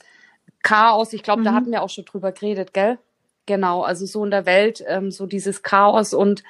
Chaos. 0.62 1.14
Ich 1.14 1.24
glaube, 1.24 1.42
mhm. 1.42 1.46
da 1.46 1.54
hatten 1.54 1.72
wir 1.72 1.82
auch 1.82 1.90
schon 1.90 2.06
drüber 2.06 2.32
geredet, 2.32 2.74
gell? 2.74 3.00
Genau, 3.48 3.82
also 3.82 4.06
so 4.06 4.24
in 4.24 4.30
der 4.30 4.46
Welt, 4.46 4.84
ähm, 4.88 5.10
so 5.10 5.26
dieses 5.26 5.64
Chaos 5.64 6.14
und 6.14 6.44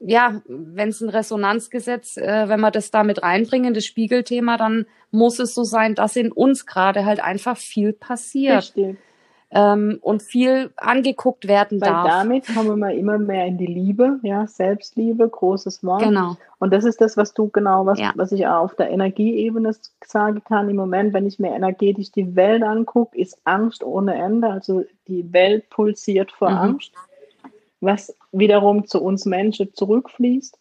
ja, 0.00 0.40
wenn 0.46 0.88
es 0.88 1.00
ein 1.02 1.10
Resonanzgesetz, 1.10 2.16
äh, 2.16 2.48
wenn 2.48 2.60
wir 2.60 2.70
das 2.70 2.90
da 2.90 3.04
mit 3.04 3.22
reinbringen, 3.22 3.74
das 3.74 3.84
Spiegelthema, 3.84 4.56
dann 4.56 4.86
muss 5.10 5.38
es 5.38 5.54
so 5.54 5.62
sein, 5.62 5.94
dass 5.94 6.16
in 6.16 6.32
uns 6.32 6.66
gerade 6.66 7.04
halt 7.04 7.22
einfach 7.22 7.56
viel 7.56 7.92
passiert. 7.92 8.74
Richtig. 8.76 8.96
Ähm, 9.52 9.98
und 10.00 10.22
viel 10.22 10.70
angeguckt 10.76 11.48
werden 11.48 11.80
Weil 11.80 11.90
darf. 11.90 12.06
damit 12.06 12.46
kommen 12.54 12.78
wir 12.78 12.92
immer 12.92 13.18
mehr 13.18 13.46
in 13.46 13.58
die 13.58 13.66
Liebe, 13.66 14.20
ja, 14.22 14.46
Selbstliebe, 14.46 15.28
großes 15.28 15.82
Wort. 15.82 16.04
Genau. 16.04 16.36
Und 16.60 16.72
das 16.72 16.84
ist 16.84 17.00
das, 17.00 17.16
was 17.16 17.34
du 17.34 17.48
genau, 17.48 17.84
was, 17.84 17.98
ja. 17.98 18.12
was 18.14 18.30
ich 18.30 18.46
auch 18.46 18.60
auf 18.62 18.76
der 18.76 18.90
Energieebene 18.90 19.74
sagen 20.06 20.44
kann. 20.44 20.70
Im 20.70 20.76
Moment, 20.76 21.12
wenn 21.12 21.26
ich 21.26 21.40
mir 21.40 21.52
energetisch 21.52 22.12
die 22.12 22.36
Welt 22.36 22.62
angucke, 22.62 23.18
ist 23.18 23.38
Angst 23.44 23.82
ohne 23.82 24.14
Ende. 24.14 24.48
Also 24.48 24.84
die 25.08 25.32
Welt 25.32 25.68
pulsiert 25.68 26.30
vor 26.30 26.50
mhm. 26.50 26.56
Angst 26.56 26.92
was 27.80 28.16
wiederum 28.32 28.86
zu 28.86 29.02
uns 29.02 29.24
Menschen 29.24 29.72
zurückfließt. 29.74 30.58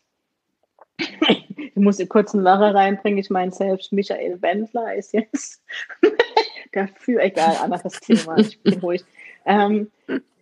ich 0.98 1.76
muss 1.76 2.02
kurz 2.10 2.34
einen 2.34 2.44
Lacher 2.44 2.76
reinbringen. 2.76 3.20
Ich 3.20 3.30
meine, 3.30 3.52
selbst 3.52 3.92
Michael 3.92 4.42
Wendler 4.42 4.96
ist 4.96 5.14
jetzt 5.14 5.62
dafür, 6.74 7.22
egal, 7.22 7.56
anderes 7.62 8.00
Thema, 8.00 8.38
ich 8.38 8.62
bin 8.62 8.80
ruhig. 8.80 9.04
Ähm, 9.46 9.90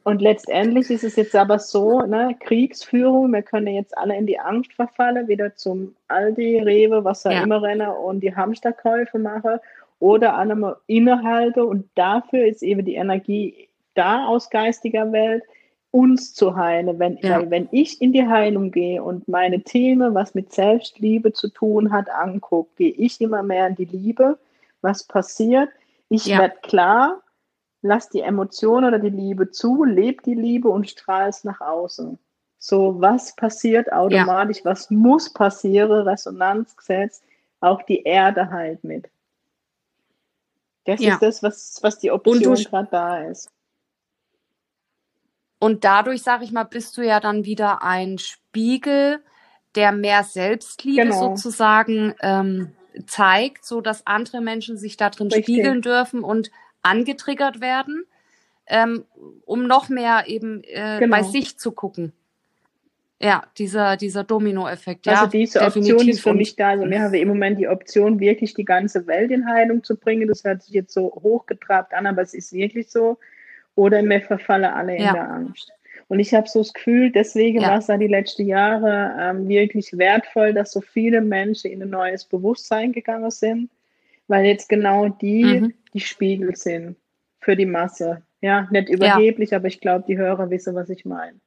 und 0.03 0.21
letztendlich 0.21 0.89
ist 0.89 1.03
es 1.03 1.17
jetzt 1.17 1.35
aber 1.35 1.59
so, 1.59 1.99
ne, 1.99 2.33
Kriegsführung, 2.39 3.33
wir 3.33 3.41
können 3.41 3.67
jetzt 3.67 3.97
alle 3.97 4.15
in 4.15 4.25
die 4.25 4.39
Angst 4.39 4.71
verfallen, 4.73 5.27
wieder 5.27 5.53
zum 5.55 5.95
Aldi, 6.07 6.59
Rewe, 6.59 7.03
was 7.03 7.25
auch 7.25 7.31
ja. 7.31 7.43
immer 7.43 7.61
rennen 7.61 7.89
und 7.89 8.21
die 8.21 8.33
Hamsterkäufe 8.33 9.19
machen 9.19 9.59
oder 9.99 10.37
einmal 10.37 10.77
innehalte 10.87 11.65
und 11.65 11.89
dafür 11.95 12.45
ist 12.45 12.63
eben 12.63 12.85
die 12.85 12.95
Energie 12.95 13.67
da 13.95 14.27
aus 14.27 14.49
geistiger 14.49 15.11
Welt, 15.11 15.43
uns 15.91 16.33
zu 16.33 16.55
heilen. 16.55 16.99
Wenn, 16.99 17.17
ja. 17.17 17.49
wenn 17.49 17.67
ich 17.71 18.01
in 18.01 18.13
die 18.13 18.27
Heilung 18.27 18.71
gehe 18.71 19.01
und 19.01 19.27
meine 19.27 19.61
Themen, 19.61 20.13
was 20.13 20.35
mit 20.35 20.53
Selbstliebe 20.53 21.33
zu 21.33 21.49
tun 21.49 21.91
hat, 21.91 22.09
angucke, 22.09 22.69
gehe 22.75 22.91
ich 22.91 23.21
immer 23.21 23.43
mehr 23.43 23.67
in 23.67 23.75
die 23.75 23.85
Liebe. 23.85 24.37
Was 24.81 25.03
passiert? 25.03 25.69
Ich 26.09 26.25
ja. 26.25 26.39
werde 26.39 26.55
klar, 26.61 27.21
lass 27.81 28.09
die 28.09 28.21
Emotion 28.21 28.85
oder 28.85 28.99
die 28.99 29.09
Liebe 29.09 29.51
zu, 29.51 29.83
lebe 29.83 30.21
die 30.23 30.35
Liebe 30.35 30.69
und 30.69 30.89
strahle 30.89 31.29
es 31.29 31.43
nach 31.43 31.61
außen. 31.61 32.17
So, 32.59 32.99
was 32.99 33.35
passiert 33.35 33.91
automatisch, 33.91 34.59
ja. 34.59 34.65
was 34.65 34.89
muss 34.89 35.31
passieren, 35.31 36.07
Resonanzgesetz, 36.07 37.21
auch 37.59 37.81
die 37.83 38.03
Erde 38.03 38.49
halt 38.49 38.83
mit. 38.83 39.09
Das 40.85 41.01
ja. 41.01 41.13
ist 41.13 41.21
das, 41.21 41.43
was, 41.43 41.79
was 41.81 41.99
die 41.99 42.11
Option 42.11 42.55
gerade 42.55 42.87
da 42.89 43.23
ist. 43.23 43.49
Und 45.59 45.83
dadurch, 45.83 46.21
sage 46.21 46.43
ich 46.43 46.51
mal, 46.51 46.63
bist 46.63 46.97
du 46.97 47.01
ja 47.01 47.19
dann 47.19 47.45
wieder 47.45 47.83
ein 47.83 48.17
Spiegel, 48.17 49.19
der 49.75 49.91
mehr 49.91 50.23
Selbstliebe 50.23 51.03
genau. 51.03 51.35
sozusagen 51.35 52.13
ähm, 52.21 52.71
zeigt, 53.05 53.65
so 53.65 53.81
dass 53.81 54.05
andere 54.05 54.41
Menschen 54.41 54.77
sich 54.77 54.97
da 54.97 55.09
drin 55.09 55.31
spiegeln 55.31 55.81
dürfen 55.81 56.23
und 56.23 56.51
angetriggert 56.81 57.61
werden, 57.61 58.05
ähm, 58.67 59.05
um 59.45 59.67
noch 59.67 59.89
mehr 59.89 60.23
eben 60.27 60.63
äh, 60.63 60.99
genau. 60.99 61.15
bei 61.15 61.23
sich 61.23 61.57
zu 61.57 61.71
gucken. 61.71 62.13
Ja, 63.19 63.43
dieser, 63.57 63.97
dieser 63.97 64.23
Dominoeffekt. 64.23 65.07
Also 65.07 65.23
ja, 65.23 65.27
diese 65.27 65.61
Option 65.61 66.07
ist 66.07 66.21
für 66.21 66.35
mich 66.35 66.55
da. 66.55 66.69
Also 66.69 66.87
wir 66.87 67.01
haben 67.01 67.13
im 67.15 67.27
Moment 67.27 67.57
die 67.57 67.67
Option, 67.67 68.19
wirklich 68.19 68.53
die 68.53 68.65
ganze 68.65 69.07
Welt 69.07 69.31
in 69.31 69.47
Heilung 69.47 69.83
zu 69.83 69.95
bringen. 69.95 70.27
Das 70.27 70.43
hört 70.43 70.61
sich 70.61 70.73
jetzt 70.73 70.93
so 70.93 71.11
hochgetrabt 71.23 71.95
an, 71.95 72.05
aber 72.05 72.21
es 72.21 72.35
ist 72.35 72.53
wirklich 72.53 72.91
so 72.91 73.17
oder 73.77 74.03
wir 74.03 74.21
verfallen 74.21 74.65
alle 74.65 74.97
ja. 74.99 75.07
in 75.07 75.13
der 75.13 75.29
Angst. 75.29 75.71
Und 76.09 76.19
ich 76.19 76.33
habe 76.33 76.47
so 76.47 76.59
das 76.59 76.73
Gefühl, 76.73 77.11
deswegen 77.11 77.61
ja. 77.61 77.69
war 77.69 77.77
es 77.77 77.87
da 77.87 77.97
die 77.97 78.07
letzten 78.07 78.45
Jahre 78.45 79.13
ähm, 79.19 79.47
wirklich 79.47 79.97
wertvoll, 79.97 80.53
dass 80.53 80.71
so 80.71 80.81
viele 80.81 81.21
Menschen 81.21 81.71
in 81.71 81.81
ein 81.81 81.89
neues 81.89 82.25
Bewusstsein 82.25 82.91
gegangen 82.91 83.29
sind, 83.29 83.69
weil 84.27 84.45
jetzt 84.45 84.67
genau 84.67 85.09
die 85.09 85.43
mhm. 85.43 85.73
die 85.93 85.99
Spiegel 85.99 86.55
sind 86.55 86.95
für 87.39 87.55
die 87.55 87.65
Masse. 87.65 88.23
Ja, 88.41 88.67
nicht 88.71 88.89
überheblich, 88.89 89.51
ja. 89.51 89.57
aber 89.57 89.67
ich 89.67 89.79
glaube, 89.79 90.05
die 90.07 90.17
Hörer 90.17 90.49
wissen, 90.49 90.75
was 90.75 90.89
ich 90.89 91.05
meine. 91.05 91.39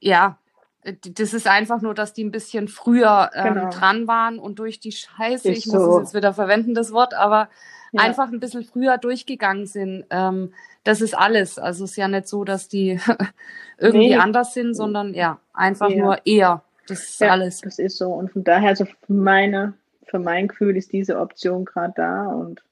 Ja, 0.00 0.38
das 0.84 1.34
ist 1.34 1.48
einfach 1.48 1.82
nur, 1.82 1.94
dass 1.94 2.12
die 2.12 2.24
ein 2.24 2.30
bisschen 2.30 2.68
früher 2.68 3.30
ähm, 3.34 3.54
genau. 3.54 3.70
dran 3.70 4.06
waren 4.06 4.38
und 4.38 4.58
durch 4.58 4.78
die 4.78 4.92
Scheiße, 4.92 5.50
ist 5.50 5.58
ich 5.58 5.72
muss 5.72 5.82
es 5.82 5.98
jetzt 5.98 6.14
wieder 6.14 6.32
verwenden, 6.32 6.74
das 6.74 6.92
Wort, 6.92 7.14
aber 7.14 7.48
ja. 7.92 8.02
einfach 8.02 8.30
ein 8.32 8.40
bisschen 8.40 8.64
früher 8.64 8.98
durchgegangen 8.98 9.66
sind. 9.66 10.04
Ähm, 10.10 10.52
das 10.84 11.00
ist 11.00 11.14
alles. 11.14 11.58
Also 11.58 11.84
es 11.84 11.92
ist 11.92 11.96
ja 11.96 12.08
nicht 12.08 12.28
so, 12.28 12.44
dass 12.44 12.68
die 12.68 13.00
irgendwie 13.78 14.10
nee. 14.10 14.16
anders 14.16 14.54
sind, 14.54 14.74
sondern 14.74 15.14
ja, 15.14 15.40
einfach 15.52 15.90
ja. 15.90 15.96
nur 15.96 16.26
eher. 16.26 16.62
Das 16.88 17.02
ist 17.02 17.20
ja, 17.20 17.30
alles. 17.30 17.60
Das 17.60 17.78
ist 17.78 17.98
so. 17.98 18.12
Und 18.12 18.30
von 18.32 18.44
daher, 18.44 18.70
also 18.70 18.84
für 18.84 19.12
meine, 19.12 19.74
für 20.04 20.18
mein 20.18 20.48
Gefühl 20.48 20.76
ist 20.76 20.92
diese 20.92 21.18
Option 21.18 21.64
gerade 21.64 21.94
da 21.96 22.26
und 22.26 22.62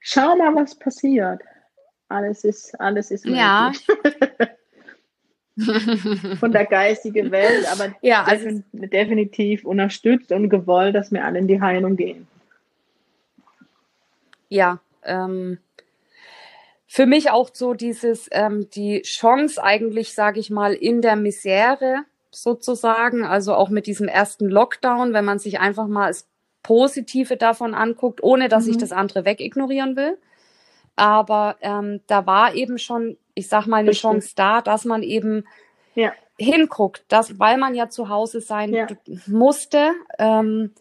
schau 0.00 0.36
mal, 0.36 0.54
was 0.54 0.74
passiert. 0.74 1.40
Alles 2.08 2.44
ist, 2.44 2.78
alles 2.78 3.10
ist 3.10 3.24
möglich. 3.24 3.40
Ja. 3.40 3.72
von 6.38 6.52
der 6.52 6.66
geistigen 6.66 7.30
Welt, 7.30 7.66
aber 7.72 7.94
ja, 8.02 8.24
also 8.24 8.62
definitiv 8.72 9.64
unterstützt 9.64 10.30
und 10.30 10.50
gewollt, 10.50 10.94
dass 10.94 11.10
wir 11.10 11.24
alle 11.24 11.38
in 11.38 11.48
die 11.48 11.62
Heilung 11.62 11.96
gehen 11.96 12.28
ja, 14.48 14.80
ähm, 15.04 15.58
für 16.86 17.06
mich 17.06 17.30
auch 17.30 17.50
so 17.52 17.74
dieses, 17.74 18.28
ähm, 18.32 18.70
die 18.70 19.02
Chance 19.02 19.62
eigentlich, 19.62 20.14
sage 20.14 20.40
ich 20.40 20.50
mal, 20.50 20.72
in 20.72 21.02
der 21.02 21.16
Misere 21.16 22.04
sozusagen, 22.30 23.24
also 23.24 23.54
auch 23.54 23.70
mit 23.70 23.86
diesem 23.86 24.08
ersten 24.08 24.48
Lockdown, 24.48 25.12
wenn 25.12 25.24
man 25.24 25.38
sich 25.38 25.58
einfach 25.58 25.88
mal 25.88 26.08
das 26.08 26.28
Positive 26.62 27.36
davon 27.36 27.74
anguckt, 27.74 28.22
ohne 28.22 28.48
dass 28.48 28.64
mhm. 28.64 28.72
ich 28.72 28.78
das 28.78 28.92
andere 28.92 29.24
wegignorieren 29.24 29.96
will. 29.96 30.18
Aber 30.96 31.56
ähm, 31.60 32.00
da 32.06 32.26
war 32.26 32.54
eben 32.54 32.78
schon, 32.78 33.16
ich 33.34 33.48
sag 33.48 33.66
mal, 33.66 33.78
eine 33.78 33.90
Richtig. 33.90 34.02
Chance 34.02 34.32
da, 34.34 34.62
dass 34.62 34.84
man 34.84 35.02
eben 35.02 35.44
ja. 35.94 36.12
hinguckt, 36.38 37.04
dass, 37.08 37.38
weil 37.38 37.58
man 37.58 37.74
ja 37.74 37.88
zu 37.88 38.08
Hause 38.08 38.40
sein 38.40 38.72
ja. 38.72 38.86
musste, 39.26 39.92
ähm, 40.18 40.72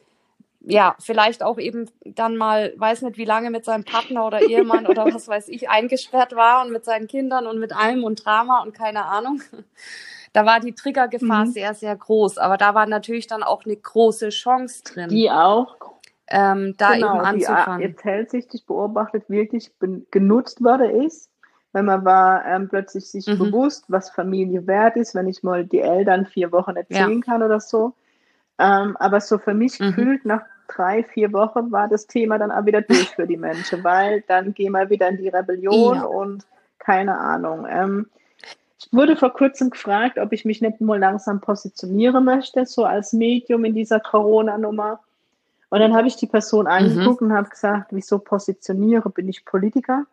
ja, 0.67 0.95
vielleicht 0.99 1.43
auch 1.43 1.57
eben 1.59 1.89
dann 2.03 2.37
mal, 2.37 2.73
weiß 2.77 3.03
nicht 3.03 3.17
wie 3.17 3.25
lange 3.25 3.51
mit 3.51 3.65
seinem 3.65 3.83
Partner 3.83 4.25
oder 4.25 4.41
Ehemann 4.41 4.87
oder 4.87 5.05
was 5.13 5.27
weiß 5.27 5.49
ich, 5.49 5.69
eingesperrt 5.69 6.35
war 6.35 6.65
und 6.65 6.71
mit 6.71 6.85
seinen 6.85 7.07
Kindern 7.07 7.47
und 7.47 7.59
mit 7.59 7.75
allem 7.75 8.03
und 8.03 8.25
Drama 8.25 8.61
und 8.61 8.73
keine 8.73 9.05
Ahnung. 9.05 9.41
Da 10.33 10.45
war 10.45 10.59
die 10.59 10.73
Triggergefahr 10.73 11.45
mhm. 11.45 11.51
sehr, 11.51 11.73
sehr 11.73 11.95
groß. 11.95 12.39
Aber 12.39 12.57
da 12.57 12.75
war 12.75 12.87
natürlich 12.87 13.27
dann 13.27 13.41
auch 13.41 13.63
eine 13.63 13.77
große 13.77 14.29
Chance 14.29 14.83
drin. 14.83 15.07
Die 15.07 15.31
auch 15.31 15.77
ähm, 16.27 16.75
da 16.77 16.93
genau, 16.93 17.15
eben 17.15 17.25
anzufangen. 17.25 17.79
Die 17.79 17.87
jetzt 17.87 18.03
hellsichtig 18.03 18.65
beobachtet 18.65 19.29
wirklich 19.29 19.71
genutzt 20.11 20.61
worden 20.61 21.03
ist. 21.05 21.29
Weil 21.71 21.83
man 21.83 22.03
war 22.03 22.45
ähm, 22.45 22.67
plötzlich 22.67 23.09
sich 23.09 23.27
mhm. 23.27 23.37
bewusst, 23.37 23.85
was 23.87 24.09
Familie 24.09 24.67
wert 24.67 24.97
ist, 24.97 25.15
wenn 25.15 25.27
ich 25.29 25.41
mal 25.41 25.65
die 25.65 25.79
Eltern 25.79 26.25
vier 26.25 26.51
Wochen 26.51 26.75
erzählen 26.75 27.21
ja. 27.21 27.25
kann 27.25 27.41
oder 27.41 27.61
so. 27.61 27.93
Ähm, 28.57 28.97
aber 28.97 29.21
so 29.21 29.37
für 29.37 29.53
mich 29.53 29.79
mhm. 29.79 29.87
gefühlt 29.87 30.25
nach 30.25 30.41
drei, 30.67 31.03
vier 31.03 31.33
Wochen 31.33 31.71
war 31.71 31.87
das 31.87 32.07
Thema 32.07 32.37
dann 32.37 32.51
auch 32.51 32.65
wieder 32.65 32.81
durch 32.81 33.09
für 33.09 33.27
die 33.27 33.37
Menschen, 33.37 33.83
weil 33.83 34.23
dann 34.27 34.53
gehen 34.53 34.71
wir 34.71 34.89
wieder 34.89 35.09
in 35.09 35.17
die 35.17 35.29
Rebellion 35.29 35.97
ja. 35.97 36.03
und 36.03 36.45
keine 36.79 37.17
Ahnung. 37.17 37.65
Ähm, 37.69 38.07
ich 38.79 38.91
wurde 38.91 39.15
vor 39.15 39.33
kurzem 39.33 39.69
gefragt, 39.69 40.19
ob 40.19 40.33
ich 40.33 40.45
mich 40.45 40.61
nicht 40.61 40.81
mal 40.81 40.99
langsam 40.99 41.41
positionieren 41.41 42.25
möchte, 42.25 42.65
so 42.65 42.85
als 42.85 43.13
Medium 43.13 43.65
in 43.65 43.73
dieser 43.73 43.99
Corona-Nummer. 43.99 44.99
Und 45.69 45.79
dann 45.79 45.95
habe 45.95 46.07
ich 46.07 46.15
die 46.15 46.27
Person 46.27 46.65
mhm. 46.65 46.71
angeguckt 46.71 47.21
mhm. 47.21 47.31
und 47.31 47.33
habe 47.33 47.49
gesagt, 47.49 47.87
wieso 47.91 48.19
positioniere? 48.19 49.09
Bin 49.09 49.27
ich 49.27 49.45
Politiker? 49.45 50.05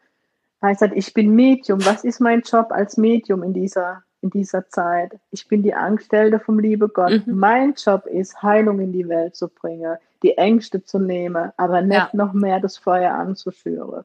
Da 0.60 0.68
habe 0.68 0.72
ich 0.72 0.78
gesagt, 0.78 0.96
ich 0.96 1.12
bin 1.12 1.34
Medium. 1.34 1.84
Was 1.84 2.04
ist 2.04 2.20
mein 2.20 2.40
Job 2.42 2.70
als 2.70 2.96
Medium 2.96 3.42
in 3.42 3.52
dieser 3.52 4.02
in 4.22 4.30
dieser 4.30 4.68
Zeit. 4.68 5.18
Ich 5.30 5.48
bin 5.48 5.62
die 5.62 5.74
Angestellte 5.74 6.38
vom 6.38 6.58
liebe 6.58 6.88
Gott. 6.88 7.26
Mhm. 7.26 7.38
Mein 7.38 7.74
Job 7.74 8.06
ist, 8.06 8.42
Heilung 8.42 8.80
in 8.80 8.92
die 8.92 9.08
Welt 9.08 9.36
zu 9.36 9.48
bringen, 9.48 9.96
die 10.22 10.38
Ängste 10.38 10.82
zu 10.82 10.98
nehmen, 10.98 11.52
aber 11.56 11.82
nicht 11.82 11.96
ja. 11.96 12.10
noch 12.12 12.32
mehr 12.32 12.60
das 12.60 12.78
Feuer 12.78 13.12
anzuschüren. 13.12 14.04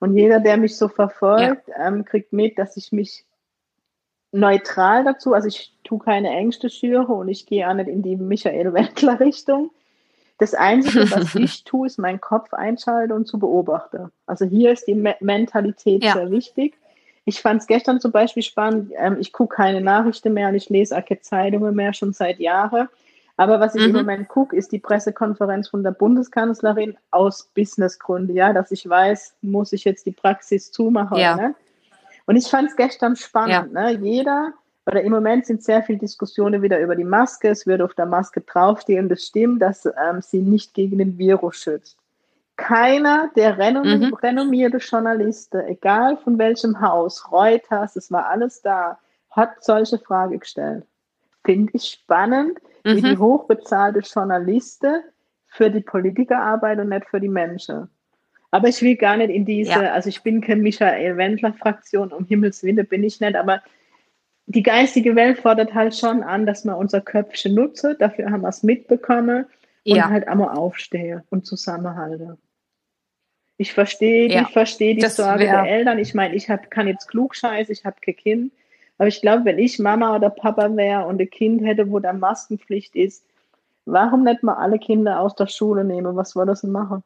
Und 0.00 0.16
jeder, 0.16 0.40
der 0.40 0.56
mich 0.56 0.76
so 0.76 0.88
verfolgt, 0.88 1.68
ja. 1.68 1.86
ähm, 1.86 2.04
kriegt 2.04 2.32
mit, 2.32 2.58
dass 2.58 2.76
ich 2.76 2.90
mich 2.90 3.24
neutral 4.32 5.04
dazu, 5.04 5.34
also 5.34 5.46
ich 5.46 5.72
tue 5.84 6.00
keine 6.00 6.30
Ängste 6.30 6.70
schüre 6.70 7.12
und 7.12 7.28
ich 7.28 7.46
gehe 7.46 7.68
auch 7.68 7.74
nicht 7.74 7.88
in 7.88 8.02
die 8.02 8.16
Michael 8.16 8.72
Wendler 8.72 9.20
Richtung. 9.20 9.70
Das 10.38 10.54
Einzige, 10.54 11.08
was 11.12 11.34
ich 11.36 11.62
tue, 11.62 11.86
ist 11.86 11.98
meinen 11.98 12.20
Kopf 12.20 12.52
einschalten 12.52 13.12
und 13.12 13.26
zu 13.26 13.38
beobachten. 13.38 14.10
Also 14.26 14.44
hier 14.44 14.72
ist 14.72 14.88
die 14.88 14.94
Me 14.94 15.14
Mentalität 15.20 16.02
ja. 16.02 16.14
sehr 16.14 16.30
wichtig. 16.32 16.74
Ich 17.24 17.40
fand 17.40 17.60
es 17.60 17.66
gestern 17.66 18.00
zum 18.00 18.10
Beispiel 18.10 18.42
spannend. 18.42 18.92
Ähm, 18.96 19.16
ich 19.20 19.32
gucke 19.32 19.56
keine 19.56 19.80
Nachrichten 19.80 20.32
mehr 20.34 20.48
und 20.48 20.54
ich 20.54 20.68
lese 20.68 20.96
auch 20.96 21.04
keine 21.04 21.20
Zeitungen 21.20 21.74
mehr 21.74 21.92
schon 21.92 22.12
seit 22.12 22.38
Jahren. 22.40 22.88
Aber 23.36 23.60
was 23.60 23.74
ich 23.74 23.82
mhm. 23.82 23.90
im 23.90 23.96
Moment 23.96 24.28
gucke, 24.28 24.54
ist 24.56 24.72
die 24.72 24.78
Pressekonferenz 24.78 25.68
von 25.68 25.82
der 25.82 25.92
Bundeskanzlerin 25.92 26.96
aus 27.10 27.44
Businessgründen, 27.54 28.36
ja, 28.36 28.52
dass 28.52 28.70
ich 28.70 28.88
weiß, 28.88 29.36
muss 29.40 29.72
ich 29.72 29.84
jetzt 29.84 30.04
die 30.06 30.12
Praxis 30.12 30.70
zumachen. 30.70 31.18
Ja. 31.18 31.36
Ne? 31.36 31.54
Und 32.26 32.36
ich 32.36 32.46
fand 32.46 32.68
es 32.68 32.76
gestern 32.76 33.16
spannend. 33.16 33.72
Ja. 33.72 33.90
Ne? 33.90 33.98
Jeder, 34.00 34.52
oder 34.86 35.02
im 35.02 35.12
Moment 35.12 35.46
sind 35.46 35.62
sehr 35.62 35.82
viele 35.82 35.98
Diskussionen 35.98 36.60
wieder 36.60 36.78
über 36.80 36.94
die 36.94 37.04
Maske. 37.04 37.48
Es 37.48 37.66
wird 37.66 37.80
auf 37.80 37.94
der 37.94 38.06
Maske 38.06 38.42
draufstehen, 38.42 39.08
das 39.08 39.24
stimmt, 39.24 39.62
dass 39.62 39.86
ähm, 39.86 40.20
sie 40.20 40.40
nicht 40.40 40.74
gegen 40.74 40.98
den 40.98 41.16
Virus 41.18 41.56
schützt 41.56 42.01
keiner 42.62 43.30
der 43.34 43.58
renom 43.58 43.82
mhm. 43.82 44.14
renommierte 44.14 44.76
Journalisten, 44.76 45.66
egal 45.66 46.16
von 46.18 46.38
welchem 46.38 46.80
Haus, 46.80 47.32
Reuters, 47.32 47.96
es 47.96 48.12
war 48.12 48.28
alles 48.28 48.62
da, 48.62 48.98
hat 49.30 49.64
solche 49.64 49.98
Frage 49.98 50.38
gestellt. 50.38 50.84
Finde 51.44 51.72
ich 51.74 51.84
spannend, 51.84 52.60
mhm. 52.84 52.96
wie 52.96 53.02
die 53.02 53.18
hochbezahlte 53.18 53.98
Journalisten 53.98 55.02
für 55.48 55.70
die 55.70 55.80
Politiker 55.80 56.38
arbeiten 56.38 56.82
und 56.82 56.88
nicht 56.90 57.08
für 57.08 57.20
die 57.20 57.28
Menschen. 57.28 57.88
Aber 58.52 58.68
ich 58.68 58.80
will 58.80 58.96
gar 58.96 59.16
nicht 59.16 59.30
in 59.30 59.44
diese, 59.44 59.70
ja. 59.70 59.92
also 59.92 60.08
ich 60.08 60.22
bin 60.22 60.40
kein 60.40 60.60
Michael 60.60 61.16
Wendler-Fraktion, 61.16 62.12
um 62.12 62.24
Himmels 62.26 62.62
Willen 62.62 62.86
bin 62.86 63.02
ich 63.02 63.20
nicht, 63.20 63.34
aber 63.34 63.60
die 64.46 64.62
geistige 64.62 65.16
Welt 65.16 65.38
fordert 65.38 65.74
halt 65.74 65.96
schon 65.96 66.22
an, 66.22 66.46
dass 66.46 66.64
man 66.64 66.76
unser 66.76 67.00
Köpfchen 67.00 67.54
nutze, 67.54 67.96
dafür 67.98 68.30
haben 68.30 68.42
wir 68.42 68.48
es 68.48 68.62
mitbekommen 68.62 69.46
und 69.84 69.96
ja. 69.96 70.08
halt 70.08 70.28
einmal 70.28 70.56
aufstehe 70.56 71.24
und 71.30 71.44
zusammenhalte. 71.44 72.38
Ich 73.62 73.72
verstehe, 73.72 74.28
ja. 74.28 74.42
ich 74.42 74.48
verstehe 74.48 74.96
die 74.96 75.08
Sorge 75.08 75.44
der 75.44 75.62
Eltern. 75.62 76.00
Ich 76.00 76.14
meine, 76.14 76.34
ich 76.34 76.50
hab, 76.50 76.68
kann 76.68 76.88
jetzt 76.88 77.06
klug 77.06 77.36
scheißen, 77.36 77.72
ich 77.72 77.84
habe 77.84 77.96
kein 78.04 78.16
Kind. 78.16 78.52
Aber 78.98 79.06
ich 79.06 79.20
glaube, 79.20 79.44
wenn 79.44 79.60
ich 79.60 79.78
Mama 79.78 80.16
oder 80.16 80.30
Papa 80.30 80.76
wäre 80.76 81.06
und 81.06 81.20
ein 81.20 81.30
Kind 81.30 81.64
hätte, 81.64 81.88
wo 81.88 82.00
da 82.00 82.12
Maskenpflicht 82.12 82.96
ist, 82.96 83.24
warum 83.84 84.24
nicht 84.24 84.42
mal 84.42 84.54
alle 84.54 84.80
Kinder 84.80 85.20
aus 85.20 85.36
der 85.36 85.46
Schule 85.46 85.84
nehmen? 85.84 86.16
Was 86.16 86.30
soll 86.30 86.44
das 86.44 86.62
denn 86.62 86.72
machen? 86.72 87.04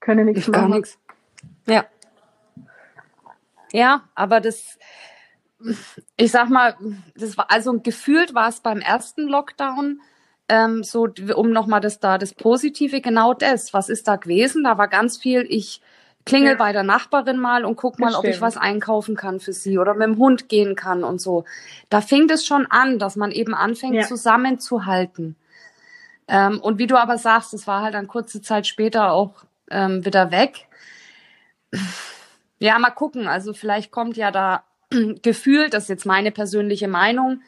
Können 0.00 0.24
nichts 0.24 0.48
machen. 0.48 0.70
Gar 0.70 0.76
nichts. 0.76 0.98
Ja. 1.66 1.84
Ja, 3.72 4.04
aber 4.14 4.40
das, 4.40 4.78
ich 6.16 6.30
sag 6.30 6.48
mal, 6.48 6.76
das 7.14 7.36
war 7.36 7.50
also 7.50 7.78
gefühlt 7.78 8.34
war 8.34 8.48
es 8.48 8.60
beim 8.60 8.78
ersten 8.78 9.28
Lockdown 9.28 10.00
ähm, 10.48 10.82
so, 10.82 11.08
um 11.34 11.50
nochmal 11.50 11.80
das 11.80 12.00
da, 12.00 12.18
das 12.18 12.34
Positive, 12.34 13.00
genau 13.00 13.34
das. 13.34 13.72
Was 13.72 13.88
ist 13.88 14.08
da 14.08 14.16
gewesen? 14.16 14.64
Da 14.64 14.78
war 14.78 14.88
ganz 14.88 15.16
viel, 15.16 15.46
ich 15.48 15.80
klingel 16.24 16.52
ja. 16.52 16.56
bei 16.56 16.72
der 16.72 16.82
Nachbarin 16.82 17.38
mal 17.38 17.64
und 17.64 17.76
guck 17.76 17.98
mal, 17.98 18.14
ob 18.14 18.24
ich 18.24 18.40
was 18.40 18.56
einkaufen 18.56 19.16
kann 19.16 19.40
für 19.40 19.52
sie 19.52 19.78
oder 19.78 19.94
mit 19.94 20.08
dem 20.08 20.18
Hund 20.18 20.48
gehen 20.48 20.74
kann 20.74 21.04
und 21.04 21.20
so. 21.20 21.44
Da 21.90 22.00
fing 22.00 22.28
es 22.30 22.46
schon 22.46 22.66
an, 22.66 22.98
dass 22.98 23.16
man 23.16 23.30
eben 23.30 23.54
anfängt, 23.54 23.94
ja. 23.94 24.06
zusammenzuhalten. 24.06 25.36
Ähm, 26.26 26.60
und 26.60 26.78
wie 26.78 26.86
du 26.86 26.96
aber 26.96 27.18
sagst, 27.18 27.52
es 27.52 27.66
war 27.66 27.82
halt 27.82 27.94
dann 27.94 28.08
kurze 28.08 28.40
Zeit 28.40 28.66
später 28.66 29.12
auch 29.12 29.44
ähm, 29.70 30.04
wieder 30.04 30.30
weg. 30.30 30.66
Ja, 32.58 32.78
mal 32.78 32.90
gucken. 32.90 33.26
Also 33.28 33.52
vielleicht 33.52 33.90
kommt 33.90 34.16
ja 34.16 34.30
da 34.30 34.64
gefühlt, 35.22 35.74
das 35.74 35.84
ist 35.84 35.88
jetzt 35.90 36.06
meine 36.06 36.30
persönliche 36.30 36.88
Meinung, 36.88 37.42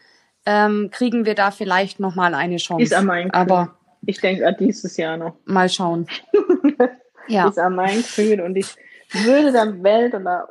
ähm, 0.47 0.91
kriegen 0.93 1.27
wir 1.27 1.35
da 1.35 1.51
vielleicht 1.51 2.01
noch 2.01 2.15
mal 2.15 2.35
eine 2.35 2.57
Chance. 2.57 2.83
Ist 2.83 2.95
an 2.95 3.07
mein 3.07 3.31
Aber 3.33 3.77
ich 4.07 4.21
denke 4.21 4.57
dieses 4.59 4.97
Jahr 4.97 5.17
noch. 5.17 5.35
Mal 5.45 5.69
schauen. 5.69 6.07
ja. 7.29 7.49
Ist 7.49 7.59
an 7.59 7.75
mein 7.75 7.97
Gefühl 7.97 8.41
und 8.41 8.57
ich 8.57 8.75
würde 9.13 9.53
der 9.53 9.83
Welt 9.83 10.15
oder 10.15 10.49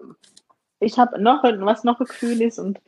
ich 0.79 0.99
habe 0.99 1.21
noch 1.21 1.43
was 1.43 1.83
noch 1.83 1.99
ein 1.99 2.05
Gefühl 2.05 2.41
ist 2.41 2.59
und 2.59 2.79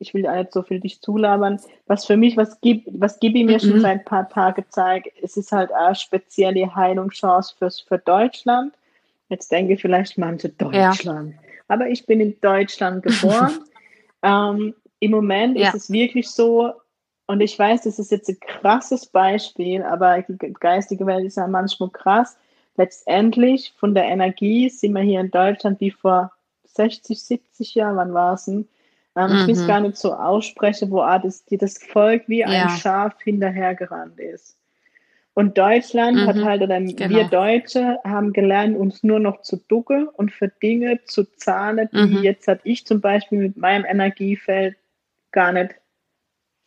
ich 0.00 0.14
will 0.14 0.22
nicht 0.22 0.52
so 0.52 0.62
viel 0.62 0.80
dich 0.80 1.00
zulabern, 1.02 1.60
was 1.86 2.06
für 2.06 2.16
mich, 2.16 2.36
was 2.36 2.60
gibt, 2.60 2.88
was 2.90 3.20
Gibi 3.20 3.44
mir 3.44 3.54
mhm. 3.54 3.60
schon 3.60 3.80
seit 3.82 4.00
ein 4.00 4.04
paar 4.04 4.28
Tagen 4.28 4.64
zeigt, 4.70 5.08
es 5.22 5.36
ist 5.36 5.52
halt 5.52 5.70
eine 5.72 5.94
spezielle 5.94 6.74
Heilungschance 6.74 7.54
fürs, 7.56 7.80
für 7.80 7.98
Deutschland. 7.98 8.74
Jetzt 9.28 9.52
denke 9.52 9.74
ich 9.74 9.82
vielleicht 9.82 10.18
manche 10.18 10.48
Deutschland. 10.48 11.34
Ja. 11.34 11.38
Aber 11.68 11.86
ich 11.86 12.06
bin 12.06 12.20
in 12.20 12.40
Deutschland 12.40 13.04
geboren. 13.04 13.60
ähm, 14.22 14.74
im 15.00 15.10
Moment 15.10 15.58
ja. 15.58 15.68
ist 15.68 15.74
es 15.74 15.90
wirklich 15.90 16.28
so, 16.30 16.72
und 17.26 17.40
ich 17.40 17.58
weiß, 17.58 17.82
das 17.82 17.98
ist 17.98 18.10
jetzt 18.10 18.28
ein 18.28 18.38
krasses 18.40 19.06
Beispiel, 19.06 19.82
aber 19.82 20.22
die 20.22 20.52
geistige 20.52 21.06
Welt 21.06 21.24
ist 21.24 21.36
ja 21.36 21.46
manchmal 21.46 21.90
krass. 21.90 22.36
Letztendlich 22.76 23.72
von 23.76 23.94
der 23.94 24.04
Energie 24.04 24.68
sind 24.68 24.94
wir 24.94 25.02
hier 25.02 25.20
in 25.20 25.30
Deutschland 25.30 25.80
wie 25.80 25.90
vor 25.90 26.32
60, 26.64 27.20
70 27.20 27.74
Jahren, 27.74 27.96
wann 27.96 28.14
war 28.14 28.34
es 28.34 28.44
denn? 28.46 28.68
Ähm, 29.16 29.30
mhm. 29.30 29.36
Ich 29.36 29.46
will 29.46 29.54
es 29.54 29.66
gar 29.66 29.80
nicht 29.80 29.96
so 29.96 30.12
aussprechen, 30.12 30.90
wo 30.90 30.98
das, 31.22 31.44
die, 31.44 31.56
das 31.56 31.78
Volk 31.78 32.24
wie 32.26 32.44
ein 32.44 32.68
Schaf 32.70 33.14
hinterhergerannt 33.22 34.18
ist. 34.18 34.56
Und 35.34 35.56
Deutschland 35.56 36.16
mhm. 36.16 36.26
hat 36.26 36.36
halt, 36.44 36.62
oder 36.62 36.80
genau. 36.80 37.08
wir 37.08 37.24
Deutsche 37.24 37.98
haben 38.04 38.32
gelernt, 38.32 38.76
uns 38.76 39.02
nur 39.02 39.20
noch 39.20 39.42
zu 39.42 39.56
ducken 39.68 40.08
und 40.08 40.32
für 40.32 40.48
Dinge 40.48 41.00
zu 41.04 41.24
zahlen, 41.36 41.88
die 41.92 42.16
mhm. 42.16 42.22
jetzt 42.22 42.48
hat 42.48 42.60
ich 42.64 42.84
zum 42.84 43.00
Beispiel 43.00 43.38
mit 43.38 43.56
meinem 43.56 43.84
Energiefeld 43.84 44.76
gar 45.32 45.52
nicht 45.52 45.74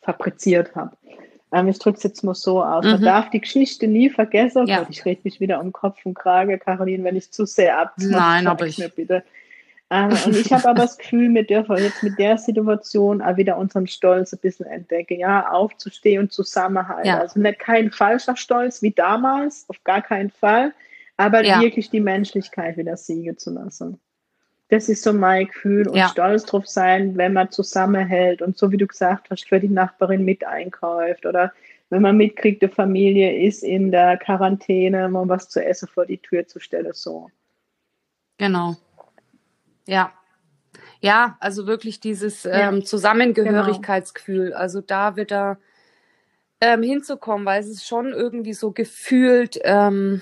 fabriziert 0.02 0.74
habe. 0.74 0.96
Ähm, 1.52 1.68
ich 1.68 1.78
drücke 1.78 1.96
es 1.96 2.02
jetzt 2.02 2.24
mal 2.24 2.34
so 2.34 2.62
aus. 2.62 2.84
Mhm. 2.84 2.90
Man 2.92 3.02
darf 3.02 3.30
die 3.30 3.40
Geschichte 3.40 3.86
nie 3.86 4.10
vergessen. 4.10 4.66
Ja. 4.66 4.86
Ich 4.90 5.04
rede 5.04 5.20
mich 5.24 5.40
wieder 5.40 5.60
um 5.60 5.72
Kopf 5.72 6.04
und 6.04 6.14
Krage, 6.14 6.58
Caroline, 6.58 7.04
wenn 7.04 7.16
ich 7.16 7.30
zu 7.30 7.46
sehr 7.46 7.78
ab. 7.78 7.94
Nein, 7.98 8.46
aber 8.46 8.66
ich. 8.66 8.78
Mir 8.78 8.88
bitte. 8.88 9.22
Ähm, 9.90 10.10
und 10.26 10.36
ich 10.36 10.52
habe 10.52 10.68
aber 10.68 10.82
das 10.82 10.98
Gefühl, 10.98 11.32
wir 11.32 11.46
dürfen 11.46 11.76
jetzt 11.76 12.02
mit 12.02 12.18
der 12.18 12.38
Situation 12.38 13.22
auch 13.22 13.36
wieder 13.36 13.56
unseren 13.58 13.86
Stolz 13.86 14.32
ein 14.32 14.40
bisschen 14.40 14.66
entdecken. 14.66 15.20
Ja, 15.20 15.50
aufzustehen 15.50 16.22
und 16.22 16.32
zusammenhalten. 16.32 17.06
Ja. 17.06 17.20
Also 17.20 17.38
nicht 17.38 17.60
kein 17.60 17.92
falscher 17.92 18.36
Stolz 18.36 18.82
wie 18.82 18.90
damals, 18.90 19.66
auf 19.68 19.82
gar 19.84 20.02
keinen 20.02 20.30
Fall, 20.30 20.72
aber 21.16 21.44
ja. 21.44 21.60
wirklich 21.60 21.90
die 21.90 22.00
Menschlichkeit 22.00 22.76
wieder 22.76 22.96
siegen 22.96 23.38
zu 23.38 23.52
lassen. 23.52 24.00
Das 24.74 24.88
ist 24.88 25.04
so 25.04 25.12
mein 25.12 25.46
Gefühl 25.46 25.86
und 25.86 25.96
ja. 25.96 26.08
stolz 26.08 26.46
drauf 26.46 26.66
sein, 26.66 27.16
wenn 27.16 27.32
man 27.32 27.48
zusammenhält 27.52 28.42
und 28.42 28.58
so 28.58 28.72
wie 28.72 28.76
du 28.76 28.88
gesagt 28.88 29.30
hast, 29.30 29.48
für 29.48 29.60
die 29.60 29.68
Nachbarin 29.68 30.24
mit 30.24 30.44
einkauft 30.44 31.26
oder 31.26 31.52
wenn 31.90 32.02
man 32.02 32.16
mitkriegt, 32.16 32.60
die 32.60 32.66
Familie 32.66 33.46
ist 33.46 33.62
in 33.62 33.92
der 33.92 34.16
Quarantäne, 34.16 35.06
um 35.06 35.28
was 35.28 35.48
zu 35.48 35.64
essen 35.64 35.86
vor 35.86 36.06
die 36.06 36.18
Tür 36.18 36.48
zu 36.48 36.58
stellen, 36.58 36.92
so. 36.92 37.30
Genau. 38.36 38.74
Ja. 39.86 40.12
ja, 40.98 41.36
also 41.38 41.68
wirklich 41.68 42.00
dieses 42.00 42.44
ähm, 42.44 42.84
Zusammengehörigkeitsgefühl. 42.84 44.46
Genau. 44.46 44.56
Also 44.56 44.80
da 44.80 45.14
wieder 45.14 45.56
ähm, 46.60 46.82
hinzukommen, 46.82 47.46
weil 47.46 47.60
es 47.60 47.68
ist 47.68 47.86
schon 47.86 48.12
irgendwie 48.12 48.54
so 48.54 48.72
gefühlt, 48.72 49.56
ähm, 49.62 50.20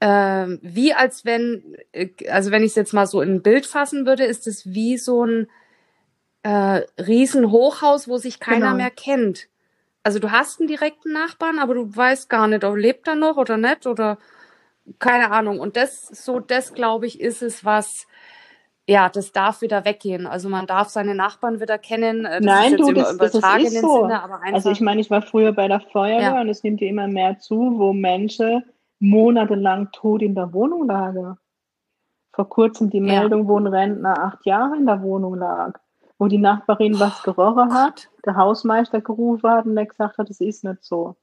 ähm, 0.00 0.58
wie 0.62 0.94
als 0.94 1.24
wenn, 1.24 1.76
äh, 1.92 2.08
also 2.30 2.50
wenn 2.50 2.62
ich 2.62 2.70
es 2.70 2.76
jetzt 2.76 2.94
mal 2.94 3.06
so 3.06 3.20
in 3.20 3.34
ein 3.34 3.42
Bild 3.42 3.66
fassen 3.66 4.06
würde, 4.06 4.24
ist 4.24 4.46
es 4.46 4.72
wie 4.72 4.96
so 4.96 5.24
ein 5.24 5.48
äh, 6.42 6.82
Riesenhochhaus, 6.98 8.08
wo 8.08 8.16
sich 8.16 8.40
keiner 8.40 8.66
genau. 8.68 8.76
mehr 8.76 8.90
kennt. 8.90 9.48
Also 10.02 10.18
du 10.18 10.30
hast 10.30 10.60
einen 10.60 10.68
direkten 10.68 11.12
Nachbarn, 11.12 11.58
aber 11.58 11.74
du 11.74 11.94
weißt 11.94 12.30
gar 12.30 12.48
nicht, 12.48 12.64
ob 12.64 12.76
lebt 12.76 13.06
er 13.06 13.14
noch 13.14 13.36
oder 13.36 13.58
nicht 13.58 13.86
oder 13.86 14.16
keine 14.98 15.30
Ahnung. 15.30 15.60
Und 15.60 15.76
das, 15.76 16.06
so, 16.06 16.40
das 16.40 16.72
glaube 16.72 17.06
ich, 17.06 17.20
ist 17.20 17.42
es, 17.42 17.66
was, 17.66 18.06
ja, 18.86 19.10
das 19.10 19.32
darf 19.32 19.60
wieder 19.60 19.84
weggehen. 19.84 20.26
Also 20.26 20.48
man 20.48 20.66
darf 20.66 20.88
seine 20.88 21.14
Nachbarn 21.14 21.60
wieder 21.60 21.76
kennen. 21.76 22.24
Das 22.24 22.40
Nein, 22.40 22.78
du, 22.78 22.92
das, 22.92 23.18
das 23.18 23.34
ist 23.34 23.80
so. 23.80 24.02
Sinne, 24.02 24.22
also 24.54 24.70
ich 24.70 24.80
meine, 24.80 25.02
ich 25.02 25.10
war 25.10 25.20
früher 25.20 25.52
bei 25.52 25.68
der 25.68 25.80
Feuerwehr 25.80 26.20
ja. 26.20 26.40
und 26.40 26.48
es 26.48 26.62
nimmt 26.62 26.80
ja 26.80 26.88
immer 26.88 27.06
mehr 27.06 27.38
zu, 27.38 27.78
wo 27.78 27.92
Menschen 27.92 28.64
monatelang 29.00 29.90
tot 29.92 30.22
in 30.22 30.34
der 30.34 30.52
Wohnung 30.52 30.86
lagen. 30.86 31.36
Vor 32.32 32.48
kurzem 32.48 32.90
die 32.90 33.00
Meldung, 33.00 33.42
ja. 33.42 33.48
wo 33.48 33.58
ein 33.58 33.66
Rentner 33.66 34.22
acht 34.22 34.46
Jahre 34.46 34.76
in 34.76 34.86
der 34.86 35.02
Wohnung 35.02 35.34
lag, 35.34 35.78
wo 36.18 36.28
die 36.28 36.38
Nachbarin 36.38 36.94
oh, 36.94 37.00
was 37.00 37.22
gerochen 37.22 37.74
hat, 37.74 38.08
der 38.24 38.36
Hausmeister 38.36 39.00
gerufen 39.00 39.50
hat 39.50 39.66
und 39.66 39.74
der 39.74 39.86
gesagt 39.86 40.18
hat, 40.18 40.30
es 40.30 40.40
ist 40.40 40.62
nicht 40.62 40.84
so. 40.84 41.16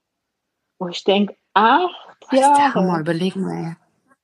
Wo 0.80 0.88
ich 0.90 1.04
denke, 1.04 1.38
acht 1.54 2.28
was 2.30 2.40
Jahre. 2.40 2.74
Der 2.74 2.82
mal 2.82 3.02
überlegen, 3.02 3.48
ey. 3.48 3.76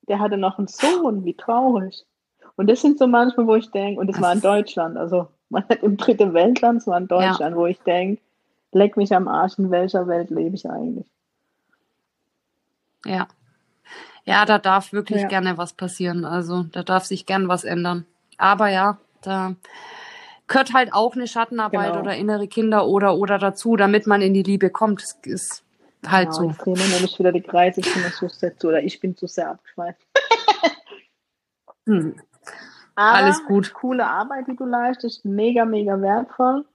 Der 0.10 0.20
hatte 0.20 0.36
noch 0.36 0.58
einen 0.58 0.68
Sohn, 0.68 1.24
wie 1.24 1.36
traurig. 1.36 2.06
Und 2.56 2.70
das 2.70 2.82
sind 2.82 3.00
so 3.00 3.08
manchmal, 3.08 3.48
wo 3.48 3.56
ich 3.56 3.72
denke, 3.72 4.00
und 4.02 4.10
es 4.10 4.22
war 4.22 4.34
in 4.34 4.42
Deutschland, 4.42 4.98
also 4.98 5.28
man 5.50 5.64
hat 5.70 5.82
im 5.82 5.98
dritten 5.98 6.34
Weltland, 6.34 6.82
es 6.82 6.88
war 6.88 6.98
in 6.98 7.08
Deutschland, 7.08 7.56
ja. 7.56 7.56
wo 7.56 7.66
ich 7.66 7.80
denke, 7.80 8.22
leck 8.74 8.98
mich 8.98 9.16
am 9.16 9.28
Arsch, 9.28 9.58
in 9.58 9.72
welcher 9.72 10.08
Welt 10.08 10.30
lebe 10.30 10.56
ich 10.56 10.70
eigentlich? 10.70 11.08
Ja. 13.06 13.28
Ja, 14.26 14.46
da 14.46 14.58
darf 14.58 14.94
wirklich 14.94 15.24
ja. 15.24 15.28
gerne 15.28 15.58
was 15.58 15.74
passieren. 15.74 16.26
Also 16.26 16.64
da 16.64 16.84
darf 16.84 17.06
sich 17.06 17.26
gern 17.26 17.48
was 17.48 17.64
ändern. 17.64 18.06
Aber 18.38 18.70
ja, 18.70 18.98
da 19.22 19.56
gehört 20.48 20.74
halt 20.74 20.94
auch 20.94 21.16
eine 21.16 21.28
Schattenarbeit 21.28 21.92
genau. 21.92 22.02
oder 22.02 22.16
innere 22.16 22.48
Kinder 22.48 22.88
oder 22.88 23.16
oder 23.16 23.38
dazu, 23.38 23.76
damit 23.76 24.08
man 24.08 24.22
in 24.22 24.34
die 24.34 24.44
Liebe 24.44 24.70
kommt. 24.70 25.02
Das 25.02 25.18
ist 25.24 25.64
halt 26.06 26.30
genau, 26.30 26.54
so. 26.54 26.72
Ich 26.72 26.80
sehe 26.80 26.90
nämlich 26.90 27.20
wieder 27.20 27.32
die 27.32 27.42
Kreise, 27.42 27.82
ich 27.82 27.94
bin 27.94 28.04
so 28.12 28.28
sehr 28.28 28.58
zu, 28.58 28.70
oder 28.70 28.82
ich 28.82 29.00
bin 29.00 29.16
zu 29.16 29.28
sehr 29.28 29.52
abgeschweift. 29.52 30.00
hm. 31.86 32.16
Alles 32.96 33.44
gut. 33.46 33.74
Coole 33.74 34.06
Arbeit, 34.06 34.48
die 34.48 34.56
du 34.56 34.66
leistest, 34.66 35.26
mega, 35.26 35.66
mega 35.66 36.00
wertvoll 36.00 36.66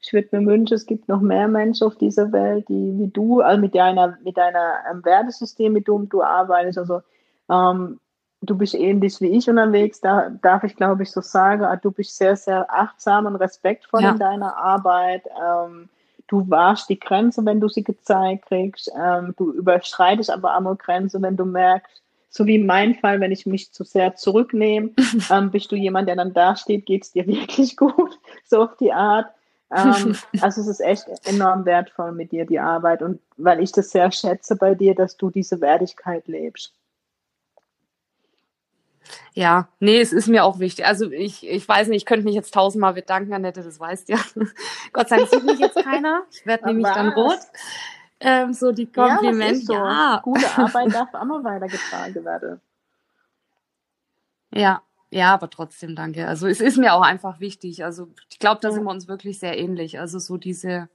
ich 0.00 0.12
würde 0.12 0.28
mir 0.32 0.46
wünschen, 0.46 0.74
es 0.74 0.86
gibt 0.86 1.08
noch 1.08 1.20
mehr 1.20 1.48
Menschen 1.48 1.86
auf 1.86 1.96
dieser 1.96 2.30
Welt, 2.32 2.68
die 2.68 2.98
wie 2.98 3.08
du, 3.08 3.40
also 3.40 3.60
mit 3.60 3.74
deiner, 3.74 4.16
mit 4.24 4.36
deiner 4.36 4.74
ähm, 4.90 5.04
Wertesystem, 5.04 5.72
mit 5.72 5.88
dem 5.88 6.08
du 6.08 6.22
arbeitest. 6.22 6.78
Also 6.78 7.02
ähm, 7.50 7.98
du 8.42 8.56
bist 8.56 8.74
ähnlich 8.74 9.20
wie 9.20 9.36
ich 9.36 9.48
unterwegs. 9.50 10.00
Da 10.00 10.30
darf 10.42 10.62
ich, 10.64 10.76
glaube 10.76 11.02
ich, 11.02 11.10
so 11.10 11.20
sagen, 11.20 11.64
ah, 11.64 11.76
du 11.76 11.90
bist 11.90 12.16
sehr, 12.16 12.36
sehr 12.36 12.66
achtsam 12.72 13.26
und 13.26 13.36
respektvoll 13.36 14.02
ja. 14.02 14.12
in 14.12 14.18
deiner 14.18 14.56
Arbeit. 14.56 15.24
Ähm, 15.26 15.88
du 16.28 16.48
wahrst 16.48 16.88
die 16.88 17.00
Grenze, 17.00 17.44
wenn 17.44 17.60
du 17.60 17.68
sie 17.68 17.82
gezeigt 17.82 18.46
kriegst. 18.46 18.90
Ähm, 18.96 19.34
du 19.36 19.52
überschreitest 19.52 20.30
aber 20.30 20.56
auch 20.56 20.60
nur 20.60 20.76
Grenze, 20.76 21.20
wenn 21.20 21.36
du 21.36 21.44
merkst, 21.44 22.02
so 22.30 22.46
wie 22.46 22.56
in 22.56 22.66
meinem 22.66 22.94
Fall, 22.94 23.20
wenn 23.20 23.32
ich 23.32 23.46
mich 23.46 23.72
zu 23.72 23.84
sehr 23.84 24.14
zurücknehme, 24.14 24.90
ähm, 25.30 25.50
bist 25.50 25.72
du 25.72 25.76
jemand, 25.76 26.08
der 26.08 26.16
dann 26.16 26.34
da 26.34 26.54
steht, 26.54 26.86
geht 26.86 27.02
es 27.02 27.12
dir 27.12 27.26
wirklich 27.26 27.76
gut, 27.76 28.18
so 28.44 28.62
auf 28.62 28.76
die 28.76 28.92
Art. 28.92 29.26
Ähm, 29.74 30.16
also 30.40 30.60
es 30.60 30.66
ist 30.66 30.80
echt 30.80 31.06
enorm 31.24 31.64
wertvoll 31.64 32.12
mit 32.12 32.32
dir, 32.32 32.46
die 32.46 32.58
Arbeit. 32.58 33.02
Und 33.02 33.20
weil 33.36 33.60
ich 33.60 33.72
das 33.72 33.90
sehr 33.90 34.10
schätze 34.10 34.56
bei 34.56 34.74
dir, 34.74 34.94
dass 34.94 35.16
du 35.16 35.30
diese 35.30 35.60
Wertigkeit 35.60 36.26
lebst. 36.26 36.74
Ja, 39.32 39.68
nee, 39.80 40.00
es 40.00 40.12
ist 40.12 40.28
mir 40.28 40.44
auch 40.44 40.58
wichtig. 40.58 40.84
Also 40.84 41.10
ich, 41.10 41.46
ich 41.48 41.66
weiß 41.66 41.88
nicht, 41.88 41.98
ich 41.98 42.06
könnte 42.06 42.24
mich 42.24 42.34
jetzt 42.34 42.52
tausendmal 42.52 42.94
bedanken, 42.94 43.32
Annette, 43.32 43.62
das 43.62 43.80
weißt 43.80 44.08
ja. 44.08 44.18
Gott 44.92 45.08
sei 45.08 45.18
Dank 45.18 45.30
sieht 45.30 45.44
mich 45.44 45.58
jetzt 45.58 45.82
keiner. 45.82 46.24
Ich 46.30 46.44
werde 46.44 46.66
nämlich 46.66 46.88
dann 46.88 47.10
rot. 47.10 47.38
Ähm, 48.20 48.52
so 48.52 48.72
die 48.72 48.90
Komplimente. 48.90 49.60
Ja, 49.60 49.64
so. 49.64 49.74
ja. 49.74 50.20
Gute 50.22 50.58
Arbeit 50.58 50.92
darf 50.92 51.14
auch 51.14 51.24
mal 51.24 51.44
weitergetragen 51.44 52.24
werden. 52.24 52.60
Ja, 54.50 54.82
ja, 55.10 55.32
aber 55.32 55.48
trotzdem 55.48 55.96
danke. 55.96 56.26
Also 56.26 56.46
es 56.46 56.60
ist 56.60 56.76
mir 56.76 56.92
auch 56.92 57.02
einfach 57.02 57.40
wichtig. 57.40 57.84
Also 57.84 58.08
ich 58.30 58.38
glaube, 58.38 58.60
da 58.60 58.70
sind 58.70 58.84
wir 58.84 58.90
uns 58.90 59.08
wirklich 59.08 59.38
sehr 59.38 59.58
ähnlich. 59.58 59.98
Also 59.98 60.18
so 60.18 60.36
diese, 60.36 60.88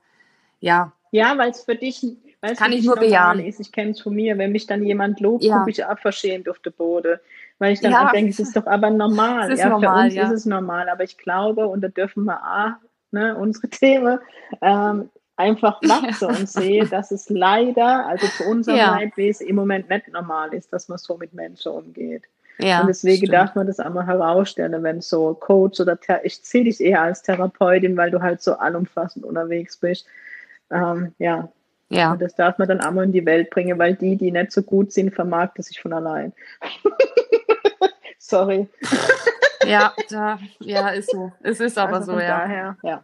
ja. 0.59 0.91
Ja, 1.11 1.37
weil 1.37 1.51
es 1.51 1.63
für 1.63 1.75
dich, 1.75 2.05
weil 2.41 2.55
kann 2.55 2.71
ich 2.71 2.85
nur 2.85 2.95
bejahen. 2.95 3.39
ist. 3.39 3.59
Ich 3.59 3.71
kenne 3.71 3.91
es 3.91 4.01
von 4.01 4.13
mir. 4.13 4.37
Wenn 4.37 4.51
mich 4.51 4.67
dann 4.67 4.83
jemand 4.83 5.19
lobt, 5.19 5.43
ja. 5.43 5.59
gucke 5.59 5.71
ich 5.71 5.85
ab 5.85 5.99
verschämt 5.99 6.47
auf 6.47 6.59
den 6.59 6.73
Boden. 6.73 7.19
Weil 7.59 7.73
ich 7.73 7.81
dann 7.81 7.91
ja. 7.91 8.11
denke, 8.11 8.31
es 8.31 8.39
ist 8.39 8.55
doch 8.55 8.67
aber 8.67 8.89
normal. 8.89 9.55
ja, 9.57 9.69
normal, 9.69 9.97
für 9.97 10.05
uns 10.05 10.13
ja. 10.15 10.23
ist 10.25 10.31
es 10.31 10.45
normal. 10.45 10.89
Aber 10.89 11.03
ich 11.03 11.17
glaube, 11.17 11.67
und 11.67 11.81
da 11.81 11.87
dürfen 11.87 12.25
wir 12.25 12.39
auch, 12.41 12.73
ne, 13.11 13.35
unsere 13.35 13.69
Themen, 13.69 14.19
ähm, 14.61 15.09
einfach 15.35 15.81
wachsen 15.83 16.27
und 16.29 16.49
sehe, 16.49 16.85
dass 16.85 17.11
es 17.11 17.29
leider, 17.29 18.05
also 18.05 18.27
zu 18.27 18.43
unserem 18.43 18.77
ja. 18.77 18.91
Leidwesen 18.91 19.47
im 19.47 19.55
Moment 19.55 19.89
nicht 19.89 20.07
normal 20.09 20.53
ist, 20.53 20.71
dass 20.71 20.87
man 20.87 20.97
so 20.97 21.17
mit 21.17 21.33
Menschen 21.33 21.71
umgeht. 21.71 22.23
Ja, 22.59 22.81
und 22.81 22.87
deswegen 22.87 23.17
stimmt. 23.17 23.33
darf 23.33 23.55
man 23.55 23.67
das 23.67 23.79
einmal 23.79 24.05
herausstellen, 24.05 24.83
wenn 24.83 25.01
so 25.01 25.33
Coach 25.33 25.79
oder 25.79 25.99
Thera 25.99 26.19
ich 26.23 26.37
sehe 26.37 26.63
dich 26.63 26.79
eher 26.79 27.01
als 27.01 27.23
Therapeutin, 27.23 27.97
weil 27.97 28.11
du 28.11 28.21
halt 28.21 28.41
so 28.41 28.53
allumfassend 28.53 29.25
unterwegs 29.25 29.77
bist. 29.77 30.05
Ähm, 30.69 31.13
ja. 31.17 31.49
Ja. 31.89 32.13
Und 32.13 32.21
das 32.21 32.35
darf 32.35 32.57
man 32.57 32.67
dann 32.67 32.79
einmal 32.79 33.05
in 33.05 33.11
die 33.11 33.25
Welt 33.25 33.49
bringen, 33.49 33.77
weil 33.77 33.95
die, 33.95 34.15
die 34.15 34.31
nicht 34.31 34.51
so 34.51 34.63
gut 34.63 34.91
sind, 34.91 35.13
vermarkten 35.13 35.63
sich 35.63 35.79
von 35.79 35.93
allein. 35.93 36.33
Sorry. 38.17 38.67
ja, 39.65 39.93
da, 40.09 40.39
ja, 40.59 40.89
ist 40.89 41.11
so. 41.11 41.31
Es 41.41 41.59
ist 41.59 41.77
aber 41.77 41.97
also 41.97 42.13
so, 42.13 42.19
ja. 42.19 42.39
Daher, 42.39 42.77
ja. 42.81 43.03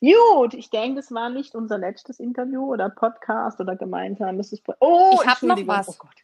Gut, 0.00 0.54
ich 0.54 0.70
denke, 0.70 0.96
das 0.96 1.12
war 1.12 1.30
nicht 1.30 1.54
unser 1.54 1.78
letztes 1.78 2.20
Interview 2.20 2.72
oder 2.72 2.90
Podcast 2.90 3.60
oder 3.60 3.76
gemeinsames. 3.76 4.60
Oh, 4.80 5.20
ich 5.22 5.26
habe 5.26 5.46
noch 5.46 5.66
was. 5.66 5.88
Oh 5.88 5.94
Gott. 5.98 6.23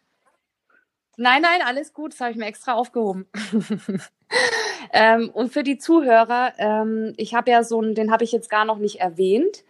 Nein, 1.22 1.42
nein, 1.42 1.60
alles 1.66 1.92
gut, 1.92 2.14
das 2.14 2.20
habe 2.20 2.30
ich 2.30 2.38
mir 2.38 2.46
extra 2.46 2.72
aufgehoben. 2.72 3.26
ähm, 4.94 5.28
und 5.28 5.52
für 5.52 5.62
die 5.62 5.76
Zuhörer, 5.76 6.54
ähm, 6.56 7.12
ich 7.18 7.34
habe 7.34 7.50
ja 7.50 7.62
so 7.62 7.78
einen, 7.78 7.94
den 7.94 8.10
habe 8.10 8.24
ich 8.24 8.32
jetzt 8.32 8.48
gar 8.48 8.64
noch 8.64 8.78
nicht 8.78 9.00
erwähnt. 9.00 9.62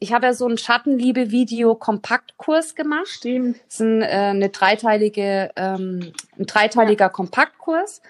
Ich 0.00 0.12
habe 0.12 0.26
ja 0.26 0.34
so 0.34 0.44
einen 0.44 0.58
Schattenliebe-Video-Kompaktkurs 0.58 2.74
gemacht. 2.74 3.08
Stimmt. 3.08 3.56
Das 3.56 3.76
ist 3.76 3.80
ein, 3.80 4.02
äh, 4.02 4.06
eine 4.06 4.50
dreiteilige, 4.50 5.50
ähm, 5.56 6.12
ein 6.38 6.44
dreiteiliger 6.44 7.06
ja. 7.06 7.08
Kompaktkurs. 7.08 8.02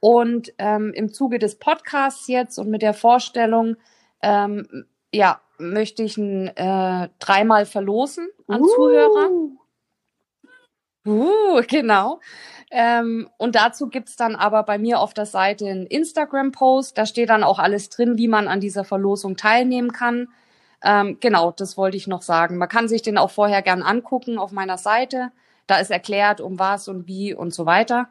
Und 0.00 0.54
ähm, 0.56 0.94
im 0.94 1.12
Zuge 1.12 1.38
des 1.38 1.56
Podcasts 1.56 2.28
jetzt 2.28 2.58
und 2.58 2.70
mit 2.70 2.80
der 2.80 2.94
Vorstellung, 2.94 3.76
ähm, 4.22 4.86
ja, 5.12 5.42
möchte 5.58 6.02
ich 6.02 6.16
ihn 6.16 6.46
äh, 6.46 7.10
dreimal 7.18 7.66
verlosen 7.66 8.26
an 8.46 8.62
uh. 8.62 8.74
Zuhörer. 8.74 9.28
Uh, 11.08 11.62
genau. 11.68 12.20
Ähm, 12.70 13.30
und 13.38 13.54
dazu 13.54 13.88
gibt's 13.88 14.16
dann 14.16 14.36
aber 14.36 14.62
bei 14.62 14.78
mir 14.78 15.00
auf 15.00 15.14
der 15.14 15.26
Seite 15.26 15.66
einen 15.66 15.86
Instagram-Post. 15.86 16.98
Da 16.98 17.06
steht 17.06 17.30
dann 17.30 17.42
auch 17.42 17.58
alles 17.58 17.88
drin, 17.88 18.18
wie 18.18 18.28
man 18.28 18.46
an 18.46 18.60
dieser 18.60 18.84
Verlosung 18.84 19.36
teilnehmen 19.36 19.92
kann. 19.92 20.28
Ähm, 20.84 21.16
genau, 21.20 21.50
das 21.50 21.76
wollte 21.76 21.96
ich 21.96 22.06
noch 22.06 22.22
sagen. 22.22 22.58
Man 22.58 22.68
kann 22.68 22.88
sich 22.88 23.02
den 23.02 23.18
auch 23.18 23.30
vorher 23.30 23.62
gern 23.62 23.82
angucken 23.82 24.38
auf 24.38 24.52
meiner 24.52 24.76
Seite. 24.78 25.32
Da 25.66 25.78
ist 25.78 25.90
erklärt, 25.90 26.40
um 26.40 26.58
was 26.58 26.88
und 26.88 27.08
wie 27.08 27.34
und 27.34 27.54
so 27.54 27.64
weiter. 27.64 28.08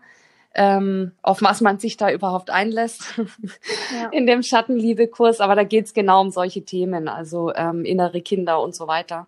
Ähm, 0.55 1.11
auf 1.21 1.43
was 1.43 1.61
man 1.61 1.77
sich 1.77 1.97
da 1.97 2.09
überhaupt 2.09 2.49
einlässt 2.49 3.03
ja. 3.93 4.09
in 4.09 4.25
dem 4.25 4.41
Schattenliebe-Kurs. 4.41 5.39
Aber 5.39 5.53
da 5.55 5.63
geht's 5.63 5.93
genau 5.93 6.21
um 6.21 6.31
solche 6.31 6.65
Themen, 6.65 7.07
also 7.07 7.53
ähm, 7.53 7.85
innere 7.85 8.21
Kinder 8.21 8.59
und 8.61 8.73
so 8.73 8.87
weiter. 8.87 9.27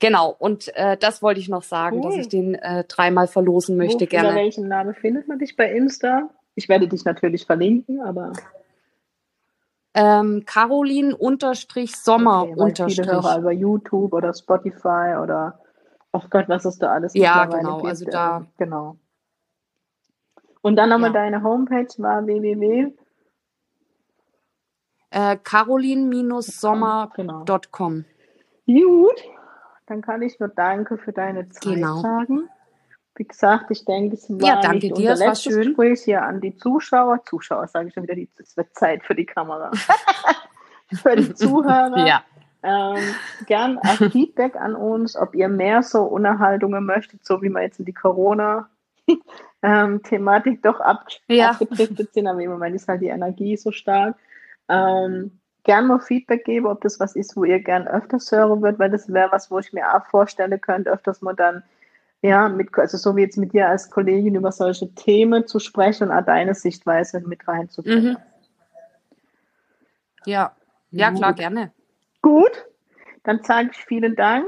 Genau, 0.00 0.34
und 0.38 0.74
äh, 0.76 0.96
das 0.96 1.22
wollte 1.22 1.40
ich 1.40 1.48
noch 1.48 1.64
sagen, 1.64 1.98
cool. 1.98 2.10
dass 2.10 2.16
ich 2.16 2.28
den 2.28 2.54
äh, 2.54 2.84
dreimal 2.84 3.26
verlosen 3.26 3.76
möchte 3.76 4.04
Wo, 4.04 4.08
gerne. 4.08 4.28
Unter 4.28 4.40
welchem 4.40 4.68
Namen 4.68 4.94
findet 4.94 5.26
man 5.26 5.38
dich 5.38 5.56
bei 5.56 5.72
Insta? 5.72 6.30
Ich 6.54 6.68
werde 6.68 6.86
dich 6.86 7.04
natürlich 7.04 7.46
verlinken, 7.46 8.00
aber. 8.00 8.32
Ähm, 9.94 10.44
Caroline 10.46 11.16
unterstrich 11.16 11.96
Sommer 11.96 12.42
okay, 12.42 12.60
unterstrich. 12.60 13.00
Viele 13.00 13.12
Hörer 13.12 13.38
über 13.38 13.52
YouTube 13.52 14.12
oder 14.12 14.34
Spotify 14.34 15.16
oder 15.20 15.58
oh 16.12 16.22
Gott, 16.30 16.48
was 16.48 16.64
ist 16.64 16.80
da 16.80 16.92
alles 16.92 17.14
Ja, 17.14 17.46
genau, 17.46 17.78
gibt. 17.78 17.88
also 17.88 18.04
da. 18.04 18.36
Ähm, 18.38 18.46
genau. 18.56 18.96
Und 20.60 20.76
dann 20.76 20.90
nochmal 20.90 21.10
ja. 21.10 21.14
deine 21.14 21.42
Homepage 21.42 21.88
war 21.98 22.24
www. 22.26 22.92
Äh, 25.10 25.38
Caroline-sommer.com. 25.42 28.04
Genau. 28.66 28.66
Gut, 28.66 29.24
dann 29.88 30.02
kann 30.02 30.22
ich 30.22 30.38
nur 30.38 30.48
Danke 30.48 30.98
für 30.98 31.12
deine 31.12 31.48
Zeit 31.48 31.74
genau. 31.74 32.00
sagen. 32.00 32.48
Wie 33.16 33.24
gesagt, 33.24 33.70
ich 33.70 33.84
denke, 33.84 34.14
es 34.14 34.30
war 34.30 34.46
ja, 34.46 34.60
danke 34.60 34.86
nicht 34.86 34.96
dir, 34.96 35.10
unser 35.10 35.26
letztes 35.26 35.52
schön. 35.52 35.66
Gespräch 35.66 36.02
hier 36.02 36.22
an 36.22 36.40
die 36.40 36.56
Zuschauer. 36.56 37.24
Zuschauer 37.24 37.66
sage 37.66 37.88
ich 37.88 37.94
schon 37.94 38.04
wieder, 38.04 38.14
es 38.38 38.56
wird 38.56 38.72
Zeit 38.74 39.04
für 39.04 39.16
die 39.16 39.26
Kamera. 39.26 39.72
für 41.02 41.16
die 41.16 41.34
Zuhörer. 41.34 42.06
ja. 42.06 42.22
Ähm, 42.62 43.14
gern 43.46 43.78
ein 43.78 44.10
Feedback 44.10 44.56
an 44.56 44.74
uns, 44.74 45.16
ob 45.16 45.34
ihr 45.34 45.48
mehr 45.48 45.82
so 45.82 46.02
Unterhaltungen 46.02 46.84
möchtet, 46.84 47.24
so 47.24 47.40
wie 47.40 47.50
wir 47.50 47.62
jetzt 47.62 47.78
in 47.78 47.84
die 47.84 47.94
Corona-Thematik 47.94 49.62
ähm, 50.54 50.62
doch 50.62 50.80
ab 50.80 51.06
ja. 51.28 51.50
abgedriftet 51.50 52.12
sind, 52.12 52.26
aber 52.26 52.40
im 52.40 52.50
Moment 52.50 52.74
ist 52.74 52.88
halt 52.88 53.00
die 53.00 53.08
Energie 53.08 53.56
so 53.56 53.70
stark. 53.70 54.16
Ähm, 54.68 55.37
gern 55.68 55.86
mal 55.86 56.00
Feedback 56.00 56.46
geben, 56.46 56.66
ob 56.66 56.80
das 56.80 56.98
was 56.98 57.14
ist, 57.14 57.36
wo 57.36 57.44
ihr 57.44 57.60
gern 57.60 57.86
öfters 57.86 58.32
hören 58.32 58.62
würdet, 58.62 58.78
weil 58.78 58.90
das 58.90 59.12
wäre 59.12 59.30
was, 59.32 59.50
wo 59.50 59.58
ich 59.58 59.74
mir 59.74 59.94
auch 59.94 60.06
vorstellen 60.06 60.58
könnte, 60.62 60.90
öfters 60.90 61.20
mal 61.20 61.34
dann, 61.34 61.62
ja, 62.22 62.48
mit, 62.48 62.70
also 62.78 62.96
so 62.96 63.14
wie 63.16 63.20
jetzt 63.20 63.36
mit 63.36 63.52
dir 63.52 63.68
als 63.68 63.90
Kollegin 63.90 64.34
über 64.34 64.50
solche 64.50 64.94
Themen 64.94 65.46
zu 65.46 65.58
sprechen 65.58 66.04
und 66.04 66.16
auch 66.16 66.24
deine 66.24 66.54
Sichtweise 66.54 67.20
mit 67.20 67.46
reinzubringen. 67.46 68.12
Mhm. 68.12 68.16
Ja, 70.24 70.52
ja, 70.90 71.12
klar, 71.12 71.34
gerne. 71.34 71.70
Gut, 72.22 72.66
dann 73.24 73.42
sage 73.42 73.68
ich 73.72 73.84
vielen 73.84 74.16
Dank 74.16 74.46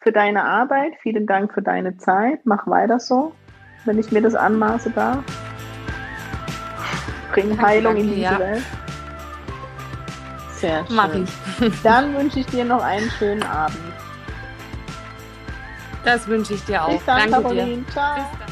für 0.00 0.12
deine 0.12 0.44
Arbeit, 0.44 0.92
vielen 1.00 1.26
Dank 1.26 1.54
für 1.54 1.62
deine 1.62 1.96
Zeit. 1.96 2.40
Mach 2.44 2.66
weiter 2.66 3.00
so, 3.00 3.32
wenn 3.86 3.98
ich 3.98 4.12
mir 4.12 4.20
das 4.20 4.34
anmaße 4.34 4.90
darf. 4.90 5.24
Bring 7.32 7.58
Heilung 7.58 7.96
in 7.96 8.08
diese 8.08 8.20
ja. 8.20 8.38
Welt. 8.38 8.64
Sehr 10.60 10.86
schön. 10.86 10.96
Mach 10.96 11.14
ich. 11.14 11.30
Dann 11.82 12.16
wünsche 12.16 12.40
ich 12.40 12.46
dir 12.46 12.64
noch 12.64 12.82
einen 12.82 13.10
schönen 13.18 13.42
Abend. 13.42 13.78
Das 16.04 16.26
wünsche 16.26 16.54
ich 16.54 16.64
dir 16.64 16.84
auch. 16.84 16.90
Bis 16.90 17.04
dann, 17.04 17.30
Danke 17.30 17.42
Caroline. 17.42 17.76
Dir. 17.78 17.92
Ciao. 17.92 18.47